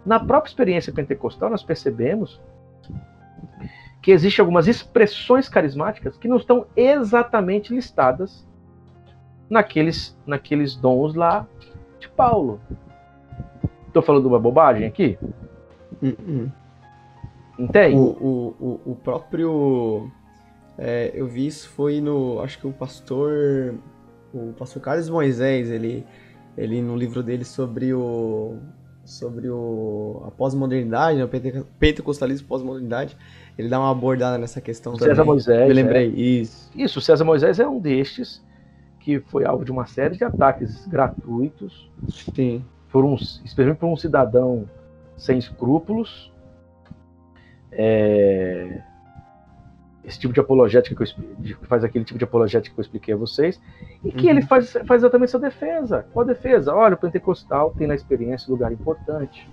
Na 0.05 0.19
própria 0.19 0.51
experiência 0.51 0.93
pentecostal, 0.93 1.51
nós 1.51 1.63
percebemos 1.63 2.41
que 4.01 4.11
existem 4.11 4.43
algumas 4.43 4.67
expressões 4.67 5.49
carismáticas 5.49 6.17
que 6.17 6.27
não 6.27 6.39
estão 6.39 6.67
exatamente 6.75 7.75
listadas 7.75 8.47
naqueles, 9.49 10.17
naqueles 10.27 10.75
dons 10.75 11.15
lá 11.15 11.47
de 11.99 12.09
Paulo. 12.09 12.61
Estou 13.87 14.03
falando 14.03 14.27
uma 14.27 14.39
bobagem 14.39 14.87
aqui? 14.87 15.19
Uh 16.01 16.07
-uh. 16.07 16.53
Entende? 17.59 17.97
O, 17.97 18.01
o, 18.01 18.57
o, 18.59 18.93
o 18.93 18.97
próprio. 18.97 20.11
É, 20.83 21.11
eu 21.15 21.27
vi 21.27 21.47
isso 21.47 21.69
foi 21.69 22.01
no. 22.01 22.41
Acho 22.41 22.59
que 22.59 22.67
o 22.67 22.73
pastor. 22.73 23.75
O 24.33 24.55
pastor 24.55 24.81
Carlos 24.81 25.11
Moisés, 25.11 25.71
ele, 25.71 26.07
ele 26.57 26.81
no 26.81 26.97
livro 26.97 27.23
dele 27.23 27.45
sobre 27.45 27.93
o 27.93 28.57
sobre 29.05 29.51
o, 29.51 30.23
a 30.25 30.31
pós-modernidade, 30.31 31.19
né, 31.19 31.25
o 31.25 31.65
pentecostalismo 31.79 32.47
pós-modernidade, 32.47 33.17
ele 33.59 33.69
dá 33.69 33.81
uma 33.81 33.91
abordada 33.91 34.39
nessa 34.39 34.61
questão 34.61 34.95
César 34.95 35.11
também. 35.11 35.27
Moisés. 35.27 35.69
Me 35.69 35.75
lembrei, 35.75 36.07
é. 36.07 36.21
isso. 36.21 36.71
Isso, 36.75 37.01
César 37.01 37.25
Moisés 37.25 37.59
é 37.59 37.67
um 37.67 37.81
destes 37.81 38.41
que 39.01 39.19
foi 39.19 39.45
alvo 39.45 39.65
de 39.65 39.73
uma 39.73 39.85
série 39.87 40.17
de 40.17 40.23
ataques 40.23 40.87
gratuitos. 40.87 41.91
Sim. 42.35 42.65
Por 42.93 43.05
um, 43.05 43.15
especialmente 43.17 43.79
por 43.79 43.89
um 43.89 43.97
cidadão 43.97 44.69
sem 45.17 45.39
escrúpulos. 45.39 46.33
É, 47.73 48.81
esse 50.05 50.19
tipo 50.19 50.33
de 50.33 50.41
apologética 50.41 50.95
que, 50.95 51.03
eu, 51.03 51.57
faz 51.63 51.85
aquele 51.85 52.05
tipo 52.05 52.19
de 52.19 52.25
apologética 52.25 52.75
que 52.75 52.81
eu 52.81 52.83
expliquei 52.83 53.15
a 53.15 53.17
vocês, 53.17 53.61
e 54.05 54.11
que 54.11 54.25
uhum. 54.25 54.31
ele 54.31 54.43
faz, 54.43 54.73
faz 54.87 55.03
exatamente 55.03 55.29
essa 55.29 55.39
defesa. 55.39 56.07
Qual 56.13 56.25
defesa? 56.25 56.75
Olha, 56.75 56.95
o 56.95 56.99
pentecostal 56.99 57.75
tem 57.77 57.87
na 57.87 57.95
experiência 57.95 58.49
um 58.49 58.53
lugar 58.53 58.73
importante. 58.73 59.49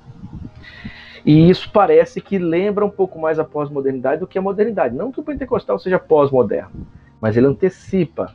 E 1.25 1.49
isso 1.49 1.69
parece 1.71 2.21
que 2.21 2.37
lembra 2.37 2.85
um 2.85 2.89
pouco 2.89 3.19
mais 3.19 3.37
a 3.37 3.43
pós-modernidade 3.43 4.21
do 4.21 4.27
que 4.27 4.37
a 4.37 4.41
modernidade. 4.41 4.95
Não 4.95 5.11
que 5.11 5.19
o 5.19 5.23
pentecostal 5.23 5.77
seja 5.77 5.99
pós-moderno, 5.99 6.87
mas 7.19 7.35
ele 7.35 7.47
antecipa 7.47 8.33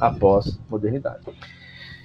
a 0.00 0.10
pós-modernidade. 0.10 1.24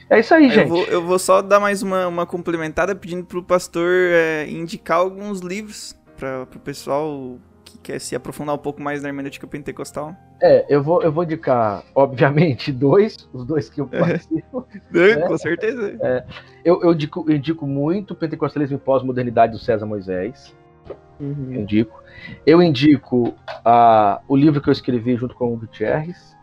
É 0.10 0.20
isso 0.20 0.34
aí, 0.34 0.50
gente. 0.50 0.60
Eu 0.60 0.68
vou, 0.68 0.84
eu 0.86 1.04
vou, 1.04 1.20
só 1.20 1.42
dar 1.42 1.60
mais 1.60 1.82
uma, 1.82 2.08
uma 2.08 2.26
complementada 2.26 2.96
pedindo 2.96 3.26
para 3.26 3.40
o 3.40 3.44
pastor 3.44 3.90
é, 3.90 4.48
indicar 4.48 5.00
alguns 5.00 5.42
livros 5.42 5.98
para 6.16 6.44
o 6.44 6.60
pessoal 6.60 7.38
quer 7.88 8.02
se 8.02 8.16
aprofundar 8.18 8.54
um 8.54 8.58
pouco 8.58 8.82
mais 8.82 9.02
na 9.02 9.08
hermenêutica 9.08 9.48
pentecostal? 9.48 10.14
É, 10.42 10.66
eu 10.68 10.84
vou, 10.84 11.02
eu 11.02 11.10
vou 11.10 11.24
indicar, 11.24 11.86
obviamente, 11.96 12.70
dois, 12.74 13.30
os 13.32 13.46
dois 13.46 13.70
que 13.70 13.80
eu 13.80 13.88
participo. 13.88 14.68
é, 14.94 15.16
né? 15.16 15.28
Com 15.28 15.38
certeza. 15.38 15.98
É, 16.02 16.26
eu, 16.66 16.82
eu, 16.82 16.92
indico, 16.92 17.26
eu 17.30 17.36
indico 17.38 17.66
muito 17.66 18.12
o 18.12 18.16
Pentecostalismo 18.16 18.76
e 18.76 18.80
Pós-Modernidade 18.80 19.54
do 19.54 19.60
César 19.60 19.86
Moisés. 19.86 20.54
Uhum. 21.18 21.48
Eu 21.50 21.62
indico. 21.62 22.04
Eu 22.46 22.62
indico 22.62 23.30
uh, 23.30 24.20
o 24.28 24.36
livro 24.36 24.62
que 24.62 24.68
eu 24.68 24.74
escrevi 24.74 25.16
junto 25.16 25.34
com 25.34 25.54
o 25.54 25.58
Gutierrez, 25.58 26.36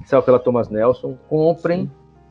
que 0.00 0.08
saiu 0.08 0.22
pela 0.22 0.38
Thomas 0.38 0.68
Nelson. 0.68 1.18
Comprem. 1.28 1.90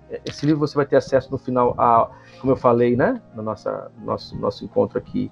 Sim. 0.10 0.20
Esse 0.26 0.46
livro 0.46 0.60
você 0.60 0.76
vai 0.76 0.86
ter 0.86 0.96
acesso 0.96 1.30
no 1.32 1.38
final 1.38 1.76
a, 1.78 2.10
como 2.40 2.54
eu 2.54 2.58
falei, 2.58 2.96
né? 2.96 3.22
No 3.36 3.44
nossa, 3.44 3.92
nosso, 4.06 4.38
nosso 4.38 4.64
encontro 4.64 4.98
aqui 4.98 5.30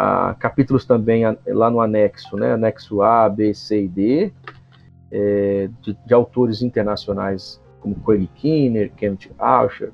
a 0.00 0.36
capítulos 0.38 0.84
também 0.84 1.24
lá 1.44 1.68
no 1.68 1.80
anexo, 1.80 2.36
né, 2.36 2.52
anexo 2.52 3.02
A, 3.02 3.28
B, 3.28 3.52
C 3.52 3.82
e 3.82 3.88
D, 3.88 4.32
é, 5.10 5.68
de, 5.82 5.98
de, 6.06 6.14
autores 6.14 6.62
internacionais 6.62 7.60
como 7.80 7.96
Craig 7.96 8.28
Kinner, 8.36 8.92
Kenneth 8.92 9.32
Archer, 9.36 9.90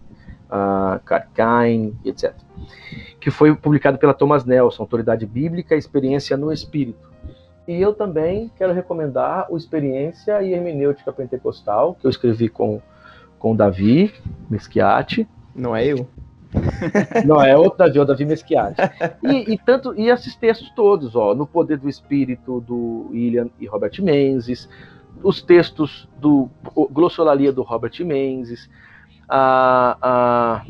Kine, 1.35 1.97
etc. 2.05 2.35
Que 3.19 3.31
foi 3.31 3.57
publicado 3.57 3.97
pela 3.97 4.13
Thomas 4.13 4.45
Nelson, 4.45 4.83
Autoridade 4.83 5.25
Bíblica 5.25 5.75
e 5.75 5.79
Experiência 5.79 6.37
no 6.37 6.53
Espírito. 6.53 7.11
E 7.67 7.81
eu 7.81 7.95
também 7.95 8.51
quero 8.59 8.75
recomendar 8.75 9.47
o 9.51 9.57
Experiência 9.57 10.43
e 10.43 10.53
Hermenêutica 10.53 11.15
Pentecostal, 11.15 11.95
que 11.95 12.07
eu 12.07 12.11
escrevi 12.11 12.51
com, 12.51 12.79
com 13.39 13.57
Davi 13.57 14.13
Meschiati. 14.51 15.27
Não 15.55 15.75
é 15.75 15.87
eu? 15.87 16.07
Não, 17.27 17.41
é 17.41 17.57
outro 17.57 17.79
Davi, 17.79 17.99
o 17.99 18.05
Davi 18.05 18.25
Meschiati. 18.25 18.81
E, 19.23 19.55
e, 19.55 19.59
tanto, 19.59 19.95
e 19.99 20.09
esses 20.09 20.35
textos 20.37 20.71
todos, 20.71 21.15
ó, 21.17 21.35
No 21.35 21.47
Poder 21.47 21.79
do 21.79 21.89
Espírito, 21.89 22.61
do 22.61 23.09
William 23.11 23.49
e 23.59 23.67
Robert 23.67 23.93
Menzies, 24.01 24.69
os 25.23 25.43
textos 25.43 26.09
do 26.19 26.49
Glossolalia 26.91 27.53
do 27.53 27.63
Robert 27.63 27.93
Menzies, 28.01 28.69
a, 29.29 29.97
a, 30.03 30.65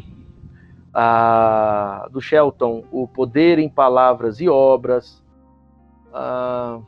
a, 0.94 2.08
do 2.10 2.20
Shelton, 2.20 2.84
O 2.90 3.08
Poder 3.08 3.58
em 3.58 3.68
Palavras 3.68 4.40
e 4.40 4.48
Obras, 4.48 5.22
a, 6.12 6.78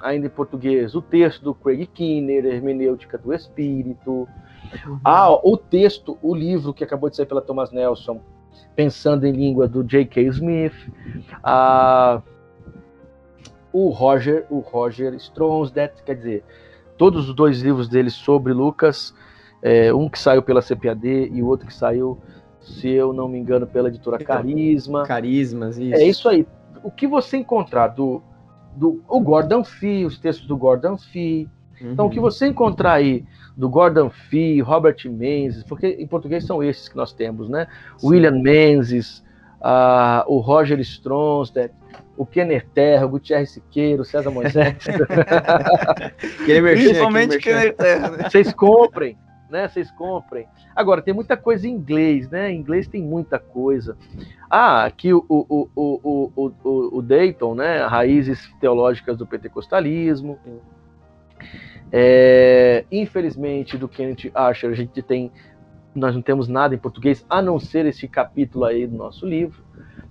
ainda 0.00 0.26
em 0.26 0.30
português, 0.30 0.94
o 0.94 1.02
texto 1.02 1.42
do 1.42 1.54
Craig 1.54 1.86
Kinner, 1.86 2.44
Hermenêutica 2.46 3.18
do 3.18 3.32
Espírito, 3.32 4.28
uhum. 4.86 5.00
ah, 5.04 5.32
o 5.32 5.56
texto, 5.56 6.18
o 6.22 6.34
livro 6.34 6.72
que 6.72 6.84
acabou 6.84 7.10
de 7.10 7.16
sair 7.16 7.26
pela 7.26 7.42
Thomas 7.42 7.72
Nelson, 7.72 8.20
Pensando 8.74 9.26
em 9.26 9.32
Língua, 9.32 9.66
do 9.66 9.82
J.K. 9.82 10.22
Smith, 10.26 10.74
a, 11.42 12.20
o 13.72 13.88
Roger, 13.88 14.46
o 14.50 14.58
Roger 14.58 15.14
Stronsdet, 15.14 16.02
quer 16.04 16.14
dizer, 16.14 16.44
todos 16.96 17.28
os 17.28 17.34
dois 17.34 17.60
livros 17.60 17.88
dele 17.88 18.10
sobre 18.10 18.52
Lucas, 18.52 19.14
é, 19.62 19.92
um 19.92 20.08
que 20.08 20.18
saiu 20.18 20.42
pela 20.42 20.62
CPAD 20.62 21.30
e 21.32 21.42
o 21.42 21.46
outro 21.46 21.66
que 21.66 21.74
saiu, 21.74 22.18
se 22.60 22.88
eu 22.88 23.12
não 23.12 23.28
me 23.28 23.38
engano, 23.38 23.66
pela 23.66 23.88
editora 23.88 24.16
então, 24.20 24.36
Carisma. 24.36 25.04
Carismas, 25.04 25.78
isso. 25.78 25.94
É 25.94 26.04
isso 26.04 26.28
aí. 26.28 26.46
O 26.82 26.90
que 26.90 27.06
você 27.06 27.38
encontrar 27.38 27.88
do, 27.88 28.22
do 28.74 29.02
o 29.08 29.20
Gordon 29.20 29.64
Fee, 29.64 30.04
os 30.04 30.18
textos 30.18 30.46
do 30.46 30.56
Gordon 30.56 30.96
Fee, 30.96 31.48
uhum. 31.80 31.92
então 31.92 32.06
o 32.06 32.10
que 32.10 32.18
uhum. 32.18 32.22
você 32.22 32.46
encontrar 32.46 32.94
aí 32.94 33.24
do 33.56 33.68
Gordon 33.68 34.10
Fee, 34.10 34.60
Robert 34.60 34.96
Menzies, 35.06 35.64
porque 35.64 35.86
em 35.86 36.06
português 36.06 36.44
são 36.44 36.62
esses 36.62 36.88
que 36.88 36.96
nós 36.96 37.12
temos, 37.12 37.48
né? 37.48 37.66
Sim. 37.96 38.08
William 38.08 38.38
Menzies, 38.42 39.24
uh, 39.60 40.24
o 40.26 40.40
Roger 40.40 40.78
Stronsted, 40.80 41.72
o 42.16 42.26
Kenner 42.26 42.66
Terra, 42.74 43.06
o 43.06 43.08
Gutierrez 43.08 43.50
Siqueiro, 43.50 44.02
o 44.02 44.04
César 44.04 44.30
Moisés. 44.30 44.76
Principalmente 46.44 47.38
Kenner 47.38 47.74
Terra. 47.74 48.10
Né? 48.10 48.28
Vocês 48.28 48.52
comprem, 48.52 49.18
né? 49.50 49.68
Vocês 49.68 49.90
comprem. 49.90 50.46
Agora, 50.74 51.02
tem 51.02 51.14
muita 51.14 51.36
coisa 51.36 51.66
em 51.66 51.72
inglês, 51.72 52.28
né? 52.30 52.50
Em 52.50 52.58
inglês 52.58 52.88
tem 52.88 53.02
muita 53.02 53.38
coisa. 53.38 53.96
Ah, 54.50 54.84
aqui 54.84 55.12
o, 55.12 55.24
o, 55.28 55.68
o, 55.74 56.32
o, 56.36 56.52
o, 56.64 56.98
o 56.98 57.02
Dayton, 57.02 57.54
né? 57.54 57.84
Raízes 57.86 58.50
Teológicas 58.60 59.16
do 59.16 59.26
Pentecostalismo. 59.26 60.38
É, 61.92 62.84
infelizmente, 62.90 63.76
do 63.76 63.88
Kenneth 63.88 64.30
Archer, 64.34 64.70
a 64.70 64.74
gente 64.74 65.00
tem. 65.02 65.30
Nós 65.94 66.14
não 66.14 66.20
temos 66.20 66.46
nada 66.46 66.74
em 66.74 66.78
português, 66.78 67.24
a 67.28 67.40
não 67.40 67.58
ser 67.58 67.86
esse 67.86 68.06
capítulo 68.06 68.64
aí 68.64 68.86
do 68.86 68.96
nosso 68.96 69.24
livro. 69.24 69.64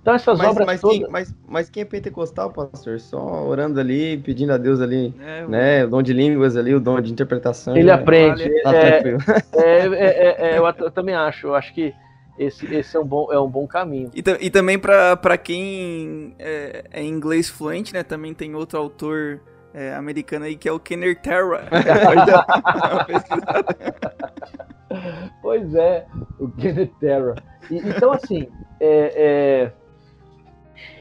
Então, 0.06 0.14
essas 0.14 0.38
mas, 0.38 0.48
obras 0.48 0.66
mas, 0.66 0.80
todas... 0.80 0.98
quem, 0.98 1.08
mas, 1.08 1.34
mas 1.48 1.70
quem 1.70 1.82
é 1.82 1.84
pentecostal, 1.84 2.52
pastor? 2.52 3.00
Só 3.00 3.44
orando 3.44 3.80
ali, 3.80 4.16
pedindo 4.18 4.52
a 4.52 4.56
Deus 4.56 4.80
ali, 4.80 5.12
é, 5.20 5.46
né? 5.48 5.84
O 5.84 5.88
dom 5.88 6.02
de 6.02 6.12
línguas 6.12 6.56
ali, 6.56 6.72
o 6.74 6.80
dom 6.80 7.00
de 7.00 7.12
interpretação. 7.12 7.76
Ele 7.76 7.86
né? 7.86 7.92
aprende. 7.92 8.48
Tá 8.62 8.72
é, 8.72 9.02
é, 9.54 9.86
é, 9.94 10.56
é, 10.56 10.58
eu 10.58 10.90
também 10.92 11.14
acho. 11.14 11.48
Eu 11.48 11.54
acho 11.56 11.74
que 11.74 11.92
esse, 12.38 12.72
esse 12.72 12.96
é, 12.96 13.00
um 13.00 13.04
bom, 13.04 13.32
é 13.32 13.40
um 13.40 13.48
bom 13.48 13.66
caminho. 13.66 14.10
E, 14.14 14.22
e 14.46 14.50
também 14.50 14.78
para 14.78 15.36
quem 15.36 16.36
é, 16.38 16.84
é, 16.92 17.02
inglês 17.02 17.48
fluente, 17.48 17.92
né? 17.92 18.04
Também 18.04 18.32
tem 18.32 18.54
outro 18.54 18.78
autor 18.78 19.40
é, 19.76 19.94
americano 19.94 20.46
aí 20.46 20.56
que 20.56 20.66
é 20.66 20.72
o 20.72 20.80
Kenner 20.80 21.20
Terra. 21.20 21.68
pois 25.42 25.74
é, 25.74 26.06
o 26.40 26.48
Kenner 26.48 26.90
Terra. 26.98 27.34
E, 27.70 27.76
então, 27.76 28.10
assim, 28.10 28.48
é, 28.80 29.68
é, 29.68 29.72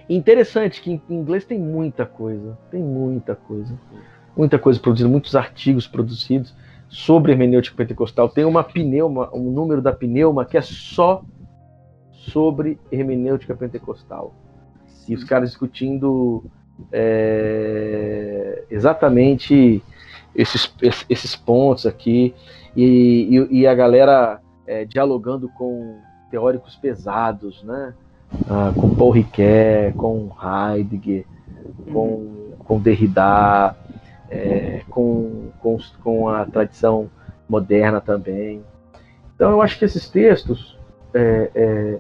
interessante 0.10 0.82
que 0.82 0.92
em 0.92 1.02
inglês 1.10 1.46
tem 1.46 1.58
muita 1.58 2.06
coisa. 2.06 2.58
Tem 2.70 2.84
muita 2.84 3.34
coisa. 3.34 3.80
Muita 4.36 4.60
coisa 4.60 4.78
produzida, 4.78 5.08
muitos 5.08 5.38
artigos 5.38 5.88
produzidos 5.88 6.54
sobre 6.90 7.32
hermenêutica 7.32 7.78
pentecostal. 7.78 8.28
Tem 8.28 8.44
uma 8.44 8.62
pneuma, 8.62 9.34
um 9.34 9.50
número 9.52 9.82
da 9.82 9.94
pneuma 9.94 10.44
que 10.44 10.58
é 10.58 10.62
só 10.62 11.24
sobre 12.12 12.78
hermenêutica 12.92 13.56
pentecostal. 13.56 14.36
E 15.08 15.16
os 15.16 15.24
caras 15.24 15.52
discutindo 15.52 16.44
é, 16.92 18.64
exatamente 18.70 19.84
esses, 20.36 20.74
esses 21.10 21.36
pontos 21.36 21.86
aqui 21.86 22.34
e, 22.76 23.48
e, 23.52 23.62
e 23.62 23.68
a 23.68 23.74
galera 23.74 24.42
é, 24.68 24.86
dialogando 24.86 25.48
com 25.50 26.00
teóricos 26.30 26.76
pesados, 26.76 27.64
né? 27.64 27.94
Ah, 28.50 28.74
com 28.76 28.94
Paul 28.94 29.12
Ricoeur, 29.12 29.94
com 29.94 30.30
Heidegger, 30.42 31.26
com, 31.92 32.54
com 32.60 32.80
Derrida, 32.80 33.76
é, 34.30 34.82
com, 34.90 35.52
com, 35.60 35.78
com 36.04 36.28
a 36.28 36.46
tradição 36.46 37.10
moderna 37.48 38.02
também. 38.02 38.62
Então 39.36 39.52
eu 39.52 39.62
acho 39.62 39.78
que 39.78 39.86
esses 39.86 40.10
textos 40.10 40.78
é, 41.14 41.52
é, 41.56 42.00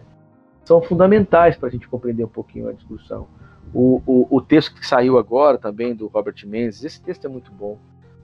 são 0.65 0.81
fundamentais 0.81 1.55
para 1.55 1.69
a 1.69 1.71
gente 1.71 1.87
compreender 1.87 2.23
um 2.23 2.29
pouquinho 2.29 2.67
a 2.67 2.73
discussão. 2.73 3.27
O, 3.73 4.01
o, 4.05 4.37
o, 4.37 4.41
texto 4.41 4.73
que 4.73 4.87
saiu 4.87 5.17
agora 5.17 5.57
também 5.57 5.93
do 5.93 6.07
Robert 6.07 6.35
Menzies, 6.45 6.83
esse 6.83 7.01
texto 7.01 7.25
é 7.25 7.29
muito 7.29 7.51
bom. 7.51 7.77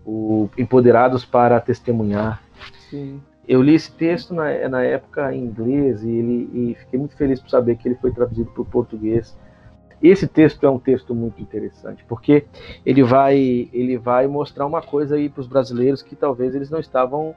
O 0.05 0.49
Empoderados 0.57 1.25
para 1.25 1.59
Testemunhar. 1.59 2.41
Sim. 2.89 3.21
Eu 3.47 3.61
li 3.61 3.75
esse 3.75 3.91
texto 3.91 4.33
na, 4.33 4.69
na 4.69 4.83
época 4.83 5.33
em 5.33 5.43
inglês 5.43 6.03
e, 6.03 6.09
ele, 6.09 6.49
e 6.53 6.75
fiquei 6.75 6.97
muito 6.97 7.15
feliz 7.15 7.41
por 7.41 7.49
saber 7.49 7.75
que 7.75 7.87
ele 7.87 7.95
foi 7.95 8.11
traduzido 8.11 8.49
para 8.51 8.61
o 8.61 8.65
português 8.65 9.35
esse 10.01 10.27
texto 10.27 10.65
é 10.65 10.69
um 10.69 10.79
texto 10.79 11.13
muito 11.13 11.39
interessante, 11.41 12.03
porque 12.07 12.45
ele 12.83 13.03
vai, 13.03 13.69
ele 13.71 13.97
vai 13.97 14.25
mostrar 14.25 14.65
uma 14.65 14.81
coisa 14.81 15.15
aí 15.15 15.29
para 15.29 15.41
os 15.41 15.47
brasileiros 15.47 16.01
que 16.01 16.15
talvez 16.15 16.55
eles 16.55 16.71
não 16.71 16.79
estavam 16.79 17.35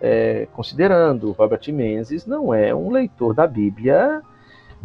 é, 0.00 0.48
considerando. 0.54 1.32
Robert 1.32 1.60
Menzies 1.68 2.24
não 2.24 2.54
é 2.54 2.74
um 2.74 2.90
leitor 2.90 3.34
da 3.34 3.46
Bíblia 3.46 4.22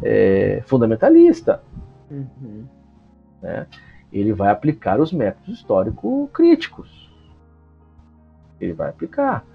é, 0.02 0.62
fundamentalista. 0.66 1.62
Uhum. 2.10 2.66
Né? 3.42 3.68
Ele 4.12 4.34
vai 4.34 4.52
aplicar 4.52 5.00
os 5.00 5.12
métodos 5.12 5.58
histórico-críticos. 5.58 7.12
Ele 8.60 8.74
vai 8.74 8.90
aplicar 8.90 9.46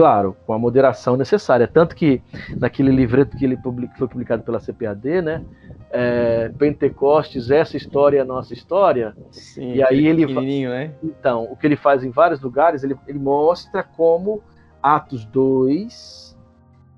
claro, 0.00 0.34
com 0.46 0.54
a 0.54 0.58
moderação 0.58 1.14
necessária. 1.14 1.68
Tanto 1.68 1.94
que 1.94 2.22
naquele 2.56 2.90
livreto 2.90 3.36
que 3.36 3.44
ele 3.44 3.54
public, 3.54 3.98
foi 3.98 4.08
publicado 4.08 4.42
pela 4.42 4.58
CPAD, 4.58 5.20
né? 5.20 5.44
É, 5.90 6.48
Pentecostes, 6.58 7.50
essa 7.50 7.76
história 7.76 8.16
é 8.16 8.20
a 8.22 8.24
nossa 8.24 8.54
história. 8.54 9.14
Sim, 9.30 9.74
e 9.74 9.82
aí 9.82 10.06
ele 10.06 10.24
né? 10.66 10.94
Então, 11.02 11.44
o 11.50 11.54
que 11.54 11.66
ele 11.66 11.76
faz 11.76 12.02
em 12.02 12.08
vários 12.10 12.40
lugares, 12.40 12.82
ele, 12.82 12.96
ele 13.06 13.18
mostra 13.18 13.82
como 13.82 14.42
Atos 14.82 15.26
2, 15.26 16.34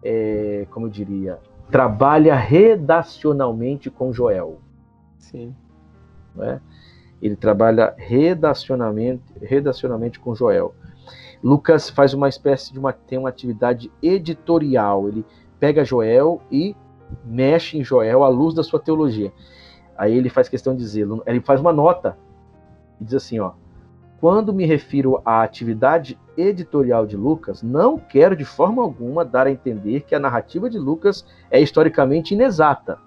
é, 0.04 0.66
como 0.70 0.86
eu 0.86 0.90
diria, 0.90 1.40
trabalha 1.72 2.36
redacionalmente 2.36 3.90
com 3.90 4.12
Joel. 4.12 4.60
Sim. 5.22 5.54
Né? 6.34 6.60
Ele 7.22 7.36
trabalha 7.36 7.94
redacionalmente, 7.96 9.22
redacionalmente 9.40 10.18
com 10.18 10.34
Joel. 10.34 10.74
Lucas 11.42 11.88
faz 11.88 12.12
uma 12.12 12.28
espécie 12.28 12.72
de 12.72 12.78
uma 12.78 12.92
tem 12.92 13.18
uma 13.18 13.28
atividade 13.28 13.90
editorial. 14.02 15.08
Ele 15.08 15.24
pega 15.58 15.84
Joel 15.84 16.42
e 16.50 16.76
mexe 17.24 17.78
em 17.78 17.84
Joel 17.84 18.22
à 18.22 18.28
luz 18.28 18.54
da 18.54 18.62
sua 18.62 18.80
teologia. 18.80 19.32
Aí 19.96 20.16
ele 20.16 20.28
faz 20.28 20.48
questão 20.48 20.74
de 20.74 20.80
dizer, 20.80 21.06
ele 21.26 21.40
faz 21.40 21.60
uma 21.60 21.72
nota 21.72 22.16
e 23.00 23.04
diz 23.04 23.14
assim, 23.14 23.38
ó: 23.38 23.52
quando 24.20 24.52
me 24.52 24.66
refiro 24.66 25.20
à 25.24 25.42
atividade 25.42 26.18
editorial 26.36 27.06
de 27.06 27.16
Lucas, 27.16 27.62
não 27.62 27.98
quero 27.98 28.34
de 28.34 28.44
forma 28.44 28.82
alguma 28.82 29.24
dar 29.24 29.46
a 29.46 29.50
entender 29.50 30.00
que 30.00 30.14
a 30.14 30.20
narrativa 30.20 30.68
de 30.68 30.78
Lucas 30.78 31.24
é 31.50 31.60
historicamente 31.60 32.34
inexata. 32.34 32.98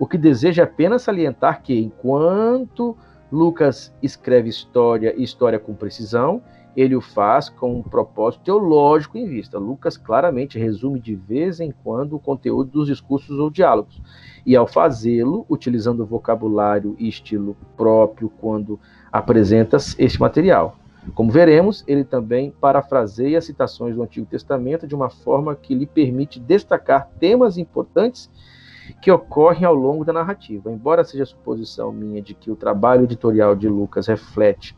O 0.00 0.06
que 0.06 0.16
desejo 0.16 0.62
é 0.62 0.64
apenas 0.64 1.02
salientar 1.02 1.62
que, 1.62 1.78
enquanto 1.78 2.96
Lucas 3.30 3.94
escreve 4.02 4.48
história 4.48 5.14
e 5.14 5.22
história 5.22 5.58
com 5.58 5.74
precisão, 5.74 6.40
ele 6.74 6.96
o 6.96 7.02
faz 7.02 7.50
com 7.50 7.80
um 7.80 7.82
propósito 7.82 8.44
teológico 8.44 9.18
em 9.18 9.26
vista. 9.26 9.58
Lucas 9.58 9.98
claramente 9.98 10.58
resume 10.58 10.98
de 10.98 11.14
vez 11.14 11.60
em 11.60 11.70
quando 11.84 12.16
o 12.16 12.18
conteúdo 12.18 12.70
dos 12.70 12.86
discursos 12.86 13.38
ou 13.38 13.50
diálogos, 13.50 14.00
e 14.46 14.56
ao 14.56 14.66
fazê-lo, 14.66 15.44
utilizando 15.50 16.06
vocabulário 16.06 16.96
e 16.98 17.06
estilo 17.06 17.54
próprio 17.76 18.32
quando 18.40 18.80
apresenta 19.12 19.76
este 19.98 20.18
material. 20.18 20.78
Como 21.14 21.30
veremos, 21.30 21.84
ele 21.86 22.04
também 22.04 22.54
parafraseia 22.58 23.42
citações 23.42 23.94
do 23.94 24.02
Antigo 24.02 24.24
Testamento 24.24 24.86
de 24.86 24.94
uma 24.94 25.10
forma 25.10 25.54
que 25.54 25.74
lhe 25.74 25.86
permite 25.86 26.40
destacar 26.40 27.06
temas 27.20 27.58
importantes 27.58 28.30
que 28.92 29.10
ocorrem 29.10 29.64
ao 29.64 29.74
longo 29.74 30.04
da 30.04 30.12
narrativa. 30.12 30.70
Embora 30.70 31.04
seja 31.04 31.24
suposição 31.24 31.92
minha 31.92 32.20
de 32.20 32.34
que 32.34 32.50
o 32.50 32.56
trabalho 32.56 33.04
editorial 33.04 33.54
de 33.54 33.68
Lucas 33.68 34.06
reflete 34.06 34.76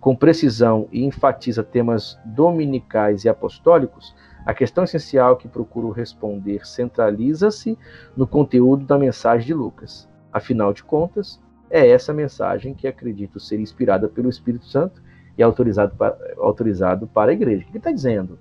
com 0.00 0.16
precisão 0.16 0.88
e 0.90 1.04
enfatiza 1.04 1.62
temas 1.62 2.18
dominicais 2.24 3.24
e 3.24 3.28
apostólicos, 3.28 4.14
a 4.44 4.52
questão 4.52 4.82
essencial 4.82 5.36
que 5.36 5.46
procuro 5.46 5.90
responder 5.90 6.66
centraliza-se 6.66 7.78
no 8.16 8.26
conteúdo 8.26 8.84
da 8.84 8.98
mensagem 8.98 9.46
de 9.46 9.54
Lucas. 9.54 10.08
Afinal 10.32 10.72
de 10.72 10.82
contas, 10.82 11.40
é 11.70 11.88
essa 11.88 12.12
mensagem 12.12 12.74
que 12.74 12.88
acredito 12.88 13.38
ser 13.38 13.60
inspirada 13.60 14.08
pelo 14.08 14.28
Espírito 14.28 14.66
Santo 14.66 15.00
e 15.38 15.42
autorizado 15.42 15.94
para, 15.94 16.18
autorizado 16.36 17.06
para 17.06 17.30
a 17.30 17.34
igreja. 17.34 17.62
O 17.62 17.64
que 17.66 17.70
ele 17.70 17.78
está 17.78 17.92
dizendo? 17.92 18.38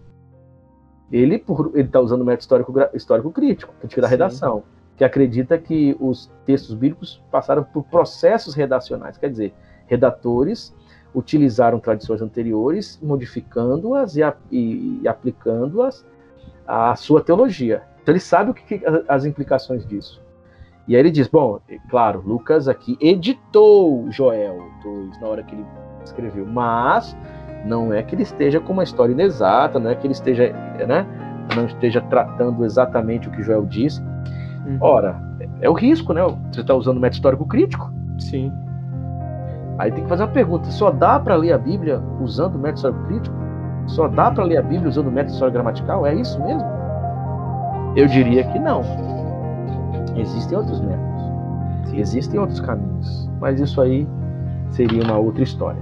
Ele 1.11 1.43
está 1.75 1.99
usando 1.99 2.21
o 2.21 2.25
método 2.25 2.41
histórico, 2.41 2.73
histórico 2.93 3.31
crítico, 3.31 3.73
crítica 3.79 4.01
da 4.01 4.07
redação, 4.07 4.63
que 5.01 5.05
acredita 5.05 5.57
que 5.57 5.97
os 5.99 6.31
textos 6.45 6.75
bíblicos 6.75 7.23
passaram 7.31 7.63
por 7.63 7.83
processos 7.85 8.53
redacionais, 8.53 9.17
quer 9.17 9.31
dizer, 9.31 9.51
redatores 9.87 10.75
utilizaram 11.15 11.79
tradições 11.79 12.21
anteriores, 12.21 12.99
modificando-as 13.01 14.15
e, 14.15 14.21
e, 14.51 14.99
e 15.01 15.07
aplicando-as 15.07 16.05
à 16.67 16.95
sua 16.95 17.19
teologia. 17.19 17.81
Então 18.03 18.13
ele 18.13 18.19
sabe 18.19 18.51
o 18.51 18.53
que, 18.53 18.77
que, 18.77 18.85
as 19.07 19.25
implicações 19.25 19.87
disso. 19.87 20.21
E 20.87 20.95
aí 20.95 21.01
ele 21.01 21.09
diz, 21.09 21.27
bom, 21.27 21.59
é 21.67 21.79
claro, 21.89 22.21
Lucas 22.23 22.67
aqui 22.67 22.95
editou 23.01 24.05
Joel 24.11 24.69
2 24.83 25.19
na 25.19 25.27
hora 25.27 25.41
que 25.41 25.55
ele 25.55 25.65
escreveu, 26.05 26.45
mas 26.45 27.17
não 27.65 27.91
é 27.91 28.03
que 28.03 28.13
ele 28.13 28.21
esteja 28.21 28.59
com 28.59 28.71
uma 28.71 28.83
história 28.83 29.13
inexata, 29.13 29.79
não 29.79 29.89
é 29.89 29.95
que 29.95 30.05
ele 30.05 30.13
esteja, 30.13 30.53
né, 30.87 31.07
não 31.55 31.65
esteja 31.65 32.01
tratando 32.01 32.63
exatamente 32.63 33.27
o 33.27 33.31
que 33.31 33.41
Joel 33.41 33.65
diz. 33.65 33.99
Uhum. 34.71 34.77
Ora, 34.79 35.15
é, 35.59 35.69
o 35.69 35.73
risco, 35.73 36.13
né? 36.13 36.21
Você 36.51 36.61
está 36.61 36.73
usando 36.73 36.99
método 36.99 37.15
histórico 37.15 37.45
crítico. 37.45 37.91
Sim. 38.19 38.51
Aí 39.77 39.91
tem 39.91 40.03
que 40.03 40.09
fazer 40.09 40.23
uma 40.23 40.31
pergunta: 40.31 40.69
só 40.71 40.91
dá 40.91 41.19
para 41.19 41.35
ler 41.35 41.53
a 41.53 41.57
Bíblia 41.57 42.01
usando 42.19 42.55
o 42.55 42.59
método 42.59 42.77
histórico 42.77 43.03
crítico? 43.07 43.35
Só 43.87 44.07
dá 44.07 44.31
para 44.31 44.43
ler 44.43 44.57
a 44.57 44.61
Bíblia 44.61 44.89
usando 44.89 45.07
o 45.07 45.11
método 45.11 45.33
histórico 45.33 45.55
gramatical? 45.55 46.05
É 46.05 46.13
isso 46.13 46.41
mesmo? 46.43 46.67
Eu 47.95 48.07
diria 48.07 48.43
que 48.45 48.59
não. 48.59 48.81
Existem 50.15 50.57
outros 50.57 50.79
métodos, 50.81 51.93
existem 51.93 52.39
outros 52.39 52.59
caminhos, 52.59 53.29
mas 53.39 53.59
isso 53.59 53.81
aí 53.81 54.07
seria 54.69 55.03
uma 55.03 55.17
outra 55.17 55.43
história. 55.43 55.81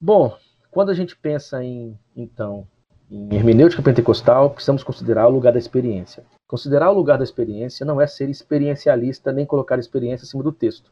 Bom, 0.00 0.36
quando 0.70 0.90
a 0.90 0.94
gente 0.94 1.16
pensa 1.16 1.64
em, 1.64 1.98
então, 2.14 2.66
em 3.10 3.34
hermenêutica 3.34 3.82
pentecostal, 3.82 4.50
precisamos 4.50 4.84
considerar 4.84 5.26
o 5.26 5.30
lugar 5.30 5.52
da 5.52 5.58
experiência. 5.58 6.22
Considerar 6.46 6.90
o 6.90 6.94
lugar 6.94 7.16
da 7.16 7.24
experiência 7.24 7.84
não 7.86 8.00
é 8.00 8.06
ser 8.06 8.28
experiencialista 8.28 9.32
nem 9.32 9.46
colocar 9.46 9.78
experiência 9.78 10.24
acima 10.24 10.42
do 10.42 10.52
texto, 10.52 10.90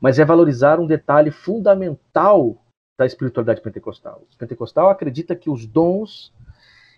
mas 0.00 0.18
é 0.18 0.24
valorizar 0.24 0.80
um 0.80 0.86
detalhe 0.86 1.30
fundamental 1.30 2.56
da 2.98 3.06
espiritualidade 3.06 3.60
pentecostal. 3.60 4.22
O 4.32 4.36
pentecostal 4.36 4.90
acredita 4.90 5.36
que 5.36 5.48
os 5.48 5.64
dons, 5.64 6.32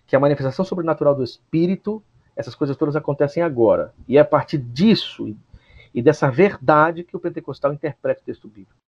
que 0.07 0.15
a 0.15 0.19
manifestação 0.19 0.65
sobrenatural 0.65 1.15
do 1.15 1.23
Espírito, 1.23 2.03
essas 2.35 2.55
coisas 2.55 2.75
todas 2.75 2.95
acontecem 2.95 3.43
agora. 3.43 3.93
E 4.07 4.17
é 4.17 4.21
a 4.21 4.25
partir 4.25 4.57
disso 4.57 5.35
e 5.93 6.01
dessa 6.01 6.29
verdade 6.29 7.03
que 7.03 7.15
o 7.15 7.19
pentecostal 7.19 7.71
interpreta 7.71 8.21
o 8.21 8.25
texto 8.25 8.47
bíblico. 8.47 8.84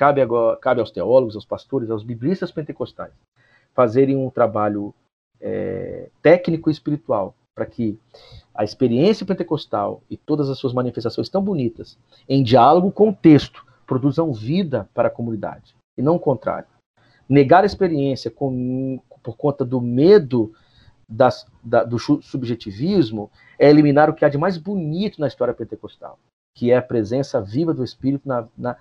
Cabe, 0.00 0.22
agora, 0.22 0.56
cabe 0.56 0.80
aos 0.80 0.90
teólogos, 0.90 1.34
aos 1.34 1.44
pastores, 1.44 1.90
aos 1.90 2.02
biblistas 2.02 2.50
pentecostais 2.50 3.12
fazerem 3.74 4.16
um 4.16 4.30
trabalho 4.30 4.94
é, 5.38 6.08
técnico 6.22 6.70
e 6.70 6.72
espiritual 6.72 7.34
para 7.54 7.66
que 7.66 7.98
a 8.54 8.64
experiência 8.64 9.26
pentecostal 9.26 10.02
e 10.08 10.16
todas 10.16 10.48
as 10.48 10.56
suas 10.56 10.72
manifestações 10.72 11.28
tão 11.28 11.42
bonitas, 11.42 11.98
em 12.26 12.42
diálogo 12.42 12.90
com 12.90 13.10
o 13.10 13.14
texto, 13.14 13.62
produzam 13.86 14.32
vida 14.32 14.88
para 14.94 15.08
a 15.08 15.10
comunidade, 15.10 15.76
e 15.98 16.00
não 16.00 16.16
o 16.16 16.18
contrário. 16.18 16.68
Negar 17.28 17.62
a 17.62 17.66
experiência 17.66 18.30
com, 18.30 19.02
por 19.22 19.36
conta 19.36 19.66
do 19.66 19.82
medo 19.82 20.50
das, 21.06 21.46
da, 21.62 21.84
do 21.84 21.98
subjetivismo 21.98 23.30
é 23.58 23.68
eliminar 23.68 24.08
o 24.08 24.14
que 24.14 24.24
há 24.24 24.30
de 24.30 24.38
mais 24.38 24.56
bonito 24.56 25.20
na 25.20 25.28
história 25.28 25.52
pentecostal, 25.52 26.18
que 26.54 26.70
é 26.70 26.76
a 26.76 26.82
presença 26.82 27.40
viva 27.40 27.72
do 27.72 27.84
Espírito 27.84 28.28
na, 28.28 28.46
na, 28.56 28.76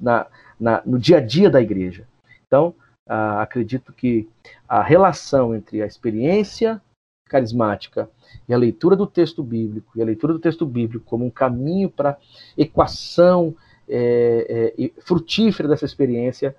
na, 0.00 0.26
na 0.58 0.82
no 0.84 0.98
dia 0.98 1.18
a 1.18 1.20
dia 1.20 1.50
da 1.50 1.60
igreja. 1.60 2.06
Então, 2.46 2.74
ah, 3.06 3.42
acredito 3.42 3.92
que 3.92 4.28
a 4.68 4.82
relação 4.82 5.54
entre 5.54 5.82
a 5.82 5.86
experiência 5.86 6.80
carismática 7.28 8.08
e 8.48 8.54
a 8.54 8.58
leitura 8.58 8.96
do 8.96 9.06
texto 9.06 9.42
bíblico, 9.42 9.92
e 9.96 10.02
a 10.02 10.04
leitura 10.04 10.32
do 10.32 10.38
texto 10.38 10.66
bíblico 10.66 11.04
como 11.04 11.24
um 11.24 11.30
caminho 11.30 11.90
para 11.90 12.16
equação 12.56 13.54
é, 13.88 14.72
é, 14.78 14.90
frutífera 15.02 15.68
dessa 15.68 15.84
experiência, 15.84 16.54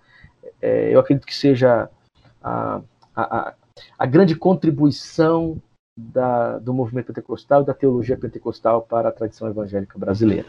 é, 0.61 0.93
eu 0.93 0.99
acredito 0.99 1.25
que 1.25 1.35
seja 1.35 1.89
a, 2.41 2.81
a, 3.15 3.53
a 3.97 4.05
grande 4.05 4.35
contribuição 4.35 5.61
da, 5.99 6.57
do 6.59 6.73
movimento 6.73 7.07
pentecostal 7.07 7.61
e 7.61 7.65
da 7.65 7.73
teologia 7.73 8.17
pentecostal 8.17 8.81
para 8.81 9.09
a 9.09 9.11
tradição 9.11 9.49
evangélica 9.49 9.99
brasileira. 9.99 10.47